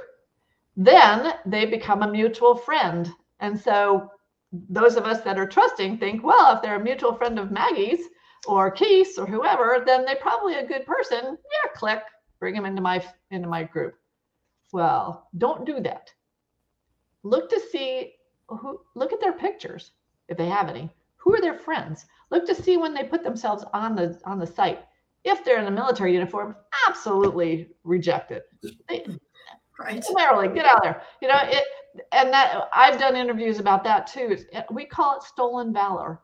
Then 0.75 1.35
they 1.45 1.65
become 1.65 2.03
a 2.03 2.11
mutual 2.11 2.55
friend. 2.55 3.09
And 3.39 3.57
so 3.57 4.11
those 4.51 4.97
of 4.97 5.05
us 5.05 5.21
that 5.21 5.39
are 5.39 5.47
trusting 5.47 5.97
think, 5.97 6.25
well, 6.25 6.57
if 6.57 6.61
they're 6.61 6.75
a 6.75 6.83
mutual 6.83 7.15
friend 7.15 7.39
of 7.39 7.51
Maggie's 7.51 8.01
or 8.45 8.69
Keith's 8.69 9.17
or 9.17 9.25
whoever, 9.25 9.81
then 9.85 10.03
they're 10.03 10.17
probably 10.17 10.55
a 10.55 10.67
good 10.67 10.85
person. 10.85 11.23
Yeah, 11.23 11.71
click, 11.73 12.01
bring 12.41 12.53
them 12.53 12.65
into 12.65 12.81
my 12.81 13.01
into 13.31 13.47
my 13.47 13.63
group. 13.63 13.95
Well, 14.73 15.29
don't 15.37 15.65
do 15.65 15.79
that. 15.79 16.11
Look 17.23 17.49
to 17.49 17.61
see 17.71 18.15
who 18.49 18.81
look 18.93 19.13
at 19.13 19.21
their 19.21 19.31
pictures 19.31 19.93
if 20.27 20.35
they 20.35 20.47
have 20.47 20.67
any. 20.67 20.89
Who 21.23 21.33
are 21.33 21.41
their 21.41 21.57
friends? 21.57 22.05
Look 22.31 22.45
to 22.47 22.55
see 22.55 22.75
when 22.75 22.93
they 22.93 23.03
put 23.03 23.23
themselves 23.23 23.63
on 23.73 23.95
the 23.95 24.19
on 24.25 24.39
the 24.39 24.47
site. 24.47 24.79
If 25.23 25.45
they're 25.45 25.59
in 25.59 25.67
a 25.67 25.71
military 25.71 26.13
uniform, 26.13 26.55
absolutely 26.87 27.69
reject 27.85 28.31
it. 28.31 28.43
They, 28.89 29.05
right. 29.79 30.03
Summarily, 30.03 30.53
get 30.53 30.65
out 30.65 30.83
there. 30.83 31.01
You 31.21 31.29
know 31.29 31.39
it, 31.43 31.63
and 32.11 32.31
that 32.33 32.67
I've 32.73 32.99
done 32.99 33.15
interviews 33.15 33.59
about 33.59 33.85
that 33.85 34.05
too. 34.07 34.37
We 34.69 34.85
call 34.85 35.17
it 35.17 35.23
stolen 35.23 35.71
valor. 35.71 36.19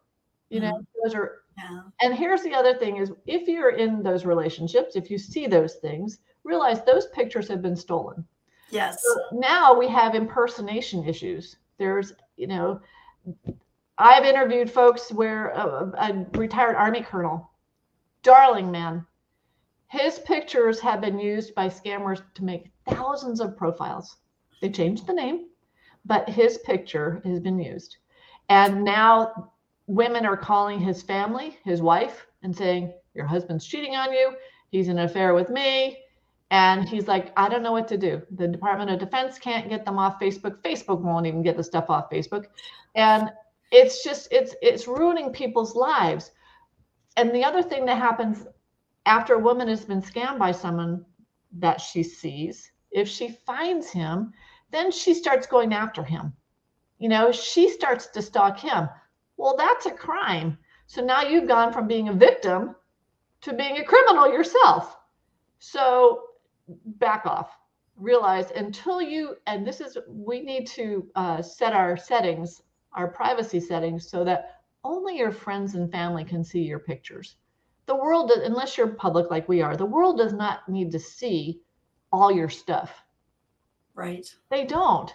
You 0.50 0.60
know, 0.60 0.74
mm-hmm. 0.74 0.84
those 1.04 1.16
are. 1.16 1.44
Yeah. 1.58 1.82
And 2.02 2.14
here's 2.14 2.44
the 2.44 2.54
other 2.54 2.78
thing: 2.78 2.98
is 2.98 3.12
if 3.26 3.48
you're 3.48 3.78
in 3.78 4.04
those 4.04 4.26
relationships, 4.26 4.98
if 4.98 5.10
you 5.10 5.18
see 5.18 5.48
those 5.48 5.76
things, 5.76 6.20
realize 6.44 6.84
those 6.84 7.08
pictures 7.08 7.48
have 7.48 7.62
been 7.62 7.76
stolen. 7.76 8.26
Yes. 8.70 9.02
So 9.04 9.38
now 9.38 9.74
we 9.74 9.88
have 9.88 10.14
impersonation 10.14 11.08
issues. 11.08 11.56
There's, 11.78 12.14
you 12.36 12.48
know, 12.48 12.82
I've 14.02 14.24
interviewed 14.24 14.72
folks 14.72 15.12
where 15.12 15.50
a, 15.50 15.92
a 15.98 16.26
retired 16.38 16.78
Army 16.78 17.02
colonel, 17.02 17.52
darling 18.24 18.72
man, 18.72 19.06
his 19.88 20.20
pictures 20.20 20.80
have 20.80 21.02
been 21.02 21.20
used 21.20 21.54
by 21.54 21.68
scammers 21.68 22.22
to 22.36 22.46
make 22.46 22.72
thousands 22.88 23.42
of 23.42 23.58
profiles. 23.58 24.16
They 24.62 24.70
changed 24.70 25.06
the 25.06 25.14
name, 25.14 25.48
but 26.06 26.30
his 26.30 26.60
picture 26.60 27.22
has 27.26 27.42
been 27.42 27.60
used. 27.60 27.98
And 28.48 28.86
now 28.86 29.52
women 29.88 30.26
are 30.26 30.38
calling 30.38 30.80
his 30.80 31.04
family, 31.04 31.58
his 31.66 31.82
wife, 31.82 32.26
and 32.42 32.56
saying, 32.56 32.94
Your 33.16 33.26
husband's 33.26 33.66
cheating 33.66 33.96
on 33.96 34.14
you. 34.14 34.34
He's 34.72 34.88
in 34.88 34.98
an 34.98 35.06
affair 35.06 35.34
with 35.34 35.50
me. 35.50 35.98
And 36.52 36.88
he's 36.88 37.08
like, 37.08 37.34
I 37.36 37.50
don't 37.50 37.64
know 37.64 37.74
what 37.74 37.88
to 37.90 37.98
do. 37.98 38.22
The 38.32 38.48
Department 38.48 38.92
of 38.92 39.00
Defense 39.00 39.38
can't 39.38 39.70
get 39.70 39.86
them 39.86 40.00
off 40.00 40.20
Facebook. 40.20 40.62
Facebook 40.64 41.02
won't 41.02 41.28
even 41.28 41.44
get 41.44 41.58
the 41.58 41.64
stuff 41.64 41.90
off 41.90 42.10
Facebook. 42.10 42.46
And 42.96 43.30
it's 43.72 44.04
just 44.04 44.28
it's 44.32 44.56
it's 44.62 44.88
ruining 44.88 45.32
people's 45.32 45.76
lives. 45.76 46.32
And 47.18 47.32
the 47.32 47.44
other 47.44 47.62
thing 47.62 47.86
that 47.86 47.98
happens 47.98 48.46
after 49.06 49.34
a 49.34 49.40
woman 49.40 49.68
has 49.68 49.86
been 49.86 50.02
scammed 50.02 50.40
by 50.40 50.52
someone 50.52 51.06
that 51.58 51.82
she 51.82 52.04
sees, 52.04 52.72
if 52.92 53.08
she 53.08 53.30
finds 53.30 53.90
him, 53.90 54.32
then 54.72 54.92
she 54.92 55.14
starts 55.14 55.48
going 55.48 55.74
after 55.74 56.04
him. 56.04 56.34
You 57.00 57.10
know, 57.10 57.32
she 57.32 57.70
starts 57.70 58.08
to 58.08 58.22
stalk 58.22 58.60
him. 58.60 58.88
Well, 59.38 59.56
that's 59.58 59.86
a 59.86 59.92
crime. 59.92 60.58
So 60.88 61.04
now 61.04 61.22
you've 61.22 61.48
gone 61.48 61.74
from 61.74 61.88
being 61.88 62.10
a 62.10 62.14
victim 62.14 62.76
to 63.42 63.54
being 63.54 63.78
a 63.78 63.84
criminal 63.84 64.32
yourself. 64.32 64.98
So 65.60 66.24
back 66.86 67.26
off 67.26 67.58
realize 68.00 68.52
until 68.52 69.02
you 69.02 69.36
and 69.46 69.68
this 69.68 69.82
is 69.82 69.98
we 70.08 70.40
need 70.40 70.66
to 70.66 71.06
uh, 71.16 71.42
set 71.42 71.74
our 71.74 71.98
settings 71.98 72.62
our 72.94 73.08
privacy 73.08 73.60
settings 73.60 74.10
so 74.10 74.24
that 74.24 74.62
only 74.84 75.18
your 75.18 75.32
friends 75.32 75.76
and 75.76 75.92
family 75.92 76.24
can 76.24 76.44
see 76.44 76.62
your 76.62 76.80
pictures. 76.80 77.36
The 77.86 77.96
world 77.96 78.32
unless 78.32 78.78
you're 78.78 78.88
public 78.88 79.30
like 79.30 79.50
we 79.50 79.62
are 79.62 79.76
the 79.76 79.86
world 79.86 80.18
does 80.18 80.34
not 80.34 80.68
need 80.70 80.92
to 80.92 81.00
see 81.00 81.62
all 82.12 82.32
your 82.32 82.50
stuff. 82.50 83.04
Right. 83.94 84.28
They 84.50 84.66
don't. 84.66 85.14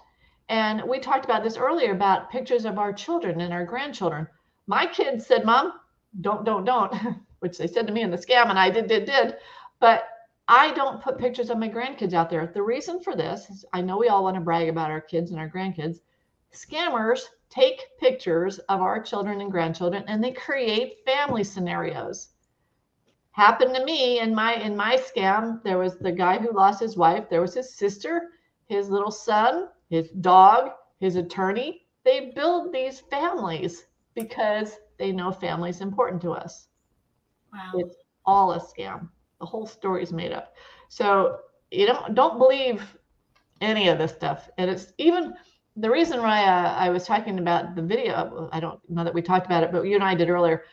And 0.49 0.83
we 0.83 0.99
talked 0.99 1.25
about 1.25 1.43
this 1.43 1.57
earlier 1.57 1.93
about 1.93 2.31
pictures 2.31 2.64
of 2.64 2.79
our 2.79 2.93
children 2.93 3.41
and 3.41 3.53
our 3.53 3.64
grandchildren. 3.64 4.27
My 4.66 4.87
kids 4.87 5.27
said 5.27 5.45
mom 5.45 5.72
don't 6.20 6.45
don't 6.45 6.64
don't 6.64 6.95
which 7.41 7.59
they 7.59 7.66
said 7.66 7.87
to 7.87 7.93
me 7.93 8.03
in 8.03 8.11
the 8.11 8.16
scam 8.16 8.51
and 8.51 8.59
i 8.59 8.70
did 8.70 8.87
did 8.89 9.05
did. 9.07 9.37
But 9.81 10.05
I 10.47 10.72
don't 10.72 11.03
put 11.03 11.18
pictures 11.18 11.49
of 11.49 11.59
my 11.59 11.70
grandkids 11.70 12.12
out 12.12 12.29
there. 12.29 12.47
The 12.47 12.62
reason 12.62 13.01
for 13.01 13.16
this 13.16 13.49
is 13.49 13.64
I 13.72 13.81
know 13.81 13.97
we 13.97 14.09
all 14.09 14.25
want 14.25 14.35
to 14.35 14.43
brag 14.43 14.68
about 14.68 14.91
our 14.91 15.01
kids 15.01 15.31
and 15.31 15.41
our 15.41 15.49
grandkids. 15.49 16.01
Scammers 16.53 17.22
take 17.55 17.81
pictures 18.01 18.59
of 18.69 18.81
our 18.81 19.01
children 19.01 19.41
and 19.41 19.51
grandchildren 19.51 20.05
and 20.09 20.23
they 20.23 20.33
create 20.33 20.99
family 21.05 21.45
scenarios. 21.45 22.31
Happened 23.31 23.75
to 23.75 23.85
me 23.85 24.21
in 24.21 24.35
my 24.35 24.55
in 24.55 24.77
my 24.77 24.97
scam, 24.97 25.63
there 25.63 25.79
was 25.79 25.97
the 25.99 26.13
guy 26.13 26.39
who 26.39 26.53
lost 26.53 26.81
his 26.81 26.97
wife, 26.97 27.29
there 27.29 27.41
was 27.41 27.55
his 27.55 27.75
sister, 27.75 28.31
his 28.67 28.89
little 28.91 29.11
son, 29.11 29.69
his 29.91 30.09
dog, 30.21 30.71
his 30.99 31.17
attorney. 31.17 31.83
They 32.05 32.33
build 32.35 32.73
these 32.73 33.01
families 33.01 33.87
because 34.15 34.79
they 34.99 35.11
know 35.11 35.33
family 35.33 35.71
is 35.71 35.81
important 35.81 36.23
to 36.23 36.33
us. 36.33 36.69
Wow. 37.53 37.73
It's 37.75 37.97
all 38.25 38.53
a 38.53 38.61
scam. 38.61 39.09
The 39.41 39.47
whole 39.47 39.67
story 39.67 40.03
is 40.03 40.13
made 40.13 40.33
up. 40.33 40.55
So 40.89 41.39
you 41.71 41.87
don't 41.87 42.15
don't 42.15 42.39
believe 42.39 42.97
any 43.61 43.89
of 43.89 43.99
this 43.99 44.13
stuff. 44.13 44.49
And 44.59 44.71
it's 44.71 44.93
even 44.99 45.35
the 45.77 45.91
reason 45.91 46.20
why 46.20 46.45
uh, 46.45 46.75
I 46.75 46.89
was 46.91 47.05
talking 47.05 47.39
about 47.39 47.75
the 47.75 47.83
video. 47.83 48.49
I 48.53 48.61
don't 48.61 48.79
know 48.89 49.05
that 49.05 49.14
we 49.14 49.22
talked 49.22 49.47
about 49.47 49.64
it, 49.64 49.72
but 49.72 49.83
you 49.83 49.95
and 49.95 50.05
I 50.05 50.14
did 50.14 50.31
earlier. 50.31 50.64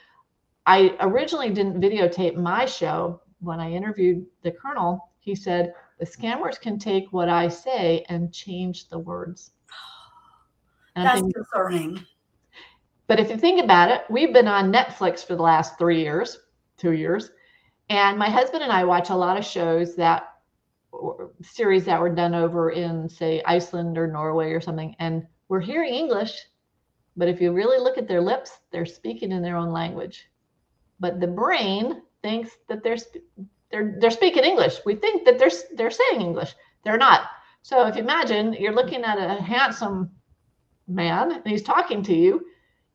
I 0.66 0.96
originally 1.00 1.50
didn't 1.50 1.82
videotape 1.82 2.36
my 2.36 2.66
show 2.66 3.22
when 3.40 3.60
I 3.60 3.72
interviewed 3.72 4.26
the 4.44 4.52
colonel. 4.52 5.10
He 5.20 5.34
said 5.34 5.74
the 6.00 6.06
scammers 6.06 6.60
can 6.60 6.78
take 6.78 7.12
what 7.12 7.30
I 7.30 7.48
say 7.48 8.06
and 8.10 8.34
change 8.34 8.90
the 8.90 9.00
words. 9.00 9.52
And 10.98 11.06
That's 11.06 11.22
think, 11.22 11.34
concerning. 11.34 12.06
But 13.08 13.18
if 13.18 13.30
you 13.30 13.38
think 13.38 13.64
about 13.64 13.90
it, 13.90 14.02
we've 14.10 14.34
been 14.34 14.50
on 14.50 14.74
Netflix 14.74 15.26
for 15.26 15.38
the 15.38 15.42
last 15.42 15.78
three 15.78 16.02
years, 16.02 16.38
two 16.76 16.92
years, 16.92 17.32
and 17.90 18.20
my 18.20 18.30
husband 18.30 18.62
and 18.62 18.74
I 18.74 18.84
watch 18.84 19.10
a 19.10 19.16
lot 19.16 19.38
of 19.38 19.46
shows 19.46 19.96
that 19.96 20.31
series 21.42 21.86
that 21.86 22.00
were 22.00 22.14
done 22.14 22.34
over 22.34 22.72
in, 22.72 23.10
say, 23.10 23.42
Iceland 23.46 23.98
or 23.98 24.08
Norway 24.08 24.52
or 24.52 24.62
something. 24.62 24.96
And 25.00 25.26
we're 25.48 25.60
hearing 25.60 25.94
English, 25.94 26.38
but 27.18 27.28
if 27.28 27.42
you 27.42 27.52
really 27.52 27.80
look 27.80 27.98
at 27.98 28.08
their 28.08 28.22
lips, 28.22 28.60
they're 28.72 28.86
speaking 28.86 29.32
in 29.32 29.42
their 29.42 29.58
own 29.58 29.72
language. 29.72 30.28
But 31.00 31.20
the 31.20 31.28
brain 31.28 32.02
thinks 32.22 32.52
that 32.70 32.84
they're 32.84 32.98
they're 33.72 33.98
they're 34.00 34.12
speaking 34.12 34.44
English. 34.44 34.80
We 34.86 34.96
think 34.96 35.26
that 35.26 35.40
they're 35.40 35.52
they're 35.76 35.92
saying 35.92 36.22
English. 36.22 36.54
They're 36.84 36.98
not. 36.98 37.28
So 37.64 37.88
if 37.88 37.96
you 37.96 38.02
imagine 38.02 38.54
you're 38.54 38.74
looking 38.74 39.04
at 39.04 39.18
a 39.18 39.42
handsome 39.42 40.12
man 40.88 41.32
and 41.32 41.48
he's 41.48 41.64
talking 41.64 42.04
to 42.04 42.16
you, 42.16 42.46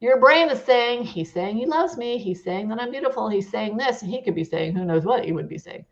your 0.00 0.20
brain 0.20 0.50
is 0.50 0.62
saying, 0.62 1.04
he's 1.04 1.32
saying 1.32 1.57
he 1.57 1.66
loves 1.66 1.96
me. 1.96 2.18
He's 2.18 2.42
saying 2.42 2.68
that 2.68 2.80
I'm 2.80 2.90
beautiful. 2.90 3.28
He's 3.28 3.48
saying 3.48 3.76
this. 3.76 4.02
And 4.02 4.11
he 4.11 4.22
could 4.22 4.34
be 4.34 4.44
saying, 4.44 4.74
who 4.74 4.84
knows 4.84 5.04
what 5.04 5.24
he 5.24 5.32
would 5.32 5.48
be 5.48 5.59
saying. 5.59 5.86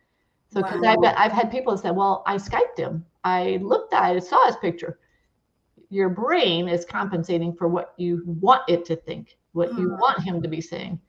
So, 0.55 0.63
because 0.63 0.81
wow. 0.81 0.97
I've, 1.03 1.15
I've 1.17 1.33
had 1.33 1.51
people 1.51 1.77
say, 1.77 1.91
well, 1.91 2.23
I 2.27 2.37
Skyped 2.37 2.79
him. 2.79 3.05
I 3.25 3.59
looked 3.63 3.93
at 3.93 4.17
it, 4.17 4.25
saw 4.25 4.47
his 4.47 4.57
picture. 4.57 4.99
Your 5.91 6.09
brain 6.09 6.69
is 6.69 6.85
compensating 6.85 7.55
for 7.55 7.69
what 7.69 7.95
you 7.97 8.23
want 8.27 8.63
it 8.69 8.85
to 8.87 8.97
think, 8.97 9.37
what 9.53 9.71
you 9.79 9.91
hmm. 9.91 10.01
want 10.01 10.23
him 10.23 10.41
to 10.43 10.49
be 10.49 10.61
saying. 10.61 11.01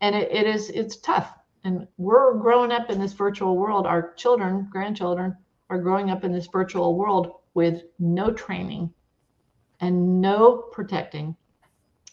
And 0.00 0.14
it, 0.14 0.30
it 0.32 0.46
is, 0.46 0.70
it's 0.70 0.96
tough. 0.96 1.34
And 1.64 1.86
we're 1.96 2.38
growing 2.38 2.72
up 2.72 2.90
in 2.90 3.00
this 3.00 3.12
virtual 3.12 3.56
world. 3.56 3.86
Our 3.86 4.14
children, 4.14 4.68
grandchildren 4.70 5.36
are 5.70 5.78
growing 5.78 6.10
up 6.10 6.24
in 6.24 6.32
this 6.32 6.48
virtual 6.48 6.96
world 6.96 7.34
with 7.54 7.82
no 7.98 8.32
training 8.32 8.92
and 9.80 10.20
no 10.20 10.56
protecting 10.72 11.36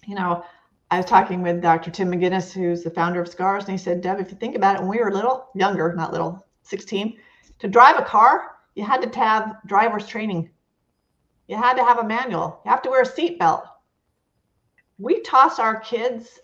you 0.10 0.16
know, 0.16 0.44
I 0.90 0.98
was 0.98 1.06
talking 1.06 1.44
with 1.44 1.62
Dr. 1.62 1.92
Tim 1.92 2.12
McGuinness, 2.12 2.52
who's 2.52 2.84
the 2.84 2.90
founder 2.90 3.22
of 3.22 3.28
SCARS, 3.28 3.66
and 3.66 3.72
he 3.72 3.78
said, 3.78 4.02
Deb, 4.02 4.20
if 4.20 4.32
you 4.32 4.38
think 4.38 4.56
about 4.56 4.76
it, 4.76 4.82
when 4.82 4.90
we 4.90 5.00
were 5.00 5.12
little, 5.12 5.48
younger, 5.54 5.94
not 5.94 6.12
little, 6.12 6.46
16, 6.64 7.18
to 7.60 7.68
drive 7.68 7.98
a 7.98 8.04
car, 8.04 8.56
you 8.76 8.84
had 8.84 9.02
to 9.02 9.20
have 9.20 9.58
driver's 9.66 10.08
training. 10.08 10.50
You 11.48 11.58
had 11.58 11.76
to 11.76 11.84
have 11.84 12.00
a 12.00 12.04
manual. 12.04 12.62
You 12.64 12.72
have 12.72 12.82
to 12.84 12.90
wear 12.90 13.02
a 13.02 13.06
seatbelt. 13.06 13.64
We 14.98 15.22
toss 15.22 15.60
our 15.60 15.80
kids 15.80 16.40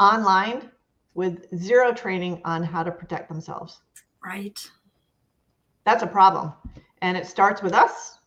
online 0.00 0.70
with 1.14 1.46
zero 1.56 1.92
training 1.92 2.40
on 2.44 2.62
how 2.62 2.82
to 2.82 2.90
protect 2.90 3.28
themselves. 3.28 3.80
Right. 4.24 4.58
That's 5.84 6.02
a 6.02 6.06
problem. 6.06 6.52
And 7.02 7.16
it 7.16 7.26
starts 7.26 7.62
with 7.62 7.74
us, 7.74 8.18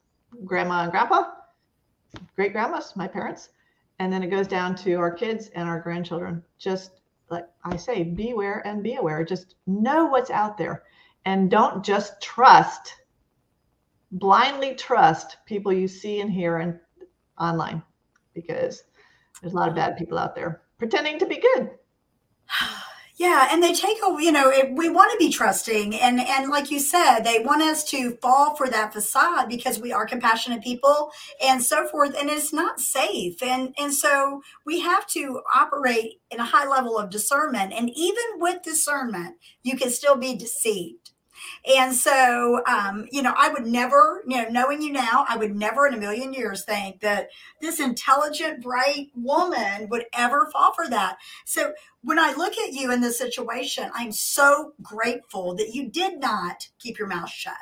grandma 0.43 0.83
and 0.83 0.91
grandpa, 0.91 1.31
great 2.35 2.51
grandmas, 2.51 2.93
my 2.95 3.07
parents 3.07 3.49
and 3.99 4.11
then 4.11 4.23
it 4.23 4.29
goes 4.29 4.47
down 4.47 4.75
to 4.75 4.95
our 4.95 5.11
kids 5.11 5.49
and 5.55 5.67
our 5.69 5.79
grandchildren 5.79 6.43
just 6.57 7.01
like 7.29 7.45
i 7.63 7.75
say 7.75 8.03
beware 8.03 8.61
and 8.65 8.83
be 8.83 8.95
aware. 8.95 9.23
Just 9.23 9.55
know 9.67 10.05
what's 10.05 10.29
out 10.29 10.57
there. 10.57 10.83
And 11.25 11.49
don't 11.49 11.83
just 11.83 12.21
trust 12.21 12.93
blindly 14.11 14.75
trust 14.75 15.37
people 15.45 15.73
you 15.73 15.87
see 15.87 16.21
and 16.21 16.31
hear 16.31 16.57
and 16.57 16.79
online 17.39 17.81
because 18.33 18.83
there's 19.41 19.53
a 19.53 19.55
lot 19.55 19.69
of 19.69 19.75
bad 19.75 19.97
people 19.97 20.17
out 20.17 20.35
there 20.35 20.61
pretending 20.77 21.19
to 21.19 21.25
be 21.25 21.41
good 21.41 21.71
Yeah, 23.17 23.47
and 23.49 23.63
they 23.63 23.73
take 23.73 23.97
a 24.05 24.21
you 24.21 24.31
know 24.31 24.49
it, 24.49 24.73
we 24.73 24.89
want 24.89 25.11
to 25.13 25.17
be 25.17 25.31
trusting, 25.31 25.95
and 25.95 26.19
and 26.19 26.49
like 26.49 26.69
you 26.69 26.79
said, 26.79 27.21
they 27.21 27.39
want 27.39 27.61
us 27.61 27.83
to 27.85 28.17
fall 28.21 28.55
for 28.55 28.67
that 28.69 28.91
facade 28.93 29.47
because 29.47 29.79
we 29.79 29.93
are 29.93 30.05
compassionate 30.05 30.61
people 30.61 31.11
and 31.41 31.63
so 31.63 31.87
forth, 31.87 32.13
and 32.19 32.29
it's 32.29 32.51
not 32.51 32.81
safe, 32.81 33.41
and 33.41 33.73
and 33.77 33.93
so 33.93 34.41
we 34.65 34.81
have 34.81 35.07
to 35.07 35.41
operate 35.55 36.19
in 36.29 36.41
a 36.41 36.45
high 36.45 36.67
level 36.67 36.97
of 36.97 37.09
discernment, 37.09 37.71
and 37.71 37.89
even 37.95 38.23
with 38.35 38.63
discernment, 38.63 39.37
you 39.63 39.77
can 39.77 39.89
still 39.91 40.17
be 40.17 40.35
deceived. 40.35 41.11
And 41.75 41.93
so, 41.93 42.61
um, 42.67 43.07
you 43.11 43.21
know, 43.21 43.33
I 43.35 43.49
would 43.49 43.65
never, 43.65 44.23
you 44.27 44.37
know, 44.37 44.49
knowing 44.49 44.81
you 44.81 44.91
now, 44.91 45.25
I 45.27 45.37
would 45.37 45.55
never 45.55 45.87
in 45.87 45.93
a 45.93 45.97
million 45.97 46.33
years 46.33 46.63
think 46.63 46.99
that 47.01 47.29
this 47.61 47.79
intelligent, 47.79 48.61
bright 48.61 49.07
woman 49.15 49.89
would 49.89 50.05
ever 50.13 50.49
fall 50.51 50.73
for 50.73 50.87
that. 50.89 51.17
So 51.45 51.73
when 52.01 52.19
I 52.19 52.33
look 52.33 52.57
at 52.57 52.73
you 52.73 52.91
in 52.91 53.01
this 53.01 53.17
situation, 53.17 53.89
I'm 53.93 54.11
so 54.11 54.73
grateful 54.81 55.55
that 55.55 55.73
you 55.73 55.89
did 55.89 56.19
not 56.19 56.69
keep 56.79 56.99
your 56.99 57.07
mouth 57.07 57.29
shut. 57.29 57.55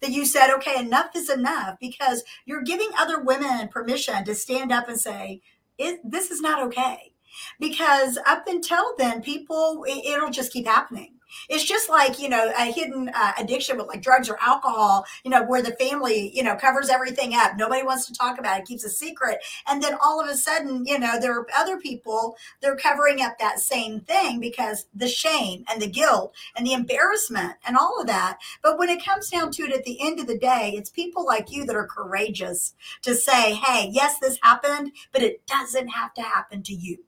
That 0.00 0.10
you 0.10 0.24
said, 0.24 0.54
okay, 0.54 0.78
enough 0.78 1.10
is 1.14 1.30
enough, 1.30 1.76
because 1.80 2.24
you're 2.44 2.62
giving 2.62 2.90
other 2.98 3.22
women 3.22 3.68
permission 3.68 4.24
to 4.24 4.34
stand 4.34 4.72
up 4.72 4.88
and 4.88 5.00
say, 5.00 5.40
this 5.78 6.30
is 6.30 6.40
not 6.40 6.62
okay. 6.66 7.12
Because 7.60 8.18
up 8.26 8.46
until 8.46 8.94
then, 8.96 9.20
people, 9.20 9.84
it'll 9.86 10.30
just 10.30 10.52
keep 10.52 10.66
happening 10.66 11.15
it's 11.48 11.64
just 11.64 11.88
like, 11.88 12.18
you 12.18 12.28
know, 12.28 12.52
a 12.58 12.64
hidden 12.72 13.10
uh, 13.14 13.32
addiction 13.38 13.76
with 13.76 13.86
like 13.86 14.02
drugs 14.02 14.28
or 14.28 14.38
alcohol, 14.40 15.04
you 15.24 15.30
know, 15.30 15.44
where 15.44 15.62
the 15.62 15.72
family, 15.72 16.30
you 16.34 16.42
know, 16.42 16.56
covers 16.56 16.88
everything 16.88 17.34
up. 17.34 17.56
Nobody 17.56 17.82
wants 17.82 18.06
to 18.06 18.12
talk 18.12 18.38
about 18.38 18.60
it, 18.60 18.66
keeps 18.66 18.84
a 18.84 18.90
secret. 18.90 19.38
And 19.66 19.82
then 19.82 19.96
all 20.02 20.20
of 20.20 20.28
a 20.28 20.36
sudden, 20.36 20.84
you 20.86 20.98
know, 20.98 21.18
there 21.20 21.38
are 21.38 21.46
other 21.56 21.78
people, 21.78 22.36
they're 22.60 22.76
covering 22.76 23.22
up 23.22 23.38
that 23.38 23.60
same 23.60 24.00
thing 24.00 24.40
because 24.40 24.86
the 24.94 25.08
shame 25.08 25.64
and 25.68 25.80
the 25.80 25.86
guilt 25.86 26.34
and 26.56 26.66
the 26.66 26.72
embarrassment 26.72 27.54
and 27.66 27.76
all 27.76 28.00
of 28.00 28.06
that. 28.06 28.38
But 28.62 28.78
when 28.78 28.88
it 28.88 29.04
comes 29.04 29.30
down 29.30 29.52
to 29.52 29.62
it 29.64 29.72
at 29.72 29.84
the 29.84 30.00
end 30.00 30.20
of 30.20 30.26
the 30.26 30.38
day, 30.38 30.72
it's 30.76 30.90
people 30.90 31.24
like 31.24 31.50
you 31.50 31.64
that 31.66 31.76
are 31.76 31.86
courageous 31.86 32.74
to 33.02 33.14
say, 33.14 33.54
hey, 33.54 33.90
yes, 33.92 34.18
this 34.18 34.38
happened, 34.42 34.92
but 35.12 35.22
it 35.22 35.46
doesn't 35.46 35.88
have 35.88 36.14
to 36.14 36.22
happen 36.22 36.62
to 36.64 36.74
you. 36.74 36.98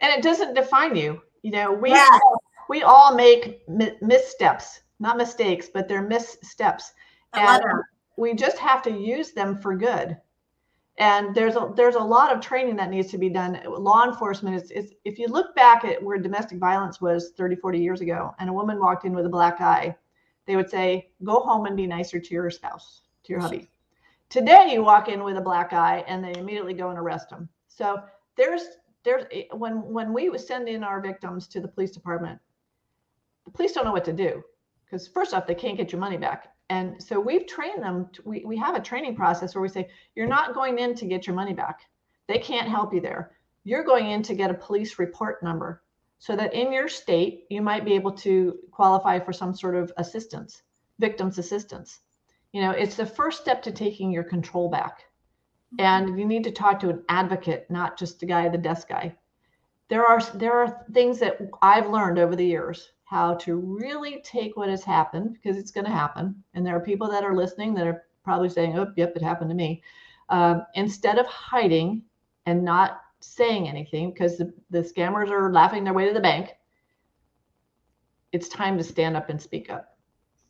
And 0.00 0.12
it 0.12 0.22
doesn't 0.22 0.54
define 0.54 0.96
you. 0.96 1.22
You 1.42 1.52
know, 1.52 1.72
we 1.72 1.90
yes 1.90 2.20
we 2.72 2.82
all 2.82 3.14
make 3.14 3.68
mi- 3.68 3.98
missteps, 4.00 4.80
not 4.98 5.18
mistakes, 5.18 5.68
but 5.68 5.88
they're 5.88 6.08
missteps. 6.08 6.94
And 7.34 7.62
we 8.16 8.32
just 8.32 8.56
have 8.56 8.80
to 8.84 8.90
use 8.90 9.32
them 9.32 9.58
for 9.58 9.76
good. 9.76 10.16
And 10.96 11.34
there's 11.34 11.56
a 11.56 11.70
there's 11.76 11.96
a 11.96 12.08
lot 12.16 12.34
of 12.34 12.40
training 12.40 12.76
that 12.76 12.88
needs 12.88 13.10
to 13.10 13.18
be 13.18 13.28
done. 13.28 13.60
Law 13.66 14.04
enforcement 14.04 14.56
is, 14.56 14.70
is 14.70 14.94
if 15.04 15.18
you 15.18 15.26
look 15.26 15.54
back 15.54 15.84
at 15.84 16.02
where 16.02 16.16
domestic 16.16 16.58
violence 16.58 16.98
was 16.98 17.32
30, 17.36 17.56
40 17.56 17.78
years 17.78 18.00
ago, 18.00 18.34
and 18.38 18.48
a 18.48 18.52
woman 18.52 18.80
walked 18.80 19.04
in 19.04 19.14
with 19.14 19.26
a 19.26 19.36
black 19.38 19.60
eye, 19.60 19.94
they 20.46 20.56
would 20.56 20.70
say, 20.70 21.10
go 21.24 21.40
home 21.40 21.66
and 21.66 21.76
be 21.76 21.86
nicer 21.86 22.18
to 22.18 22.34
your 22.34 22.48
spouse, 22.48 23.02
to 23.24 23.32
your 23.34 23.40
hubby. 23.40 23.68
Today 24.30 24.70
you 24.72 24.82
walk 24.82 25.08
in 25.08 25.22
with 25.24 25.36
a 25.36 25.42
black 25.42 25.74
eye 25.74 26.04
and 26.08 26.24
they 26.24 26.34
immediately 26.38 26.72
go 26.72 26.88
and 26.88 26.98
arrest 26.98 27.28
them. 27.28 27.50
So 27.68 28.02
there's 28.38 28.64
there's 29.04 29.24
when 29.52 29.82
when 29.82 30.14
we 30.14 30.38
send 30.38 30.68
in 30.70 30.82
our 30.82 31.02
victims 31.02 31.46
to 31.48 31.60
the 31.60 31.68
police 31.68 31.90
department, 31.90 32.38
the 33.44 33.50
police 33.50 33.72
don't 33.72 33.84
know 33.84 33.92
what 33.92 34.04
to 34.04 34.12
do 34.12 34.42
because 34.84 35.08
first 35.08 35.34
off 35.34 35.46
they 35.46 35.54
can't 35.54 35.76
get 35.76 35.92
your 35.92 36.00
money 36.00 36.18
back. 36.18 36.48
And 36.70 37.02
so 37.02 37.20
we've 37.20 37.46
trained 37.46 37.82
them 37.82 38.08
to, 38.14 38.22
we, 38.24 38.44
we 38.44 38.56
have 38.56 38.74
a 38.74 38.80
training 38.80 39.16
process 39.16 39.54
where 39.54 39.62
we 39.62 39.68
say 39.68 39.90
you're 40.14 40.26
not 40.26 40.54
going 40.54 40.78
in 40.78 40.94
to 40.94 41.06
get 41.06 41.26
your 41.26 41.36
money 41.36 41.52
back. 41.52 41.80
They 42.28 42.38
can't 42.38 42.68
help 42.68 42.94
you 42.94 43.00
there. 43.00 43.32
You're 43.64 43.84
going 43.84 44.10
in 44.10 44.22
to 44.22 44.34
get 44.34 44.50
a 44.50 44.54
police 44.54 44.98
report 44.98 45.42
number 45.42 45.82
so 46.18 46.36
that 46.36 46.54
in 46.54 46.72
your 46.72 46.88
state 46.88 47.46
you 47.50 47.62
might 47.62 47.84
be 47.84 47.94
able 47.94 48.12
to 48.12 48.58
qualify 48.70 49.18
for 49.18 49.32
some 49.32 49.54
sort 49.54 49.74
of 49.74 49.92
assistance 49.96 50.62
victims 50.98 51.38
assistance. 51.38 52.00
You 52.52 52.62
know 52.62 52.70
it's 52.70 52.96
the 52.96 53.06
first 53.06 53.40
step 53.40 53.62
to 53.62 53.72
taking 53.72 54.12
your 54.12 54.24
control 54.24 54.70
back. 54.70 55.00
Mm-hmm. 55.78 55.84
And 55.84 56.18
you 56.18 56.26
need 56.26 56.44
to 56.44 56.52
talk 56.52 56.78
to 56.80 56.90
an 56.90 57.02
advocate 57.08 57.66
not 57.70 57.98
just 57.98 58.20
the 58.20 58.26
guy 58.26 58.48
the 58.48 58.58
desk 58.58 58.88
guy. 58.88 59.14
There 59.88 60.06
are 60.06 60.22
there 60.34 60.54
are 60.54 60.86
things 60.92 61.18
that 61.18 61.38
i've 61.60 61.90
learned 61.90 62.18
over 62.18 62.36
the 62.36 62.46
years 62.46 62.92
how 63.12 63.34
to 63.34 63.56
really 63.56 64.22
take 64.24 64.56
what 64.56 64.70
has 64.70 64.82
happened 64.82 65.34
because 65.34 65.58
it's 65.58 65.70
going 65.70 65.84
to 65.84 65.92
happen. 65.92 66.34
And 66.54 66.64
there 66.64 66.74
are 66.74 66.80
people 66.80 67.10
that 67.10 67.24
are 67.24 67.36
listening 67.36 67.74
that 67.74 67.86
are 67.86 68.04
probably 68.24 68.48
saying, 68.48 68.78
oh, 68.78 68.90
yep, 68.96 69.12
it 69.14 69.20
happened 69.20 69.50
to 69.50 69.54
me. 69.54 69.82
Um, 70.30 70.64
instead 70.76 71.18
of 71.18 71.26
hiding 71.26 72.00
and 72.46 72.64
not 72.64 73.02
saying 73.20 73.68
anything 73.68 74.12
because 74.12 74.38
the, 74.38 74.50
the 74.70 74.78
scammers 74.78 75.28
are 75.28 75.52
laughing 75.52 75.84
their 75.84 75.92
way 75.92 76.08
to 76.08 76.14
the 76.14 76.20
bank, 76.20 76.52
it's 78.32 78.48
time 78.48 78.78
to 78.78 78.82
stand 78.82 79.14
up 79.14 79.28
and 79.28 79.40
speak 79.40 79.68
up 79.68 79.98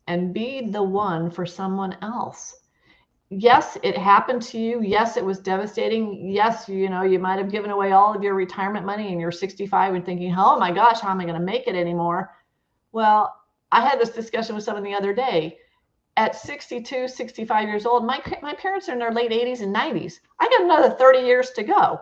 and 0.07 0.33
be 0.33 0.71
the 0.71 0.81
one 0.81 1.29
for 1.29 1.45
someone 1.45 1.97
else. 2.01 2.61
Yes, 3.29 3.77
it 3.83 3.97
happened 3.97 4.41
to 4.43 4.57
you. 4.57 4.81
Yes, 4.81 5.17
it 5.17 5.25
was 5.25 5.39
devastating. 5.39 6.29
Yes, 6.31 6.69
you 6.69 6.87
know, 6.87 7.03
you 7.03 7.19
might 7.19 7.39
have 7.39 7.51
given 7.51 7.71
away 7.71 7.91
all 7.91 8.15
of 8.15 8.23
your 8.23 8.35
retirement 8.35 8.85
money 8.85 9.11
and 9.11 9.19
you're 9.19 9.31
65 9.31 9.95
and 9.95 10.05
thinking, 10.05 10.33
oh 10.37 10.57
my 10.57 10.71
gosh, 10.71 11.01
how 11.01 11.09
am 11.09 11.19
I 11.19 11.25
going 11.25 11.35
to 11.37 11.45
make 11.45 11.67
it 11.67 11.75
anymore? 11.75 12.31
Well, 12.93 13.35
I 13.71 13.81
had 13.81 13.99
this 13.99 14.11
discussion 14.11 14.55
with 14.55 14.63
someone 14.63 14.83
the 14.83 14.93
other 14.93 15.13
day. 15.13 15.57
At 16.15 16.35
62, 16.35 17.07
65 17.07 17.67
years 17.67 17.87
old, 17.87 18.05
my, 18.05 18.21
my 18.43 18.53
parents 18.53 18.87
are 18.87 18.93
in 18.93 18.99
their 18.99 19.11
late 19.11 19.31
80s 19.31 19.61
and 19.61 19.75
90s. 19.75 20.19
I 20.39 20.47
got 20.47 20.61
another 20.61 20.91
30 20.91 21.19
years 21.19 21.49
to 21.51 21.63
go. 21.63 21.99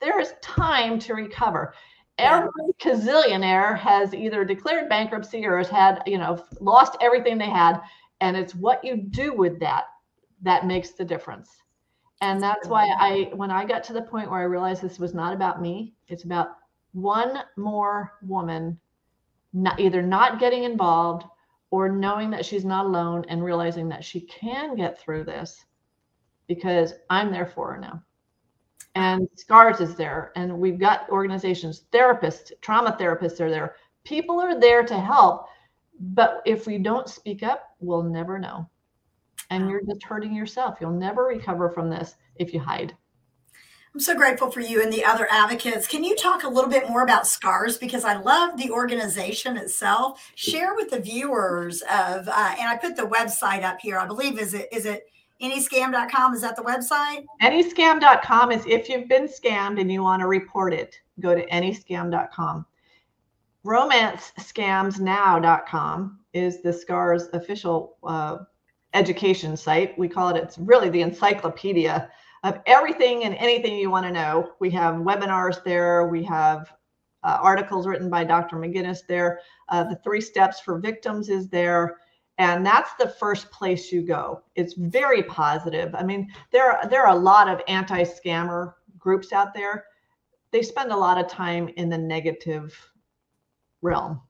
There 0.00 0.20
is 0.20 0.34
time 0.42 0.98
to 0.98 1.14
recover. 1.14 1.72
Every 2.18 2.50
gazillionaire 2.80 3.78
has 3.78 4.14
either 4.14 4.44
declared 4.44 4.88
bankruptcy 4.88 5.46
or 5.46 5.58
has 5.58 5.68
had, 5.68 6.02
you 6.06 6.18
know, 6.18 6.44
lost 6.60 6.96
everything 7.00 7.38
they 7.38 7.48
had. 7.48 7.80
And 8.20 8.36
it's 8.36 8.54
what 8.54 8.82
you 8.82 8.96
do 8.96 9.32
with 9.32 9.60
that 9.60 9.84
that 10.42 10.66
makes 10.66 10.90
the 10.90 11.04
difference. 11.04 11.50
And 12.20 12.42
that's 12.42 12.66
why 12.66 12.88
I, 12.98 13.30
when 13.34 13.50
I 13.50 13.64
got 13.64 13.84
to 13.84 13.92
the 13.92 14.02
point 14.02 14.30
where 14.30 14.40
I 14.40 14.44
realized 14.44 14.82
this 14.82 14.98
was 14.98 15.14
not 15.14 15.34
about 15.34 15.62
me, 15.62 15.94
it's 16.08 16.24
about 16.24 16.48
one 16.92 17.42
more 17.56 18.14
woman 18.22 18.80
not 19.56 19.80
either 19.80 20.02
not 20.02 20.38
getting 20.38 20.64
involved 20.64 21.24
or 21.70 21.88
knowing 21.88 22.30
that 22.30 22.44
she's 22.44 22.64
not 22.64 22.84
alone 22.84 23.24
and 23.28 23.42
realizing 23.42 23.88
that 23.88 24.04
she 24.04 24.20
can 24.20 24.76
get 24.76 25.00
through 25.00 25.24
this 25.24 25.64
because 26.46 26.92
I'm 27.08 27.32
there 27.32 27.46
for 27.46 27.72
her 27.72 27.80
now. 27.80 28.02
And 28.94 29.28
SCARS 29.34 29.80
is 29.80 29.94
there, 29.94 30.32
and 30.36 30.58
we've 30.58 30.78
got 30.78 31.08
organizations, 31.10 31.84
therapists, 31.90 32.52
trauma 32.60 32.96
therapists 33.00 33.40
are 33.40 33.50
there. 33.50 33.76
People 34.04 34.40
are 34.40 34.60
there 34.60 34.84
to 34.84 34.98
help. 34.98 35.46
But 35.98 36.42
if 36.44 36.66
we 36.66 36.76
don't 36.76 37.08
speak 37.08 37.42
up, 37.42 37.64
we'll 37.80 38.02
never 38.02 38.38
know. 38.38 38.68
And 39.50 39.70
you're 39.70 39.84
just 39.84 40.02
hurting 40.02 40.34
yourself. 40.34 40.78
You'll 40.80 40.90
never 40.90 41.24
recover 41.24 41.70
from 41.70 41.88
this 41.88 42.14
if 42.36 42.52
you 42.52 42.60
hide. 42.60 42.94
I'm 43.96 44.00
so 44.00 44.14
grateful 44.14 44.50
for 44.50 44.60
you 44.60 44.82
and 44.82 44.92
the 44.92 45.06
other 45.06 45.26
advocates. 45.30 45.86
Can 45.86 46.04
you 46.04 46.14
talk 46.14 46.44
a 46.44 46.48
little 46.50 46.68
bit 46.68 46.86
more 46.86 47.02
about 47.02 47.26
SCARS? 47.26 47.78
Because 47.78 48.04
I 48.04 48.18
love 48.18 48.58
the 48.58 48.70
organization 48.70 49.56
itself. 49.56 50.30
Share 50.34 50.74
with 50.74 50.90
the 50.90 51.00
viewers 51.00 51.80
of, 51.80 52.28
uh, 52.28 52.54
and 52.58 52.68
I 52.68 52.76
put 52.78 52.94
the 52.94 53.06
website 53.06 53.62
up 53.62 53.80
here. 53.80 53.98
I 53.98 54.06
believe 54.06 54.38
is 54.38 54.52
it 54.52 54.68
is 54.70 54.84
it 54.84 55.08
anyscam.com? 55.40 56.34
Is 56.34 56.42
that 56.42 56.56
the 56.56 56.62
website? 56.62 57.24
Anyscam.com 57.40 58.52
is 58.52 58.66
if 58.66 58.90
you've 58.90 59.08
been 59.08 59.28
scammed 59.28 59.80
and 59.80 59.90
you 59.90 60.02
want 60.02 60.20
to 60.20 60.26
report 60.26 60.74
it, 60.74 61.00
go 61.20 61.34
to 61.34 61.46
anyscam.com. 61.46 62.66
Romancescamsnow.com 63.64 66.18
is 66.34 66.60
the 66.60 66.70
SCARS 66.70 67.28
official 67.32 67.96
uh, 68.04 68.40
education 68.92 69.56
site. 69.56 69.98
We 69.98 70.06
call 70.06 70.28
it, 70.28 70.36
it's 70.36 70.58
really 70.58 70.90
the 70.90 71.00
encyclopedia 71.00 72.10
of 72.46 72.60
everything 72.66 73.24
and 73.24 73.34
anything 73.34 73.76
you 73.76 73.90
want 73.90 74.06
to 74.06 74.12
know. 74.12 74.52
We 74.60 74.70
have 74.70 74.94
webinars 74.94 75.64
there. 75.64 76.06
We 76.06 76.22
have 76.24 76.72
uh, 77.24 77.38
articles 77.42 77.88
written 77.88 78.08
by 78.08 78.22
Dr. 78.22 78.56
McGuinness 78.56 79.00
there. 79.08 79.40
Uh, 79.68 79.82
the 79.82 79.96
three 79.96 80.20
steps 80.20 80.60
for 80.60 80.78
victims 80.78 81.28
is 81.28 81.48
there. 81.48 81.96
And 82.38 82.64
that's 82.64 82.94
the 83.00 83.08
first 83.08 83.50
place 83.50 83.90
you 83.90 84.02
go. 84.02 84.42
It's 84.54 84.74
very 84.74 85.24
positive. 85.24 85.92
I 85.96 86.04
mean, 86.04 86.30
there 86.52 86.70
are, 86.70 86.88
there 86.88 87.04
are 87.04 87.16
a 87.16 87.18
lot 87.18 87.48
of 87.48 87.62
anti-scammer 87.66 88.74
groups 88.96 89.32
out 89.32 89.52
there. 89.52 89.86
They 90.52 90.62
spend 90.62 90.92
a 90.92 90.96
lot 90.96 91.18
of 91.18 91.26
time 91.26 91.68
in 91.76 91.88
the 91.88 91.98
negative 91.98 92.78
realm. 93.82 94.20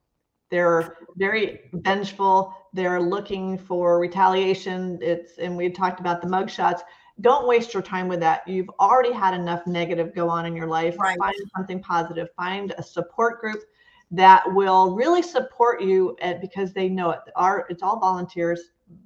They're 0.51 0.97
very 1.17 1.69
vengeful. 1.75 2.55
They're 2.73 3.03
looking 3.03 3.59
for 3.59 3.99
retaliation. 3.99 5.01
It's 5.03 5.37
and 5.39 5.57
we 5.57 5.69
talked 5.69 6.01
about 6.01 6.23
the 6.23 6.29
mugshots 6.29 6.81
don't 7.21 7.47
waste 7.47 7.73
your 7.73 7.83
time 7.83 8.09
with 8.09 8.21
that. 8.21 8.47
You've 8.47 8.69
already 8.79 9.13
had 9.13 9.35
enough 9.35 9.67
negative 9.67 10.15
go 10.15 10.29
on 10.29 10.47
in 10.47 10.55
your 10.55 10.67
life. 10.67 10.99
Right. 10.99 11.19
Find 11.19 11.35
something 11.57 11.81
positive. 11.81 12.29
Find 12.37 12.75
a 12.77 12.83
support 12.83 13.41
group 13.41 13.63
that 14.11 14.43
will 14.55 14.95
really 14.95 15.23
support 15.23 15.83
you 15.83 16.17
at, 16.21 16.41
because 16.41 16.73
they 16.73 16.89
know 16.89 17.11
it. 17.11 17.21
Our 17.35 17.67
it's 17.71 17.83
all 17.83 17.99
volunteers, 17.99 18.61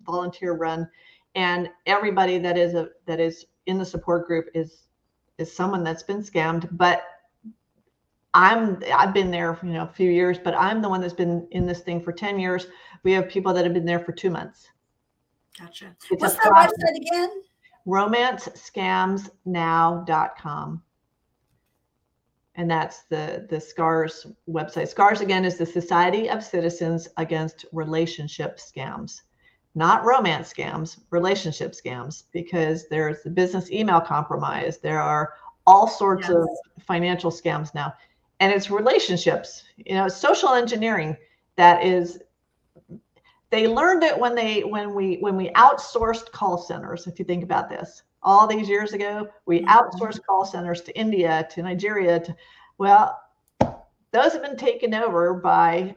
volunteer 0.04 0.52
run, 0.52 0.88
and 1.34 1.70
everybody 1.86 2.38
that 2.38 2.58
is 2.58 2.74
a 2.74 2.88
that 3.06 3.20
is 3.20 3.46
in 3.66 3.78
the 3.78 3.86
support 3.86 4.26
group 4.26 4.46
is 4.54 4.88
is 5.38 5.54
someone 5.54 5.84
that's 5.84 6.02
been 6.02 6.22
scammed, 6.22 6.68
but 6.72 7.04
I'm 8.34 8.82
I've 8.92 9.14
been 9.14 9.30
there, 9.30 9.58
you 9.62 9.70
know, 9.70 9.84
a 9.84 9.92
few 9.92 10.10
years, 10.10 10.38
but 10.38 10.54
I'm 10.54 10.82
the 10.82 10.88
one 10.88 11.00
that's 11.00 11.14
been 11.14 11.48
in 11.50 11.66
this 11.66 11.80
thing 11.80 12.02
for 12.02 12.12
10 12.12 12.38
years. 12.38 12.66
We 13.02 13.12
have 13.12 13.28
people 13.28 13.52
that 13.54 13.64
have 13.64 13.74
been 13.74 13.86
there 13.86 14.00
for 14.00 14.12
two 14.12 14.30
months. 14.30 14.68
Gotcha. 15.58 15.96
It's 16.10 16.20
What's 16.20 16.36
that 16.36 16.52
website 16.52 16.96
again? 16.96 17.42
romancescamsnow.com. 17.86 20.82
And 22.56 22.68
that's 22.70 23.04
the 23.04 23.46
the 23.48 23.60
SCARS 23.60 24.26
website. 24.48 24.88
SCARS 24.88 25.20
again 25.20 25.44
is 25.44 25.56
the 25.56 25.64
Society 25.64 26.28
of 26.28 26.42
Citizens 26.44 27.06
Against 27.16 27.64
Relationship 27.72 28.58
Scams. 28.58 29.22
Not 29.76 30.04
romance 30.04 30.52
scams, 30.52 30.98
relationship 31.10 31.70
scams, 31.72 32.24
because 32.32 32.88
there's 32.88 33.22
the 33.22 33.30
business 33.30 33.70
email 33.70 34.00
compromise. 34.00 34.78
There 34.78 35.00
are 35.00 35.34
all 35.66 35.86
sorts 35.86 36.26
yes. 36.28 36.36
of 36.36 36.48
financial 36.82 37.30
scams 37.30 37.72
now 37.74 37.94
and 38.40 38.52
it's 38.52 38.70
relationships 38.70 39.64
you 39.76 39.94
know 39.94 40.08
social 40.08 40.54
engineering 40.54 41.16
that 41.56 41.84
is 41.84 42.20
they 43.50 43.66
learned 43.66 44.04
it 44.04 44.18
when 44.18 44.34
they 44.34 44.62
when 44.62 44.94
we 44.94 45.16
when 45.16 45.36
we 45.36 45.50
outsourced 45.50 46.30
call 46.32 46.58
centers 46.58 47.06
if 47.06 47.18
you 47.18 47.24
think 47.24 47.42
about 47.42 47.68
this. 47.68 48.02
All 48.22 48.46
these 48.46 48.68
years 48.68 48.92
ago 48.92 49.28
we 49.46 49.60
mm-hmm. 49.60 49.68
outsourced 49.68 50.24
call 50.24 50.44
centers 50.44 50.82
to 50.82 50.98
india 50.98 51.48
to 51.52 51.62
nigeria 51.62 52.20
to 52.20 52.36
well 52.78 53.18
those 54.12 54.32
have 54.32 54.42
been 54.42 54.56
taken 54.56 54.92
over 54.94 55.34
by 55.34 55.94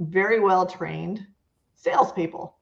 very 0.00 0.40
well 0.40 0.66
trained 0.66 1.26
salespeople 1.74 2.56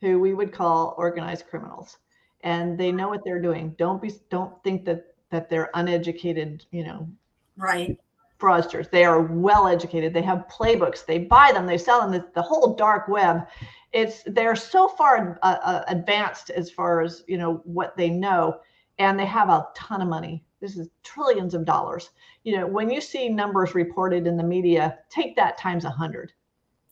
who 0.00 0.18
we 0.18 0.34
would 0.34 0.52
call 0.52 0.94
organized 0.96 1.46
criminals. 1.46 1.98
And 2.42 2.78
they 2.78 2.90
know 2.90 3.08
what 3.08 3.20
they're 3.24 3.42
doing. 3.42 3.74
Don't 3.78 4.00
be 4.00 4.12
don't 4.30 4.62
think 4.64 4.84
that 4.86 5.14
that 5.30 5.50
they're 5.50 5.70
uneducated 5.74 6.64
you 6.70 6.84
know. 6.84 7.08
Right 7.56 7.98
fraudsters. 8.40 8.90
They 8.90 9.04
are 9.04 9.22
well 9.22 9.68
educated. 9.68 10.12
They 10.12 10.22
have 10.22 10.48
playbooks. 10.48 11.04
They 11.04 11.18
buy 11.18 11.52
them. 11.52 11.66
They 11.66 11.78
sell 11.78 12.00
them. 12.00 12.10
The, 12.10 12.26
the 12.34 12.42
whole 12.42 12.74
dark 12.74 13.08
web. 13.08 13.46
It's 13.92 14.22
they're 14.24 14.56
so 14.56 14.88
far 14.88 15.38
uh, 15.42 15.56
uh, 15.62 15.84
advanced 15.88 16.50
as 16.50 16.70
far 16.70 17.02
as 17.02 17.24
you 17.26 17.38
know 17.38 17.60
what 17.64 17.96
they 17.96 18.08
know, 18.08 18.60
and 18.98 19.18
they 19.18 19.26
have 19.26 19.48
a 19.48 19.66
ton 19.74 20.00
of 20.00 20.08
money. 20.08 20.44
This 20.60 20.76
is 20.76 20.88
trillions 21.02 21.54
of 21.54 21.64
dollars. 21.64 22.10
You 22.44 22.56
know, 22.56 22.66
when 22.66 22.90
you 22.90 23.00
see 23.00 23.28
numbers 23.28 23.74
reported 23.74 24.26
in 24.26 24.36
the 24.36 24.44
media, 24.44 24.98
take 25.10 25.34
that 25.36 25.58
times 25.58 25.84
a 25.84 25.90
hundred, 25.90 26.32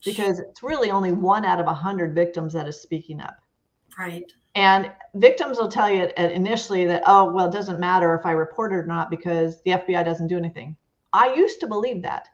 because 0.03 0.39
it's 0.39 0.61
really 0.61 0.91
only 0.91 1.11
one 1.11 1.45
out 1.45 1.59
of 1.59 1.67
a 1.67 1.73
hundred 1.73 2.13
victims 2.13 2.53
that 2.53 2.67
is 2.67 2.81
speaking 2.81 3.21
up. 3.21 3.37
Right. 3.97 4.31
And 4.55 4.91
victims 5.15 5.57
will 5.57 5.69
tell 5.69 5.89
you 5.89 6.09
initially 6.17 6.85
that, 6.85 7.03
oh, 7.05 7.31
well, 7.31 7.47
it 7.47 7.53
doesn't 7.53 7.79
matter 7.79 8.15
if 8.15 8.25
I 8.25 8.31
report 8.31 8.73
it 8.73 8.75
or 8.75 8.85
not 8.85 9.09
because 9.09 9.61
the 9.61 9.71
FBI 9.71 10.03
doesn't 10.03 10.27
do 10.27 10.37
anything. 10.37 10.75
I 11.13 11.33
used 11.33 11.59
to 11.61 11.67
believe 11.67 12.01
that 12.03 12.27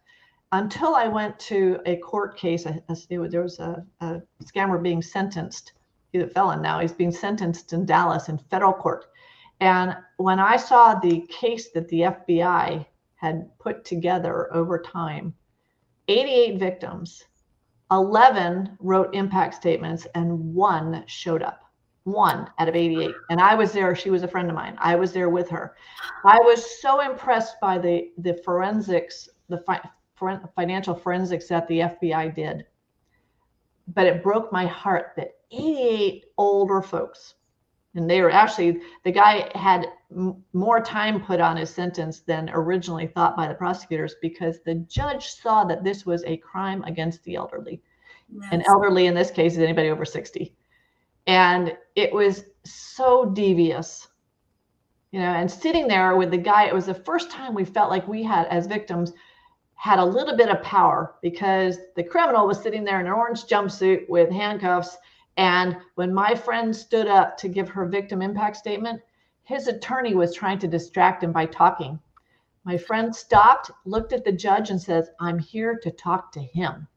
until 0.51 0.95
I 0.95 1.07
went 1.07 1.37
to 1.39 1.79
a 1.85 1.97
court 1.97 2.37
case. 2.37 2.65
there 3.09 3.41
was 3.41 3.59
a, 3.59 3.85
a 4.01 4.21
scammer 4.43 4.81
being 4.81 5.01
sentenced. 5.01 5.73
He's 6.11 6.23
a 6.23 6.27
felon 6.27 6.61
now. 6.61 6.79
He's 6.79 6.93
being 6.93 7.11
sentenced 7.11 7.73
in 7.73 7.85
Dallas 7.85 8.29
in 8.29 8.37
federal 8.37 8.73
court. 8.73 9.05
And 9.59 9.95
when 10.17 10.39
I 10.39 10.57
saw 10.57 10.95
the 10.95 11.25
case 11.29 11.71
that 11.71 11.87
the 11.89 12.01
FBI 12.01 12.85
had 13.15 13.49
put 13.59 13.85
together 13.85 14.53
over 14.53 14.79
time, 14.79 15.33
88 16.07 16.59
victims, 16.59 17.23
11 17.91 18.77
wrote 18.79 19.15
impact 19.15 19.55
statements, 19.55 20.05
and 20.15 20.53
one 20.53 21.03
showed 21.07 21.41
up 21.41 21.64
one 22.05 22.47
out 22.59 22.69
of 22.69 22.75
88 22.75 23.13
and 23.31 23.41
i 23.41 23.55
was 23.55 23.71
there 23.71 23.95
she 23.95 24.11
was 24.11 24.21
a 24.23 24.27
friend 24.27 24.47
of 24.49 24.55
mine. 24.55 24.75
I 24.77 24.95
was 24.95 25.11
there 25.11 25.29
with 25.29 25.49
her. 25.49 25.75
I 26.23 26.37
was 26.37 26.79
so 26.81 27.01
impressed 27.01 27.59
by 27.59 27.77
the 27.79 28.11
the 28.19 28.35
forensics 28.45 29.27
the 29.49 29.57
fi- 29.57 29.89
financial 30.55 30.95
forensics 30.95 31.47
that 31.49 31.67
the 31.67 31.79
fbi 31.79 32.33
did. 32.33 32.65
But 33.87 34.05
it 34.07 34.23
broke 34.23 34.51
my 34.51 34.65
heart 34.67 35.13
that 35.17 35.31
88 35.51 36.25
older 36.37 36.81
folks 36.81 37.35
and 37.95 38.09
they 38.09 38.21
were 38.21 38.31
actually 38.31 38.81
the 39.03 39.11
guy 39.11 39.49
had 39.57 39.87
m- 40.11 40.43
more 40.53 40.79
time 40.81 41.19
put 41.19 41.41
on 41.41 41.57
his 41.57 41.71
sentence 41.71 42.19
than 42.19 42.51
originally 42.53 43.07
thought 43.07 43.35
by 43.35 43.47
the 43.47 43.53
prosecutors 43.55 44.15
because 44.21 44.59
the 44.61 44.75
judge 44.75 45.29
saw 45.29 45.63
that 45.63 45.83
this 45.83 46.05
was 46.05 46.23
a 46.25 46.37
crime 46.37 46.83
against 46.83 47.23
the 47.23 47.35
elderly. 47.35 47.81
Yes. 48.29 48.49
and 48.51 48.63
elderly 48.67 49.05
in 49.05 49.13
this 49.13 49.29
case 49.31 49.53
is 49.53 49.59
anybody 49.59 49.89
over 49.89 50.03
60 50.05 50.53
and 51.27 51.75
it 51.95 52.11
was 52.13 52.45
so 52.63 53.25
devious 53.25 54.07
you 55.11 55.19
know 55.19 55.25
and 55.25 55.49
sitting 55.49 55.87
there 55.87 56.15
with 56.15 56.31
the 56.31 56.37
guy 56.37 56.65
it 56.65 56.73
was 56.73 56.85
the 56.87 56.93
first 56.93 57.31
time 57.31 57.53
we 57.53 57.65
felt 57.65 57.89
like 57.89 58.07
we 58.07 58.23
had 58.23 58.47
as 58.47 58.67
victims 58.67 59.13
had 59.75 59.99
a 59.99 60.05
little 60.05 60.35
bit 60.35 60.49
of 60.49 60.63
power 60.63 61.15
because 61.21 61.77
the 61.95 62.03
criminal 62.03 62.47
was 62.47 62.61
sitting 62.61 62.83
there 62.83 62.99
in 62.99 63.05
an 63.05 63.11
orange 63.11 63.45
jumpsuit 63.45 64.09
with 64.09 64.31
handcuffs. 64.31 64.97
And 65.37 65.77
when 65.95 66.13
my 66.13 66.33
friend 66.33 66.75
stood 66.75 67.07
up 67.07 67.37
to 67.37 67.49
give 67.49 67.69
her 67.69 67.85
victim 67.85 68.21
impact 68.21 68.55
statement 68.55 69.01
his 69.43 69.67
attorney 69.67 70.15
was 70.15 70.33
trying 70.33 70.57
to 70.57 70.67
distract 70.67 71.23
him 71.23 71.31
by 71.31 71.45
talking. 71.45 71.99
My 72.63 72.77
friend 72.77 73.15
stopped 73.15 73.69
looked 73.85 74.11
at 74.11 74.25
the 74.25 74.31
judge 74.31 74.71
and 74.71 74.81
says 74.81 75.11
i'm 75.19 75.37
here 75.37 75.77
to 75.83 75.91
talk 75.91 76.31
to 76.31 76.39
him. 76.41 76.87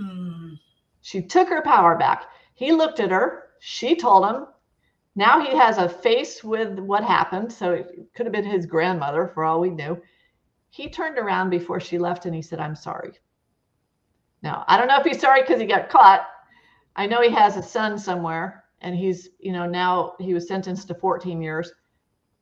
Mm. 0.00 0.58
she 1.00 1.22
took 1.22 1.48
her 1.48 1.62
power 1.62 1.96
back. 1.96 2.24
He 2.54 2.72
looked 2.72 2.98
at 2.98 3.12
her 3.12 3.50
she 3.64 3.94
told 3.94 4.24
him. 4.24 4.46
Now 5.14 5.40
he 5.40 5.56
has 5.56 5.78
a 5.78 5.88
face 5.88 6.42
with 6.42 6.80
what 6.80 7.04
happened. 7.04 7.52
So 7.52 7.74
it 7.74 8.08
could 8.12 8.26
have 8.26 8.32
been 8.32 8.44
his 8.44 8.66
grandmother 8.66 9.28
for 9.28 9.44
all 9.44 9.60
we 9.60 9.70
knew. 9.70 10.02
He 10.70 10.88
turned 10.88 11.16
around 11.16 11.50
before 11.50 11.78
she 11.78 11.96
left 11.96 12.26
and 12.26 12.34
he 12.34 12.42
said, 12.42 12.58
I'm 12.58 12.74
sorry. 12.74 13.12
Now, 14.42 14.64
I 14.66 14.76
don't 14.76 14.88
know 14.88 14.98
if 14.98 15.06
he's 15.06 15.20
sorry 15.20 15.42
because 15.42 15.60
he 15.60 15.66
got 15.66 15.90
caught. 15.90 16.26
I 16.96 17.06
know 17.06 17.22
he 17.22 17.30
has 17.30 17.56
a 17.56 17.62
son 17.62 17.98
somewhere 17.98 18.64
and 18.80 18.96
he's, 18.96 19.28
you 19.38 19.52
know, 19.52 19.64
now 19.64 20.14
he 20.18 20.34
was 20.34 20.48
sentenced 20.48 20.88
to 20.88 20.94
14 20.94 21.40
years. 21.40 21.70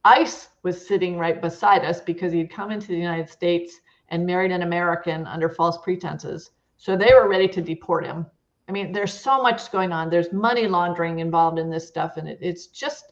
ICE 0.06 0.48
was 0.62 0.88
sitting 0.88 1.18
right 1.18 1.42
beside 1.42 1.84
us 1.84 2.00
because 2.00 2.32
he'd 2.32 2.50
come 2.50 2.70
into 2.70 2.88
the 2.88 2.96
United 2.96 3.28
States 3.28 3.78
and 4.08 4.24
married 4.24 4.52
an 4.52 4.62
American 4.62 5.26
under 5.26 5.50
false 5.50 5.76
pretenses. 5.84 6.52
So 6.78 6.96
they 6.96 7.12
were 7.12 7.28
ready 7.28 7.48
to 7.48 7.60
deport 7.60 8.06
him. 8.06 8.24
I 8.70 8.72
mean, 8.72 8.92
there's 8.92 9.12
so 9.12 9.42
much 9.42 9.72
going 9.72 9.90
on. 9.90 10.10
There's 10.10 10.32
money 10.32 10.68
laundering 10.68 11.18
involved 11.18 11.58
in 11.58 11.70
this 11.70 11.88
stuff. 11.88 12.18
And 12.18 12.28
it, 12.28 12.38
it's 12.40 12.68
just, 12.68 13.10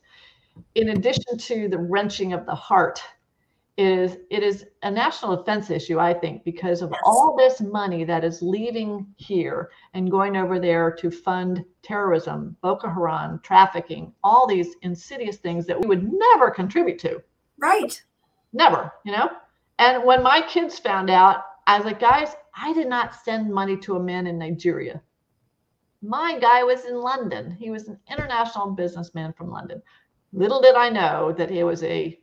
in 0.77 0.91
addition 0.91 1.37
to 1.37 1.69
the 1.69 1.79
wrenching 1.79 2.33
of 2.33 2.47
the 2.47 2.55
heart, 2.55 3.03
is 3.77 4.19
it 4.31 4.45
is 4.45 4.67
a 4.85 4.91
national 4.91 5.35
defense 5.35 5.69
issue, 5.69 5.99
I 5.99 6.15
think, 6.15 6.45
because 6.45 6.81
of 6.81 6.91
yes. 6.93 7.01
all 7.05 7.35
this 7.37 7.61
money 7.61 8.05
that 8.05 8.23
is 8.23 8.41
leaving 8.41 9.05
here 9.17 9.71
and 9.95 10.13
going 10.13 10.37
over 10.37 10.61
there 10.61 10.93
to 10.93 11.11
fund 11.11 11.65
terrorism, 11.83 12.57
Boko 12.61 12.89
Haram, 12.89 13.41
trafficking, 13.43 14.13
all 14.23 14.47
these 14.47 14.77
insidious 14.83 15.39
things 15.39 15.67
that 15.67 15.81
we 15.81 15.89
would 15.89 16.09
never 16.09 16.53
contribute 16.53 17.01
to. 17.01 17.21
Right. 17.59 18.01
Never, 18.53 18.93
you 19.05 19.11
know? 19.11 19.29
And 19.81 20.05
when 20.05 20.23
my 20.23 20.41
kids 20.41 20.79
found 20.79 21.11
out, 21.11 21.43
I 21.67 21.79
was 21.79 21.85
like, 21.85 21.99
guys, 21.99 22.37
I 22.57 22.73
did 22.75 22.87
not 22.87 23.17
send 23.25 23.53
money 23.53 23.77
to 23.79 23.97
a 23.97 24.01
man 24.01 24.29
in 24.29 24.39
Nigeria 24.39 25.03
my 26.03 26.39
guy 26.39 26.63
was 26.63 26.85
in 26.85 26.97
London. 26.97 27.57
He 27.59 27.71
was 27.71 27.89
an 27.89 27.99
international 28.11 28.71
businessman 28.71 29.33
from 29.33 29.51
London. 29.51 29.83
Little 30.33 30.61
did 30.61 30.75
I 30.75 30.89
know 30.89 31.33
that 31.33 31.51
he 31.51 31.65
was 31.65 31.83
a, 31.83 32.19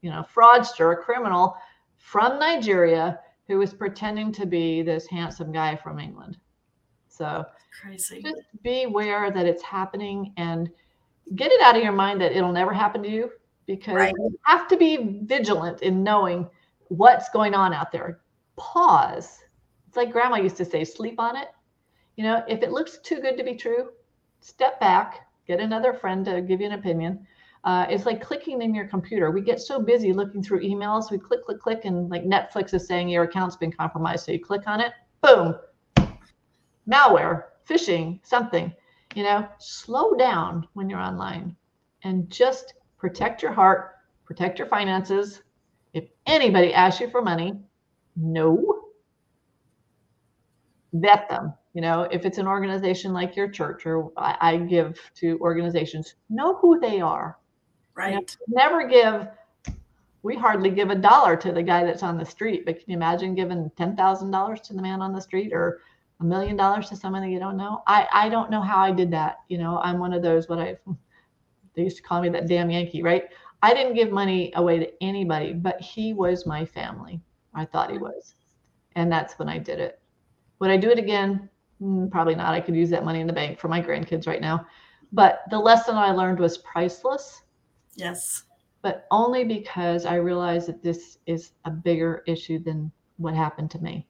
you 0.00 0.10
know, 0.10 0.24
fraudster, 0.34 0.92
a 0.92 0.96
criminal 0.96 1.56
from 1.96 2.38
Nigeria 2.38 3.20
who 3.46 3.58
was 3.58 3.72
pretending 3.72 4.32
to 4.32 4.46
be 4.46 4.82
this 4.82 5.06
handsome 5.06 5.52
guy 5.52 5.76
from 5.76 5.98
England. 5.98 6.38
So 7.08 7.44
crazy. 7.80 8.22
Just 8.22 8.42
be 8.62 8.84
aware 8.84 9.30
that 9.30 9.46
it's 9.46 9.62
happening 9.62 10.32
and 10.36 10.70
get 11.34 11.52
it 11.52 11.60
out 11.60 11.76
of 11.76 11.82
your 11.82 11.92
mind 11.92 12.20
that 12.20 12.32
it'll 12.32 12.52
never 12.52 12.72
happen 12.72 13.02
to 13.02 13.08
you 13.08 13.30
because 13.66 13.94
right. 13.94 14.14
you 14.16 14.38
have 14.44 14.66
to 14.68 14.76
be 14.76 15.20
vigilant 15.24 15.82
in 15.82 16.02
knowing 16.02 16.48
what's 16.88 17.28
going 17.30 17.54
on 17.54 17.72
out 17.72 17.92
there. 17.92 18.20
Pause. 18.56 19.40
It's 19.86 19.96
like 19.96 20.10
grandma 20.10 20.36
used 20.36 20.56
to 20.56 20.64
say, 20.64 20.84
sleep 20.84 21.20
on 21.20 21.36
it 21.36 21.48
you 22.18 22.24
know, 22.24 22.42
if 22.48 22.64
it 22.64 22.72
looks 22.72 22.98
too 22.98 23.20
good 23.20 23.36
to 23.36 23.44
be 23.44 23.54
true, 23.54 23.90
step 24.40 24.80
back, 24.80 25.28
get 25.46 25.60
another 25.60 25.94
friend 25.94 26.24
to 26.24 26.42
give 26.42 26.60
you 26.60 26.66
an 26.66 26.72
opinion. 26.72 27.24
Uh, 27.62 27.86
it's 27.88 28.06
like 28.06 28.20
clicking 28.20 28.60
in 28.60 28.74
your 28.74 28.88
computer. 28.88 29.30
We 29.30 29.40
get 29.40 29.60
so 29.60 29.80
busy 29.80 30.12
looking 30.12 30.42
through 30.42 30.64
emails. 30.64 31.12
We 31.12 31.18
click, 31.18 31.44
click, 31.44 31.60
click, 31.60 31.84
and 31.84 32.10
like 32.10 32.24
Netflix 32.24 32.74
is 32.74 32.88
saying 32.88 33.08
your 33.08 33.22
account's 33.22 33.54
been 33.54 33.70
compromised. 33.70 34.26
So 34.26 34.32
you 34.32 34.40
click 34.40 34.66
on 34.66 34.80
it, 34.80 34.94
boom, 35.22 35.54
malware, 36.90 37.44
phishing, 37.68 38.18
something. 38.26 38.74
You 39.14 39.22
know, 39.22 39.48
slow 39.58 40.14
down 40.16 40.66
when 40.72 40.90
you're 40.90 40.98
online 40.98 41.54
and 42.02 42.28
just 42.30 42.74
protect 42.98 43.44
your 43.44 43.52
heart, 43.52 43.92
protect 44.24 44.58
your 44.58 44.66
finances. 44.66 45.42
If 45.92 46.06
anybody 46.26 46.74
asks 46.74 47.00
you 47.00 47.10
for 47.10 47.22
money, 47.22 47.60
no. 48.16 48.86
Vet 50.92 51.28
them 51.28 51.54
you 51.78 51.82
know 51.82 52.08
if 52.10 52.26
it's 52.26 52.38
an 52.38 52.48
organization 52.48 53.12
like 53.12 53.36
your 53.36 53.48
church 53.48 53.86
or 53.86 54.10
i, 54.16 54.36
I 54.40 54.56
give 54.56 54.98
to 55.20 55.38
organizations 55.38 56.16
know 56.28 56.56
who 56.56 56.80
they 56.80 57.00
are 57.00 57.38
right 57.94 58.14
you 58.14 58.20
know, 58.20 58.62
never 58.64 58.88
give 58.88 59.28
we 60.22 60.36
hardly 60.36 60.70
give 60.70 60.90
a 60.90 60.94
dollar 60.94 61.36
to 61.36 61.52
the 61.52 61.62
guy 61.62 61.84
that's 61.84 62.02
on 62.02 62.18
the 62.18 62.24
street. 62.24 62.64
But 62.66 62.76
can 62.76 62.90
you 62.90 62.96
imagine 62.96 63.34
giving 63.34 63.70
ten 63.76 63.96
thousand 63.96 64.30
dollars 64.30 64.60
to 64.62 64.74
the 64.74 64.82
man 64.82 65.00
on 65.00 65.12
the 65.12 65.20
street 65.20 65.52
or 65.52 65.80
a 66.20 66.24
million 66.24 66.56
dollars 66.56 66.88
to 66.88 66.96
someone 66.96 67.22
that 67.22 67.30
you 67.30 67.38
don't 67.38 67.56
know? 67.56 67.82
I 67.86 68.06
I 68.12 68.28
don't 68.28 68.50
know 68.50 68.60
how 68.60 68.78
I 68.78 68.92
did 68.92 69.10
that. 69.12 69.38
You 69.48 69.58
know, 69.58 69.78
I'm 69.78 69.98
one 69.98 70.12
of 70.12 70.22
those 70.22 70.48
what 70.48 70.58
I 70.58 70.76
they 71.74 71.82
used 71.82 71.96
to 71.98 72.02
call 72.02 72.20
me 72.20 72.28
that 72.30 72.48
damn 72.48 72.70
Yankee, 72.70 73.02
right? 73.02 73.24
I 73.62 73.74
didn't 73.74 73.94
give 73.94 74.10
money 74.10 74.52
away 74.54 74.78
to 74.78 74.92
anybody, 75.02 75.52
but 75.52 75.80
he 75.80 76.12
was 76.12 76.46
my 76.46 76.64
family. 76.64 77.20
I 77.54 77.64
thought 77.64 77.90
he 77.90 77.98
was. 77.98 78.34
And 78.94 79.10
that's 79.10 79.38
when 79.38 79.48
I 79.48 79.58
did 79.58 79.80
it. 79.80 80.00
Would 80.58 80.70
I 80.70 80.76
do 80.76 80.90
it 80.90 80.98
again? 80.98 81.48
Mm, 81.82 82.10
probably 82.10 82.34
not. 82.34 82.54
I 82.54 82.60
could 82.60 82.74
use 82.74 82.90
that 82.90 83.04
money 83.04 83.20
in 83.20 83.26
the 83.26 83.32
bank 83.32 83.58
for 83.58 83.68
my 83.68 83.80
grandkids 83.80 84.26
right 84.26 84.40
now. 84.40 84.66
But 85.12 85.42
the 85.50 85.58
lesson 85.58 85.96
I 85.96 86.10
learned 86.10 86.38
was 86.38 86.58
priceless. 86.58 87.42
Yes. 87.94 88.44
But 88.82 89.06
only 89.10 89.44
because 89.44 90.06
I 90.06 90.16
realized 90.16 90.68
that 90.68 90.82
this 90.82 91.18
is 91.26 91.52
a 91.64 91.70
bigger 91.70 92.22
issue 92.26 92.58
than 92.58 92.92
what 93.16 93.34
happened 93.34 93.70
to 93.72 93.78
me. 93.78 94.06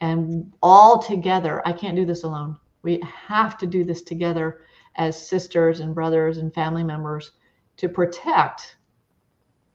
And 0.00 0.52
all 0.62 1.02
together, 1.02 1.62
I 1.66 1.72
can't 1.72 1.96
do 1.96 2.04
this 2.04 2.24
alone. 2.24 2.56
We 2.82 3.00
have 3.26 3.58
to 3.58 3.66
do 3.66 3.84
this 3.84 4.02
together 4.02 4.60
as 4.96 5.28
sisters 5.28 5.80
and 5.80 5.94
brothers 5.94 6.38
and 6.38 6.52
family 6.54 6.84
members 6.84 7.32
to 7.78 7.88
protect 7.88 8.76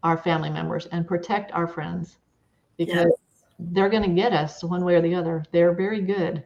our 0.03 0.17
family 0.17 0.49
members 0.49 0.87
and 0.87 1.07
protect 1.07 1.51
our 1.51 1.67
friends 1.67 2.17
because 2.77 3.05
yes. 3.05 3.43
they're 3.59 3.89
going 3.89 4.03
to 4.07 4.15
get 4.15 4.33
us 4.33 4.63
one 4.63 4.83
way 4.83 4.95
or 4.95 5.01
the 5.01 5.13
other. 5.13 5.43
They're 5.51 5.73
very 5.73 6.01
good. 6.01 6.43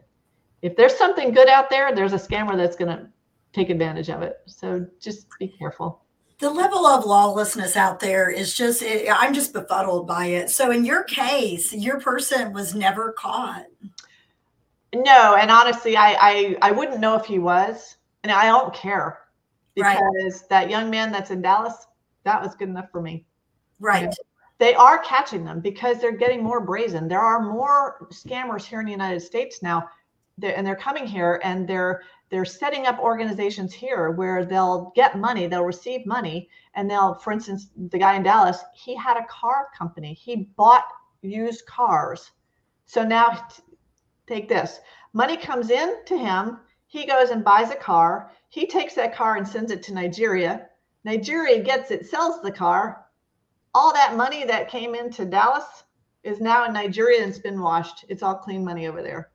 If 0.66 0.76
there's 0.76 0.96
something 0.96 1.32
good 1.32 1.48
out 1.48 1.70
there, 1.70 1.94
there's 1.94 2.14
a 2.14 2.18
scammer 2.18 2.58
that's 2.58 2.76
going 2.76 2.98
to 2.98 3.08
take 3.54 3.70
advantage 3.70 4.10
of 4.10 4.24
it. 4.24 4.38
So 4.48 4.88
just 5.00 5.28
be 5.38 5.48
careful. 5.48 6.02
The 6.40 6.50
level 6.50 6.88
of 6.88 7.06
lawlessness 7.06 7.78
out 7.78 8.00
there 8.00 8.32
is 8.32 8.56
just, 8.56 8.82
it, 8.82 9.08
I'm 9.10 9.34
just 9.34 9.54
befuddled 9.54 10.08
by 10.08 10.26
it. 10.26 10.50
So 10.50 10.72
in 10.72 10.84
your 10.84 11.04
case, 11.04 11.72
your 11.72 12.00
person 12.00 12.52
was 12.52 12.74
never 12.74 13.14
caught. 13.14 13.68
No, 14.94 15.36
and 15.36 15.52
honestly, 15.52 15.96
I, 15.96 16.18
I, 16.20 16.58
I 16.64 16.72
wouldn't 16.72 17.00
know 17.00 17.16
if 17.16 17.26
he 17.26 17.38
was, 17.38 17.98
and 18.24 18.32
I 18.32 18.48
don't 18.48 18.74
care 18.74 19.20
because 19.76 19.96
right. 20.02 20.50
that 20.50 20.70
young 20.72 20.90
man 20.90 21.12
that's 21.12 21.30
in 21.30 21.44
Dallas, 21.44 21.86
that 22.24 22.42
was 22.42 22.56
good 22.56 22.70
enough 22.70 22.90
for 22.92 23.04
me. 23.04 23.24
Right. 23.80 24.14
They 24.58 24.74
are 24.74 24.98
catching 25.00 25.46
them 25.46 25.60
because 25.60 26.00
they're 26.00 26.18
getting 26.18 26.42
more 26.42 26.60
brazen. 26.60 27.08
There 27.08 27.20
are 27.20 27.40
more 27.40 28.08
scammers 28.12 28.66
here 28.66 28.80
in 28.80 28.88
the 28.88 28.92
United 28.92 29.20
States 29.20 29.62
now, 29.62 29.88
they're, 30.38 30.56
and 30.58 30.66
they're 30.66 30.76
coming 30.76 31.06
here 31.06 31.40
and 31.44 31.68
they're 31.68 32.04
they're 32.30 32.46
setting 32.46 32.88
up 32.88 33.00
organizations 33.00 33.72
here 33.72 34.12
where 34.12 34.44
they'll 34.44 34.92
get 34.96 35.18
money, 35.18 35.46
they'll 35.46 35.64
receive 35.64 36.06
money, 36.08 36.50
and 36.74 36.90
they'll, 36.90 37.14
for 37.14 37.32
instance, 37.32 37.68
the 37.78 38.00
guy 38.00 38.16
in 38.16 38.24
Dallas, 38.24 38.58
he 38.74 38.96
had 38.96 39.16
a 39.16 39.26
car 39.30 39.68
company. 39.78 40.14
He 40.14 40.50
bought 40.58 40.86
used 41.22 41.66
cars. 41.68 42.32
So 42.88 43.04
now 43.04 43.48
take 44.28 44.50
this. 44.50 44.80
Money 45.14 45.38
comes 45.38 45.70
in 45.70 46.04
to 46.06 46.18
him, 46.18 46.60
he 46.88 47.06
goes 47.06 47.30
and 47.30 47.44
buys 47.44 47.72
a 47.72 47.76
car. 47.76 48.32
He 48.50 48.66
takes 48.66 48.96
that 48.96 49.16
car 49.16 49.38
and 49.38 49.48
sends 49.48 49.72
it 49.72 49.84
to 49.84 49.94
Nigeria. 49.94 50.68
Nigeria 51.04 51.62
gets 51.62 51.92
it, 51.92 52.08
sells 52.08 52.42
the 52.42 52.52
car, 52.52 53.06
all 53.76 53.92
that 53.94 54.16
money 54.16 54.46
that 54.46 54.70
came 54.70 54.96
into 54.96 55.26
Dallas 55.26 55.84
is 56.24 56.40
now 56.40 56.66
in 56.66 56.74
Nigeria 56.74 57.22
and 57.22 57.30
it's 57.30 57.40
been 57.40 57.62
washed. 57.62 58.06
It's 58.08 58.24
all 58.24 58.36
clean 58.36 58.64
money 58.64 58.88
over 58.88 59.04
there. 59.04 59.30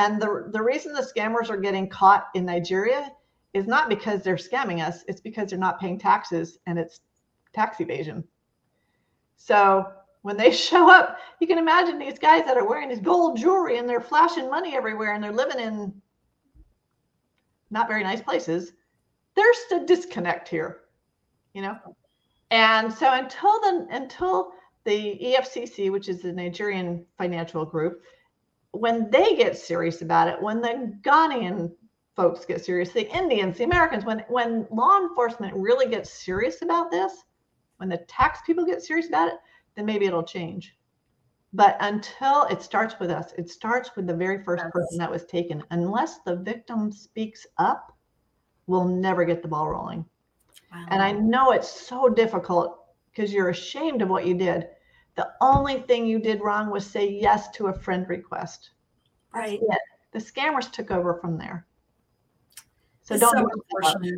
And 0.00 0.20
the, 0.20 0.48
the 0.50 0.62
reason 0.62 0.94
the 0.94 1.02
scammers 1.02 1.50
are 1.50 1.58
getting 1.58 1.86
caught 1.86 2.28
in 2.34 2.46
Nigeria 2.46 3.12
is 3.52 3.66
not 3.66 3.90
because 3.90 4.22
they're 4.22 4.36
scamming 4.36 4.82
us, 4.82 5.04
it's 5.08 5.20
because 5.20 5.50
they're 5.50 5.58
not 5.58 5.78
paying 5.78 5.98
taxes 5.98 6.58
and 6.66 6.78
it's 6.78 7.00
tax 7.52 7.80
evasion. 7.80 8.24
So 9.36 9.92
when 10.22 10.38
they 10.38 10.52
show 10.68 10.90
up, 10.90 11.18
you 11.38 11.46
can 11.46 11.58
imagine 11.58 11.98
these 11.98 12.18
guys 12.18 12.46
that 12.46 12.56
are 12.56 12.66
wearing 12.66 12.88
these 12.88 13.00
gold 13.00 13.36
jewelry 13.36 13.76
and 13.76 13.86
they're 13.86 14.00
flashing 14.00 14.48
money 14.48 14.74
everywhere 14.74 15.12
and 15.12 15.22
they're 15.22 15.32
living 15.32 15.60
in 15.60 15.92
not 17.70 17.86
very 17.86 18.02
nice 18.02 18.22
places. 18.22 18.72
There's 19.36 19.58
a 19.74 19.84
disconnect 19.84 20.48
here, 20.48 20.80
you 21.52 21.60
know? 21.60 21.76
And 22.50 22.90
so 22.90 23.12
until 23.12 23.60
the 23.60 23.86
until 23.90 24.52
the 24.84 25.18
EFCC, 25.22 25.92
which 25.92 26.08
is 26.08 26.22
the 26.22 26.32
Nigerian 26.32 27.04
financial 27.18 27.66
group, 27.66 28.02
when 28.72 29.10
they 29.10 29.36
get 29.36 29.56
serious 29.56 30.02
about 30.02 30.28
it, 30.28 30.40
when 30.40 30.60
the 30.60 30.96
Ghanaian 31.02 31.72
folks 32.16 32.44
get 32.44 32.64
serious, 32.64 32.90
the 32.90 33.10
Indians, 33.16 33.58
the 33.58 33.64
Americans, 33.64 34.04
when 34.04 34.20
when 34.28 34.66
law 34.70 35.00
enforcement 35.00 35.54
really 35.54 35.86
gets 35.86 36.10
serious 36.10 36.62
about 36.62 36.90
this, 36.90 37.24
when 37.78 37.88
the 37.88 37.98
tax 38.08 38.40
people 38.46 38.64
get 38.64 38.82
serious 38.82 39.08
about 39.08 39.28
it, 39.28 39.34
then 39.74 39.86
maybe 39.86 40.06
it'll 40.06 40.22
change. 40.22 40.76
But 41.52 41.76
until 41.80 42.44
it 42.44 42.62
starts 42.62 42.94
with 43.00 43.10
us, 43.10 43.32
it 43.36 43.50
starts 43.50 43.90
with 43.96 44.06
the 44.06 44.14
very 44.14 44.42
first 44.44 44.62
yes. 44.64 44.72
person 44.72 44.98
that 44.98 45.10
was 45.10 45.24
taken. 45.24 45.64
Unless 45.70 46.20
the 46.20 46.36
victim 46.36 46.92
speaks 46.92 47.44
up, 47.58 47.96
we'll 48.66 48.84
never 48.84 49.24
get 49.24 49.42
the 49.42 49.48
ball 49.48 49.68
rolling. 49.68 50.04
Wow. 50.72 50.86
And 50.90 51.02
I 51.02 51.10
know 51.10 51.50
it's 51.50 51.68
so 51.68 52.08
difficult 52.08 52.78
because 53.10 53.32
you're 53.32 53.48
ashamed 53.48 54.02
of 54.02 54.08
what 54.08 54.26
you 54.26 54.34
did. 54.34 54.68
The 55.20 55.34
only 55.42 55.80
thing 55.80 56.06
you 56.06 56.18
did 56.18 56.40
wrong 56.40 56.70
was 56.70 56.86
say 56.86 57.06
yes 57.06 57.50
to 57.50 57.66
a 57.66 57.74
friend 57.74 58.08
request. 58.08 58.70
Right. 59.34 59.60
The 60.12 60.18
scammers 60.18 60.72
took 60.72 60.90
over 60.90 61.18
from 61.20 61.36
there. 61.36 61.66
So 63.02 63.16
it's 63.16 63.20
don't 63.20 63.36
so. 63.36 64.10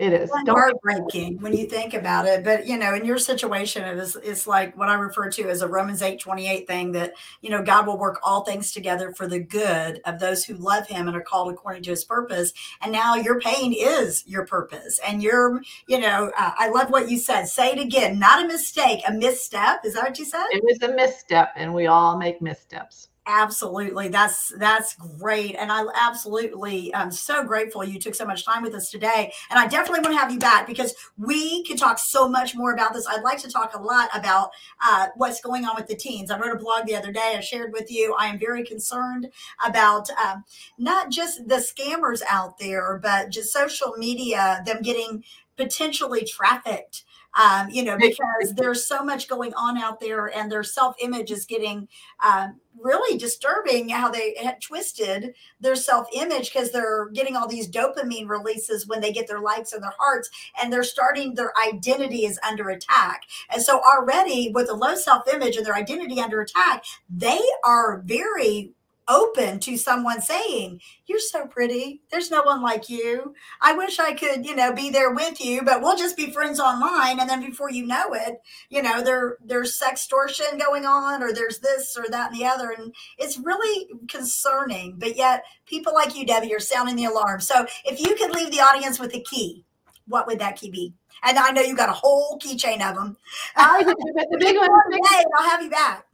It 0.00 0.14
is 0.14 0.30
heartbreaking 0.48 1.42
when 1.42 1.54
you 1.54 1.66
think 1.66 1.92
about 1.92 2.24
it. 2.24 2.42
But 2.42 2.66
you 2.66 2.78
know, 2.78 2.94
in 2.94 3.04
your 3.04 3.18
situation, 3.18 3.84
it 3.84 3.98
is 3.98 4.16
it's 4.16 4.46
like 4.46 4.74
what 4.74 4.88
I 4.88 4.94
refer 4.94 5.30
to 5.32 5.50
as 5.50 5.60
a 5.60 5.68
Romans 5.68 6.00
8 6.00 6.18
28 6.18 6.66
thing 6.66 6.92
that 6.92 7.12
you 7.42 7.50
know, 7.50 7.62
God 7.62 7.86
will 7.86 7.98
work 7.98 8.18
all 8.22 8.42
things 8.42 8.72
together 8.72 9.12
for 9.12 9.28
the 9.28 9.40
good 9.40 10.00
of 10.06 10.18
those 10.18 10.42
who 10.42 10.54
love 10.54 10.86
him 10.86 11.06
and 11.06 11.14
are 11.14 11.20
called 11.20 11.52
according 11.52 11.82
to 11.82 11.90
his 11.90 12.02
purpose. 12.02 12.54
And 12.80 12.92
now 12.92 13.14
your 13.14 13.40
pain 13.40 13.74
is 13.76 14.26
your 14.26 14.46
purpose. 14.46 14.98
And 15.06 15.22
you're, 15.22 15.60
you 15.86 16.00
know, 16.00 16.32
uh, 16.38 16.52
I 16.56 16.70
love 16.70 16.88
what 16.88 17.10
you 17.10 17.18
said. 17.18 17.44
Say 17.44 17.72
it 17.72 17.78
again, 17.78 18.18
not 18.18 18.42
a 18.42 18.48
mistake, 18.48 19.02
a 19.06 19.12
misstep. 19.12 19.84
Is 19.84 19.92
that 19.92 20.04
what 20.04 20.18
you 20.18 20.24
said? 20.24 20.46
It 20.50 20.64
was 20.64 20.80
a 20.80 20.94
misstep, 20.94 21.52
and 21.56 21.74
we 21.74 21.88
all 21.88 22.16
make 22.16 22.40
missteps 22.40 23.10
absolutely. 23.26 24.08
That's 24.08 24.52
that's 24.58 24.94
great. 24.94 25.54
And 25.56 25.70
i 25.70 25.84
absolutely 25.94 26.94
i'm 26.94 27.10
so 27.10 27.44
grateful 27.44 27.84
you 27.84 27.98
took 27.98 28.14
so 28.14 28.24
much 28.24 28.44
time 28.44 28.62
with 28.62 28.74
us 28.74 28.90
today. 28.90 29.32
And 29.50 29.58
i 29.58 29.66
definitely 29.66 30.00
want 30.00 30.14
to 30.14 30.20
have 30.20 30.32
you 30.32 30.38
back 30.38 30.66
because 30.66 30.94
we 31.18 31.62
can 31.64 31.76
talk 31.76 31.98
so 31.98 32.28
much 32.28 32.54
more 32.54 32.72
about 32.72 32.94
this. 32.94 33.06
I'd 33.06 33.22
like 33.22 33.38
to 33.42 33.50
talk 33.50 33.74
a 33.74 33.80
lot 33.80 34.08
about 34.14 34.50
uh, 34.82 35.08
what's 35.16 35.40
going 35.40 35.64
on 35.64 35.76
with 35.76 35.86
the 35.86 35.96
teens. 35.96 36.30
I 36.30 36.38
wrote 36.38 36.54
a 36.54 36.58
blog 36.58 36.86
the 36.86 36.96
other 36.96 37.12
day. 37.12 37.34
I 37.36 37.40
shared 37.40 37.72
with 37.72 37.90
you. 37.90 38.14
I 38.18 38.26
am 38.26 38.38
very 38.38 38.64
concerned 38.64 39.28
about 39.64 40.08
um, 40.10 40.44
not 40.78 41.10
just 41.10 41.46
the 41.46 41.56
scammers 41.56 42.22
out 42.28 42.58
there 42.58 42.98
but 43.02 43.30
just 43.30 43.52
social 43.52 43.94
media 43.96 44.62
them 44.64 44.82
getting 44.82 45.24
potentially 45.56 46.24
trafficked 46.24 47.04
um, 47.38 47.70
you 47.70 47.84
know, 47.84 47.96
because 47.96 48.54
there's 48.56 48.86
so 48.86 49.04
much 49.04 49.28
going 49.28 49.54
on 49.54 49.78
out 49.78 50.00
there 50.00 50.26
and 50.26 50.50
their 50.50 50.64
self 50.64 50.96
image 51.00 51.30
is 51.30 51.44
getting 51.44 51.88
um, 52.24 52.60
really 52.78 53.18
disturbing 53.18 53.88
how 53.88 54.10
they 54.10 54.34
had 54.42 54.60
twisted 54.60 55.34
their 55.60 55.76
self 55.76 56.08
image 56.12 56.52
because 56.52 56.72
they're 56.72 57.08
getting 57.10 57.36
all 57.36 57.46
these 57.46 57.70
dopamine 57.70 58.28
releases 58.28 58.86
when 58.86 59.00
they 59.00 59.12
get 59.12 59.28
their 59.28 59.40
likes 59.40 59.72
and 59.72 59.82
their 59.82 59.94
hearts 59.98 60.28
and 60.60 60.72
they're 60.72 60.82
starting 60.82 61.34
their 61.34 61.52
identity 61.68 62.24
is 62.24 62.38
under 62.48 62.70
attack. 62.70 63.22
And 63.52 63.62
so 63.62 63.80
already 63.80 64.50
with 64.52 64.68
a 64.68 64.74
low 64.74 64.94
self 64.94 65.32
image 65.32 65.56
and 65.56 65.64
their 65.64 65.76
identity 65.76 66.20
under 66.20 66.40
attack, 66.40 66.84
they 67.08 67.40
are 67.64 68.02
very 68.04 68.72
open 69.10 69.58
to 69.60 69.76
someone 69.76 70.22
saying, 70.22 70.80
You're 71.06 71.18
so 71.18 71.46
pretty. 71.46 72.00
There's 72.10 72.30
no 72.30 72.42
one 72.42 72.62
like 72.62 72.88
you. 72.88 73.34
I 73.60 73.74
wish 73.74 73.98
I 73.98 74.14
could, 74.14 74.46
you 74.46 74.54
know, 74.54 74.72
be 74.72 74.88
there 74.88 75.12
with 75.12 75.40
you, 75.40 75.62
but 75.62 75.82
we'll 75.82 75.96
just 75.96 76.16
be 76.16 76.30
friends 76.30 76.60
online. 76.60 77.20
And 77.20 77.28
then 77.28 77.40
before 77.40 77.70
you 77.70 77.84
know 77.84 78.14
it, 78.14 78.40
you 78.70 78.80
know, 78.80 79.02
there 79.02 79.36
there's 79.44 79.78
sextortion 79.78 80.58
going 80.58 80.86
on, 80.86 81.22
or 81.22 81.32
there's 81.32 81.58
this 81.58 81.96
or 81.98 82.08
that 82.08 82.30
and 82.30 82.40
the 82.40 82.46
other. 82.46 82.70
And 82.70 82.94
it's 83.18 83.38
really 83.38 83.88
concerning. 84.08 84.94
But 84.98 85.16
yet 85.16 85.44
people 85.66 85.92
like 85.92 86.16
you, 86.16 86.24
Debbie, 86.24 86.54
are 86.54 86.60
sounding 86.60 86.96
the 86.96 87.04
alarm. 87.04 87.40
So 87.40 87.66
if 87.84 88.00
you 88.00 88.14
could 88.16 88.30
leave 88.30 88.52
the 88.52 88.60
audience 88.60 89.00
with 89.00 89.14
a 89.14 89.20
key, 89.20 89.64
what 90.06 90.26
would 90.28 90.38
that 90.38 90.56
key 90.56 90.70
be? 90.70 90.94
And 91.22 91.38
I 91.38 91.50
know 91.50 91.60
you 91.60 91.76
got 91.76 91.90
a 91.90 91.92
whole 91.92 92.38
keychain 92.42 92.80
of 92.80 92.94
them. 92.94 93.16
the 93.56 94.36
big 94.38 94.56
one 94.56 94.90
today, 94.90 95.24
I'll 95.36 95.50
have 95.50 95.62
you 95.62 95.70
back. 95.70 96.06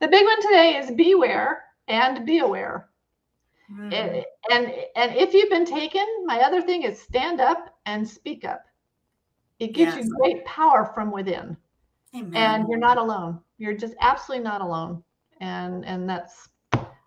The 0.00 0.08
big 0.08 0.24
one 0.24 0.42
today 0.42 0.76
is 0.76 0.90
beware 0.92 1.64
and 1.88 2.26
be 2.26 2.38
aware. 2.38 2.88
Mm. 3.72 3.92
And, 3.92 4.24
and 4.50 4.74
and 4.96 5.16
if 5.16 5.32
you've 5.32 5.50
been 5.50 5.64
taken, 5.64 6.04
my 6.24 6.40
other 6.40 6.60
thing 6.60 6.82
is 6.82 7.00
stand 7.00 7.40
up 7.40 7.78
and 7.86 8.06
speak 8.06 8.44
up. 8.44 8.64
It 9.58 9.74
gives 9.74 9.96
yes. 9.96 10.04
you 10.04 10.16
great 10.18 10.44
power 10.44 10.90
from 10.94 11.10
within. 11.10 11.56
Amen. 12.14 12.34
And 12.34 12.68
you're 12.68 12.78
not 12.78 12.98
alone. 12.98 13.40
You're 13.58 13.76
just 13.76 13.94
absolutely 14.00 14.44
not 14.44 14.60
alone. 14.60 15.02
And 15.40 15.84
and 15.86 16.08
that's 16.08 16.48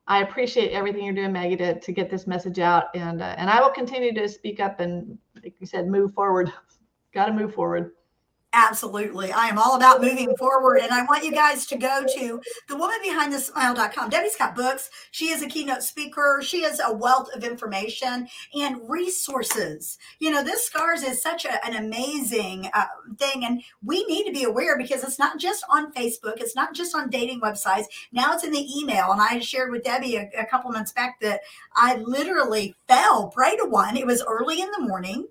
I 0.08 0.22
appreciate 0.22 0.72
everything 0.72 1.04
you're 1.04 1.16
doing, 1.16 1.32
Maggie, 1.32 1.58
to, 1.58 1.80
to 1.80 1.92
get 1.92 2.10
this 2.10 2.28
message 2.28 2.60
out. 2.60 2.96
And 2.96 3.22
uh, 3.22 3.36
and 3.38 3.50
I 3.50 3.60
will 3.60 3.72
continue 3.72 4.14
to 4.14 4.28
speak 4.30 4.60
up 4.60 4.80
and, 4.80 5.18
like 5.44 5.60
you 5.60 5.68
said, 5.68 5.88
move 5.88 6.14
forward. 6.14 6.52
Got 7.14 7.26
to 7.28 7.34
move 7.34 7.54
forward. 7.54 7.92
Absolutely. 8.58 9.34
I 9.34 9.48
am 9.48 9.60
all 9.60 9.76
about 9.76 10.02
moving 10.02 10.34
forward. 10.38 10.78
And 10.78 10.94
I 10.94 11.04
want 11.04 11.26
you 11.26 11.32
guys 11.34 11.66
to 11.66 11.76
go 11.76 12.06
to 12.16 12.42
the 12.70 12.78
woman 12.78 12.96
behind 13.04 13.34
the 13.34 13.40
smile.com. 13.40 14.10
Debbie's 14.10 14.38
got 14.38 14.56
books. 14.56 14.90
She 15.12 15.28
is 15.28 15.44
a 15.44 15.48
keynote 15.48 15.84
speaker. 15.84 16.40
She 16.42 16.64
has 16.64 16.80
a 16.80 16.94
wealth 16.94 17.28
of 17.36 17.44
information 17.44 18.30
and 18.54 18.78
resources. 18.90 19.98
You 20.20 20.32
know, 20.32 20.42
this 20.42 20.66
scars 20.66 21.04
is 21.04 21.22
such 21.22 21.44
a, 21.44 21.66
an 21.66 21.76
amazing 21.76 22.70
uh, 22.74 22.86
thing. 23.20 23.44
And 23.44 23.62
we 23.84 24.06
need 24.06 24.26
to 24.28 24.32
be 24.32 24.46
aware 24.46 24.78
because 24.78 25.04
it's 25.04 25.20
not 25.20 25.38
just 25.38 25.66
on 25.70 25.92
Facebook, 25.92 26.36
it's 26.38 26.56
not 26.56 26.74
just 26.74 26.96
on 26.96 27.10
dating 27.10 27.42
websites. 27.42 27.88
Now 28.14 28.32
it's 28.32 28.46
in 28.46 28.54
the 28.54 28.80
email. 28.80 29.12
And 29.12 29.20
I 29.20 29.40
shared 29.40 29.74
with 29.74 29.84
Debbie 29.84 30.16
a, 30.16 30.30
a 30.40 30.46
couple 30.46 30.72
months 30.72 30.94
back 30.94 31.20
that 31.20 31.42
I 31.76 31.98
literally 31.98 32.74
fell 32.88 33.28
prey 33.28 33.58
to 33.58 33.66
one. 33.66 33.98
It 33.98 34.08
was 34.08 34.24
early 34.26 34.62
in 34.62 34.72
the 34.72 34.88
morning 34.88 35.28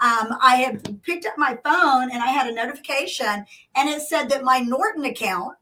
um, 0.00 0.36
I 0.40 0.56
had 0.56 1.02
picked 1.02 1.26
up 1.26 1.34
my 1.36 1.58
phone 1.64 2.10
and 2.10 2.22
I 2.22 2.28
had 2.28 2.46
a 2.46 2.54
notification 2.54 3.44
and 3.74 3.88
it 3.88 4.02
said 4.02 4.28
that 4.28 4.44
my 4.44 4.60
Norton 4.60 5.04
account, 5.04 5.56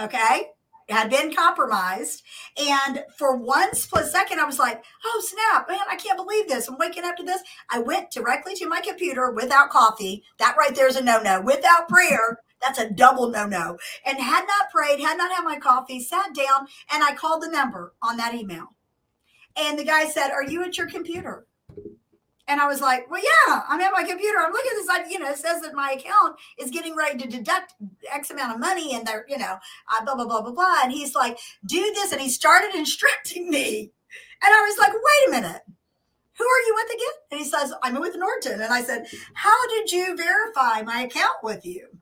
okay, 0.00 0.48
had 0.88 1.10
been 1.10 1.34
compromised. 1.34 2.22
And 2.60 3.04
for 3.16 3.36
one 3.36 3.74
split 3.74 4.06
second, 4.06 4.40
I 4.40 4.44
was 4.44 4.58
like, 4.58 4.82
oh, 5.04 5.22
snap, 5.24 5.68
man, 5.68 5.80
I 5.88 5.96
can't 5.96 6.16
believe 6.16 6.48
this. 6.48 6.68
I'm 6.68 6.78
waking 6.78 7.04
up 7.04 7.16
to 7.16 7.22
this. 7.22 7.42
I 7.70 7.78
went 7.78 8.10
directly 8.10 8.54
to 8.56 8.68
my 8.68 8.80
computer 8.80 9.30
without 9.30 9.70
coffee. 9.70 10.24
That 10.38 10.56
right 10.58 10.74
there 10.74 10.88
is 10.88 10.96
a 10.96 11.04
no 11.04 11.20
no. 11.20 11.40
Without 11.40 11.88
prayer, 11.88 12.40
that's 12.60 12.78
a 12.78 12.90
double 12.90 13.30
no 13.30 13.46
no. 13.46 13.78
And 14.06 14.18
had 14.18 14.44
not 14.46 14.70
prayed, 14.70 15.00
had 15.00 15.18
not 15.18 15.30
had 15.30 15.44
my 15.44 15.58
coffee, 15.58 16.00
sat 16.00 16.34
down, 16.34 16.66
and 16.92 17.02
I 17.04 17.14
called 17.14 17.42
the 17.42 17.50
number 17.50 17.94
on 18.02 18.16
that 18.16 18.34
email. 18.34 18.74
And 19.56 19.78
the 19.78 19.84
guy 19.84 20.06
said, 20.08 20.30
Are 20.30 20.44
you 20.44 20.62
at 20.64 20.78
your 20.78 20.88
computer? 20.88 21.46
And 22.48 22.60
I 22.60 22.66
was 22.66 22.80
like, 22.80 23.10
well, 23.10 23.22
yeah, 23.22 23.62
I'm 23.68 23.80
at 23.80 23.92
my 23.92 24.02
computer. 24.02 24.38
I'm 24.40 24.52
looking 24.52 24.70
at 24.72 24.76
this. 24.76 24.88
I, 24.88 25.04
you 25.10 25.18
know, 25.18 25.30
it 25.30 25.36
says 25.36 25.60
that 25.60 25.74
my 25.74 25.92
account 25.92 26.36
is 26.58 26.70
getting 26.70 26.96
ready 26.96 27.18
to 27.18 27.28
deduct 27.28 27.74
X 28.10 28.30
amount 28.30 28.54
of 28.54 28.60
money 28.60 28.94
and 28.94 29.06
they're, 29.06 29.26
you 29.28 29.36
know, 29.36 29.58
uh, 29.92 30.04
blah, 30.04 30.14
blah, 30.14 30.24
blah, 30.24 30.40
blah, 30.40 30.52
blah. 30.52 30.80
And 30.82 30.90
he's 30.90 31.14
like, 31.14 31.38
do 31.66 31.80
this. 31.94 32.10
And 32.10 32.20
he 32.20 32.30
started 32.30 32.74
instructing 32.74 33.50
me. 33.50 33.92
And 34.42 34.54
I 34.54 34.62
was 34.62 34.78
like, 34.78 34.92
wait 34.92 35.28
a 35.28 35.30
minute. 35.30 35.62
Who 36.38 36.44
are 36.44 36.60
you 36.66 36.74
with 36.74 36.94
again? 36.94 37.14
And 37.32 37.40
he 37.40 37.46
says, 37.46 37.74
I'm 37.82 38.00
with 38.00 38.16
Norton. 38.16 38.62
And 38.62 38.72
I 38.72 38.82
said, 38.82 39.06
how 39.34 39.68
did 39.68 39.92
you 39.92 40.16
verify 40.16 40.82
my 40.82 41.02
account 41.02 41.36
with 41.42 41.66
you? 41.66 41.97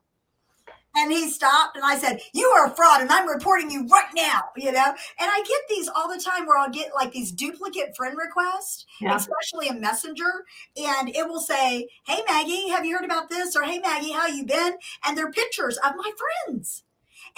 And 0.97 1.11
he 1.11 1.29
stopped 1.29 1.75
and 1.75 1.85
I 1.85 1.97
said, 1.97 2.19
You 2.33 2.47
are 2.49 2.67
a 2.67 2.75
fraud 2.75 3.01
and 3.01 3.11
I'm 3.11 3.27
reporting 3.29 3.69
you 3.69 3.85
right 3.85 4.09
now, 4.15 4.41
you 4.55 4.71
know? 4.71 4.87
And 4.87 4.95
I 5.19 5.43
get 5.47 5.61
these 5.69 5.87
all 5.87 6.07
the 6.07 6.19
time 6.19 6.47
where 6.47 6.57
I'll 6.57 6.71
get 6.71 6.95
like 6.95 7.11
these 7.11 7.31
duplicate 7.31 7.95
friend 7.95 8.17
requests, 8.17 8.85
yeah. 8.99 9.15
especially 9.15 9.67
a 9.67 9.73
messenger, 9.73 10.45
and 10.75 11.09
it 11.09 11.27
will 11.27 11.39
say, 11.39 11.87
Hey 12.07 12.21
Maggie, 12.27 12.69
have 12.69 12.83
you 12.83 12.97
heard 12.97 13.05
about 13.05 13.29
this? 13.29 13.55
Or 13.55 13.61
Hey 13.63 13.77
Maggie, 13.77 14.11
how 14.11 14.25
you 14.25 14.43
been? 14.43 14.73
And 15.05 15.15
they're 15.15 15.31
pictures 15.31 15.77
of 15.77 15.93
my 15.95 16.11
friends. 16.47 16.83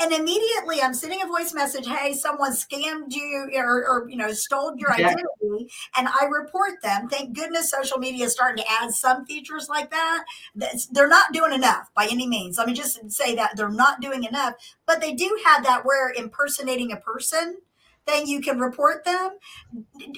And 0.01 0.13
immediately 0.13 0.81
I'm 0.81 0.93
sending 0.93 1.21
a 1.21 1.27
voice 1.27 1.53
message, 1.53 1.85
hey, 1.87 2.13
someone 2.13 2.53
scammed 2.53 3.11
you 3.11 3.49
or, 3.55 3.87
or 3.87 4.09
you 4.09 4.15
know, 4.15 4.31
stole 4.31 4.73
your 4.77 4.91
yeah. 4.97 5.07
identity. 5.09 5.71
And 5.97 6.07
I 6.07 6.25
report 6.25 6.81
them. 6.81 7.09
Thank 7.09 7.35
goodness 7.35 7.69
social 7.69 7.97
media 7.97 8.25
is 8.25 8.31
starting 8.31 8.63
to 8.63 8.71
add 8.71 8.91
some 8.91 9.25
features 9.25 9.67
like 9.67 9.91
that. 9.91 10.23
That's, 10.55 10.85
they're 10.87 11.07
not 11.09 11.33
doing 11.33 11.53
enough 11.53 11.89
by 11.95 12.07
any 12.09 12.27
means. 12.27 12.57
Let 12.57 12.67
me 12.67 12.73
just 12.73 13.11
say 13.11 13.35
that 13.35 13.57
they're 13.57 13.69
not 13.69 13.99
doing 13.99 14.23
enough, 14.23 14.53
but 14.85 15.01
they 15.01 15.13
do 15.13 15.37
have 15.45 15.63
that 15.63 15.85
where 15.85 16.13
impersonating 16.13 16.91
a 16.91 16.97
person 16.97 17.57
then 18.07 18.25
you 18.25 18.41
can 18.41 18.59
report 18.59 19.05
them. 19.05 19.31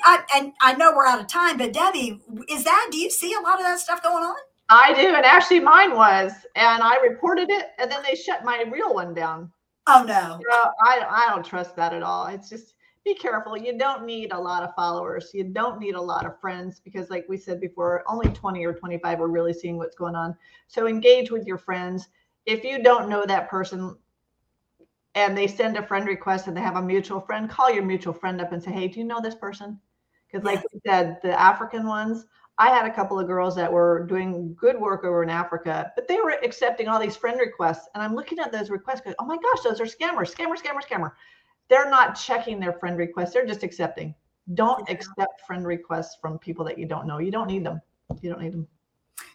I, 0.06 0.24
and 0.36 0.54
I 0.62 0.76
know 0.76 0.94
we're 0.96 1.06
out 1.06 1.20
of 1.20 1.28
time, 1.28 1.58
but 1.58 1.74
Debbie, 1.74 2.22
is 2.48 2.64
that, 2.64 2.88
do 2.92 2.98
you 2.98 3.10
see 3.10 3.34
a 3.34 3.42
lot 3.42 3.60
of 3.60 3.66
that 3.66 3.80
stuff 3.80 4.02
going 4.02 4.24
on? 4.24 4.36
I 4.70 4.94
do. 4.94 5.14
And 5.14 5.26
actually 5.26 5.60
mine 5.60 5.94
was, 5.94 6.32
and 6.56 6.82
I 6.82 6.96
reported 6.98 7.50
it 7.50 7.68
and 7.78 7.92
then 7.92 8.02
they 8.08 8.16
shut 8.16 8.46
my 8.46 8.64
real 8.72 8.94
one 8.94 9.14
down. 9.14 9.52
Oh 9.88 10.04
no. 10.08 10.40
I 10.84 11.06
I 11.10 11.30
don't 11.30 11.46
trust 11.46 11.76
that 11.76 11.94
at 11.94 12.04
all. 12.04 12.28
It's 12.28 12.50
just 12.50 12.76
be 13.04 13.16
careful. 13.16 13.58
You 13.58 13.78
don't 13.78 14.06
need 14.06 14.32
a 14.32 14.40
lot 14.40 14.64
of 14.64 14.76
followers. 14.76 15.32
You 15.34 15.44
don't 15.44 15.80
need 15.80 15.96
a 15.96 16.02
lot 16.02 16.26
of 16.26 16.40
friends 16.40 16.80
because 16.80 17.10
like 17.10 17.26
we 17.28 17.38
said 17.38 17.60
before, 17.60 18.04
only 18.08 18.30
20 18.30 18.64
or 18.66 18.74
25 18.74 19.22
are 19.22 19.28
really 19.28 19.54
seeing 19.54 19.78
what's 19.78 19.96
going 19.96 20.16
on. 20.16 20.36
So 20.68 20.88
engage 20.88 21.32
with 21.32 21.48
your 21.48 21.58
friends. 21.58 22.10
If 22.46 22.64
you 22.64 22.84
don't 22.84 23.10
know 23.10 23.26
that 23.26 23.50
person 23.50 23.96
and 25.16 25.38
they 25.38 25.48
send 25.48 25.78
a 25.78 25.86
friend 25.86 26.08
request 26.08 26.48
and 26.48 26.56
they 26.56 26.62
have 26.62 26.76
a 26.76 26.82
mutual 26.82 27.20
friend, 27.20 27.50
call 27.50 27.72
your 27.72 27.84
mutual 27.84 28.14
friend 28.14 28.40
up 28.40 28.52
and 28.52 28.64
say, 28.64 28.72
"Hey, 28.72 28.88
do 28.88 29.00
you 29.00 29.06
know 29.06 29.20
this 29.22 29.36
person?" 29.36 29.80
Because 30.28 30.46
like 30.46 30.64
we 30.72 30.80
said, 30.86 31.20
the 31.22 31.38
African 31.40 31.88
ones, 31.88 32.26
I 32.62 32.70
had 32.70 32.86
a 32.86 32.94
couple 32.94 33.20
of 33.20 33.26
girls 33.26 33.56
that 33.56 33.74
were 33.74 34.06
doing 34.08 34.54
good 34.54 34.80
work 34.80 35.04
over 35.04 35.24
in 35.24 35.32
Africa, 35.32 35.92
but 35.96 36.08
they 36.08 36.18
were 36.18 36.38
accepting 36.44 36.88
all 36.88 37.00
these 37.00 37.16
friend 37.16 37.40
requests. 37.40 37.90
And 37.96 38.04
I'm 38.04 38.14
looking 38.14 38.38
at 38.38 38.52
those 38.52 38.70
requests 38.70 39.02
going, 39.02 39.16
oh 39.18 39.26
my 39.26 39.36
gosh, 39.36 39.64
those 39.64 39.82
are 39.82 39.86
scammers, 39.86 40.32
scammer, 40.32 40.56
scammer, 40.56 40.84
scammer. 40.88 41.14
They're 41.72 41.90
not 41.90 42.14
checking 42.14 42.60
their 42.60 42.74
friend 42.74 43.00
requests, 43.00 43.34
they're 43.34 43.48
just 43.48 43.64
accepting. 43.64 44.14
Don't 44.54 44.88
accept 44.92 45.42
friend 45.48 45.66
requests 45.66 46.18
from 46.22 46.38
people 46.38 46.64
that 46.66 46.78
you 46.78 46.86
don't 46.86 47.08
know. 47.08 47.18
You 47.18 47.32
don't 47.32 47.48
need 47.48 47.66
them. 47.66 47.82
You 48.22 48.30
don't 48.30 48.42
need 48.44 48.54
them. 48.54 48.68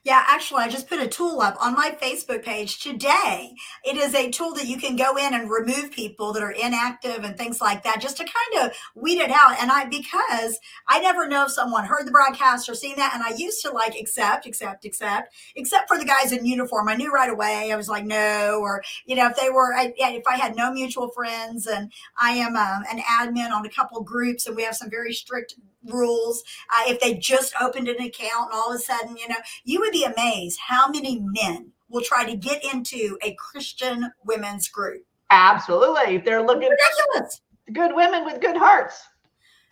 Yeah, 0.05 0.23
actually, 0.29 0.63
I 0.63 0.69
just 0.69 0.89
put 0.89 1.01
a 1.01 1.09
tool 1.09 1.41
up 1.41 1.57
on 1.61 1.75
my 1.75 1.97
Facebook 2.01 2.45
page 2.45 2.81
today. 2.81 3.55
It 3.85 3.97
is 3.97 4.15
a 4.15 4.31
tool 4.31 4.55
that 4.55 4.67
you 4.67 4.79
can 4.79 4.95
go 4.95 5.17
in 5.17 5.35
and 5.35 5.51
remove 5.51 5.91
people 5.91 6.33
that 6.33 6.45
are 6.45 6.53
inactive 6.53 7.25
and 7.25 7.37
things 7.37 7.61
like 7.61 7.83
that, 7.83 8.01
just 8.01 8.17
to 8.19 8.25
kind 8.25 8.67
of 8.67 8.77
weed 8.95 9.19
it 9.19 9.31
out. 9.31 9.57
And 9.61 9.71
I, 9.73 9.87
because 9.87 10.61
I 10.87 11.01
never 11.01 11.27
know 11.27 11.47
if 11.47 11.51
someone 11.51 11.87
heard 11.87 12.07
the 12.07 12.13
broadcast 12.13 12.69
or 12.69 12.75
seen 12.77 12.95
that, 12.97 13.15
and 13.15 13.23
I 13.25 13.37
used 13.37 13.63
to 13.63 13.73
like 13.73 13.97
accept, 13.99 14.47
accept, 14.47 14.85
accept, 14.85 15.35
except 15.57 15.89
for 15.89 15.99
the 15.99 16.05
guys 16.05 16.31
in 16.31 16.47
uniform. 16.47 16.89
I 16.89 16.95
knew 16.95 17.11
right 17.11 17.31
away. 17.31 17.73
I 17.73 17.77
was 17.77 17.89
like, 17.89 18.05
no, 18.05 18.61
or 18.61 18.85
you 19.07 19.17
know, 19.17 19.27
if 19.27 19.37
they 19.37 19.51
were, 19.51 19.75
I, 19.75 19.93
if 19.97 20.27
I 20.29 20.37
had 20.37 20.55
no 20.55 20.71
mutual 20.73 21.09
friends, 21.09 21.67
and 21.67 21.91
I 22.17 22.31
am 22.33 22.57
um, 22.57 22.85
an 22.91 23.01
admin 23.01 23.51
on 23.51 23.67
a 23.67 23.71
couple 23.71 24.01
groups, 24.03 24.47
and 24.47 24.55
we 24.55 24.63
have 24.63 24.77
some 24.77 24.89
very 24.91 25.13
strict 25.13 25.57
rules. 25.87 26.43
Uh, 26.71 26.91
if 26.91 27.01
they 27.01 27.15
just 27.15 27.55
opened 27.61 27.89
an 27.89 28.01
account 28.01 28.51
and 28.51 28.55
all 28.55 28.71
of 28.71 28.77
a 28.77 28.79
sudden, 28.79 29.17
you 29.17 29.29
know, 29.29 29.37
you 29.65 29.81
would 29.81 29.93
be 29.93 30.05
amazed 30.05 30.59
how 30.67 30.89
many 30.89 31.21
men 31.21 31.73
will 31.89 32.03
try 32.03 32.25
to 32.25 32.37
get 32.37 32.65
into 32.73 33.17
a 33.23 33.35
Christian 33.35 34.11
women's 34.25 34.69
group. 34.69 35.05
Absolutely. 35.31 36.19
They're 36.19 36.43
looking 36.43 36.69
ridiculous. 36.69 37.41
Good 37.73 37.95
women 37.95 38.25
with 38.25 38.41
good 38.41 38.57
hearts. 38.57 39.03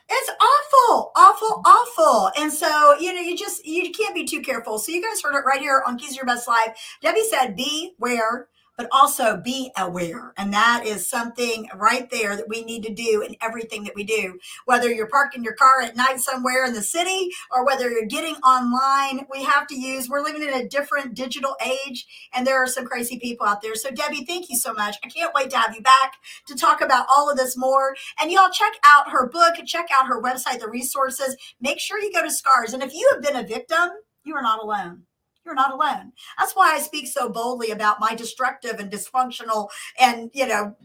It's 0.09 0.31
awful, 0.31 1.12
awful, 1.17 1.62
awful. 1.65 2.31
And 2.37 2.53
so, 2.53 2.95
you 2.99 3.15
know, 3.15 3.21
you 3.21 3.37
just 3.37 3.65
you 3.65 3.91
can't 3.91 4.15
be 4.15 4.25
too 4.25 4.43
careful. 4.43 4.79
So 4.79 4.93
you 4.93 5.01
guys 5.01 5.23
heard 5.23 5.35
it 5.35 5.47
right 5.47 5.61
here 5.61 5.83
on 5.87 5.97
Keys 5.97 6.15
Your 6.15 6.27
Best 6.27 6.47
Life. 6.47 6.77
Debbie 7.01 7.25
said, 7.25 7.57
beware 7.57 8.49
but 8.77 8.89
also 8.91 9.37
be 9.37 9.70
aware. 9.77 10.33
And 10.37 10.53
that 10.53 10.85
is 10.85 11.09
something 11.09 11.68
right 11.75 12.11
there 12.11 12.37
that 12.37 12.49
we 12.49 12.64
need 12.64 12.83
to 12.85 12.93
do 12.93 13.22
in 13.22 13.37
everything 13.41 13.85
that 13.85 13.95
we 13.95 14.05
do. 14.05 14.39
Whether 14.64 14.93
you're 14.93 15.09
parking 15.09 15.45
your 15.45 15.55
car 15.55 15.81
at 15.83 15.97
night 15.97 16.20
somewhere 16.20 16.64
in 16.64 16.75
the 16.75 16.83
city 16.83 17.31
or 17.51 17.64
whether 17.64 17.91
you're 17.91 18.07
getting 18.07 18.35
online, 18.37 19.27
we 19.31 19.45
have 19.45 19.66
to 19.68 19.79
use, 19.79 20.09
we're 20.09 20.22
living 20.22 20.43
in 20.43 20.55
a 20.55 20.68
different 20.68 21.14
digital 21.14 21.57
age 21.64 22.07
and 22.33 22.47
there 22.47 22.62
are 22.62 22.66
some 22.66 22.85
crazy 22.85 23.18
people 23.18 23.47
out 23.47 23.62
there. 23.62 23.75
So, 23.75 23.91
Debbie, 23.91 24.25
thank 24.25 24.51
you 24.51 24.57
so 24.57 24.72
much. 24.72 24.97
I 25.05 25.09
can't 25.09 25.35
wait 25.35 25.51
to 25.51 25.59
have 25.59 25.75
you 25.75 25.83
back 25.83 26.14
to 26.47 26.55
talk 26.55 26.81
about 26.81 27.07
all 27.09 27.31
of 27.31 27.37
this 27.37 27.57
more. 27.57 27.95
And 28.20 28.31
y'all 28.31 28.51
check 28.51 28.72
out 28.85 29.11
her 29.11 29.29
book, 29.29 29.55
check 29.66 29.87
out 29.93 30.07
her 30.07 30.20
website, 30.20 30.61
the 30.61 30.68
resources. 30.68 31.37
Make 31.61 31.79
sure 31.79 32.01
you 32.01 32.12
go 32.12 32.22
to 32.22 32.31
SCARS. 32.31 32.72
And 32.72 32.83
if 32.83 32.93
you 32.93 33.09
have 33.12 33.22
been 33.22 33.37
a 33.37 33.47
victim, 33.47 33.91
you 34.25 34.35
are 34.35 34.43
not 34.43 34.62
alone 34.62 35.05
you're 35.45 35.55
not 35.55 35.72
alone. 35.72 36.12
That's 36.38 36.55
why 36.55 36.74
I 36.74 36.80
speak 36.80 37.07
so 37.07 37.28
boldly 37.28 37.70
about 37.70 38.01
my 38.01 38.14
destructive 38.14 38.78
and 38.78 38.90
dysfunctional 38.90 39.68
and, 39.99 40.30
you 40.34 40.47
know, 40.47 40.76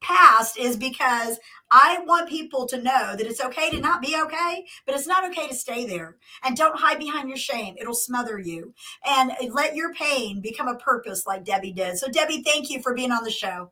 past 0.00 0.58
is 0.58 0.76
because 0.76 1.38
I 1.70 1.98
want 2.06 2.28
people 2.28 2.66
to 2.66 2.82
know 2.82 3.14
that 3.16 3.26
it's 3.26 3.40
okay 3.40 3.70
to 3.70 3.80
not 3.80 4.02
be 4.02 4.16
okay, 4.24 4.64
but 4.86 4.94
it's 4.94 5.06
not 5.06 5.30
okay 5.30 5.46
to 5.46 5.54
stay 5.54 5.86
there. 5.86 6.16
And 6.42 6.56
don't 6.56 6.78
hide 6.78 6.98
behind 6.98 7.28
your 7.28 7.38
shame. 7.38 7.76
It'll 7.78 7.94
smother 7.94 8.38
you. 8.38 8.74
And 9.06 9.32
let 9.50 9.76
your 9.76 9.92
pain 9.94 10.40
become 10.40 10.68
a 10.68 10.76
purpose 10.76 11.26
like 11.26 11.44
Debbie 11.44 11.72
did. 11.72 11.98
So, 11.98 12.08
Debbie, 12.08 12.42
thank 12.42 12.70
you 12.70 12.82
for 12.82 12.94
being 12.94 13.12
on 13.12 13.24
the 13.24 13.30
show. 13.30 13.70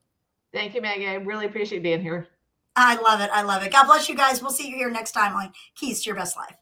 Thank 0.53 0.75
you, 0.75 0.83
Maggie. 0.83 1.09
I 1.09 1.15
really 1.15 1.47
appreciate 1.47 1.83
being 1.83 2.03
here. 2.03 2.29
I 2.77 2.95
love 2.97 3.21
it. 3.21 3.31
I 3.33 3.43
love 3.43 3.65
it. 3.65 3.73
God 3.73 3.87
bless 3.87 4.09
you 4.09 4.15
guys. 4.15 4.41
We'll 4.41 4.53
see 4.53 4.69
you 4.69 4.77
here 4.77 4.91
next 4.91 5.13
time 5.13 5.35
on 5.35 5.53
Keys 5.75 6.03
to 6.03 6.07
Your 6.11 6.17
Best 6.17 6.37
Life. 6.37 6.57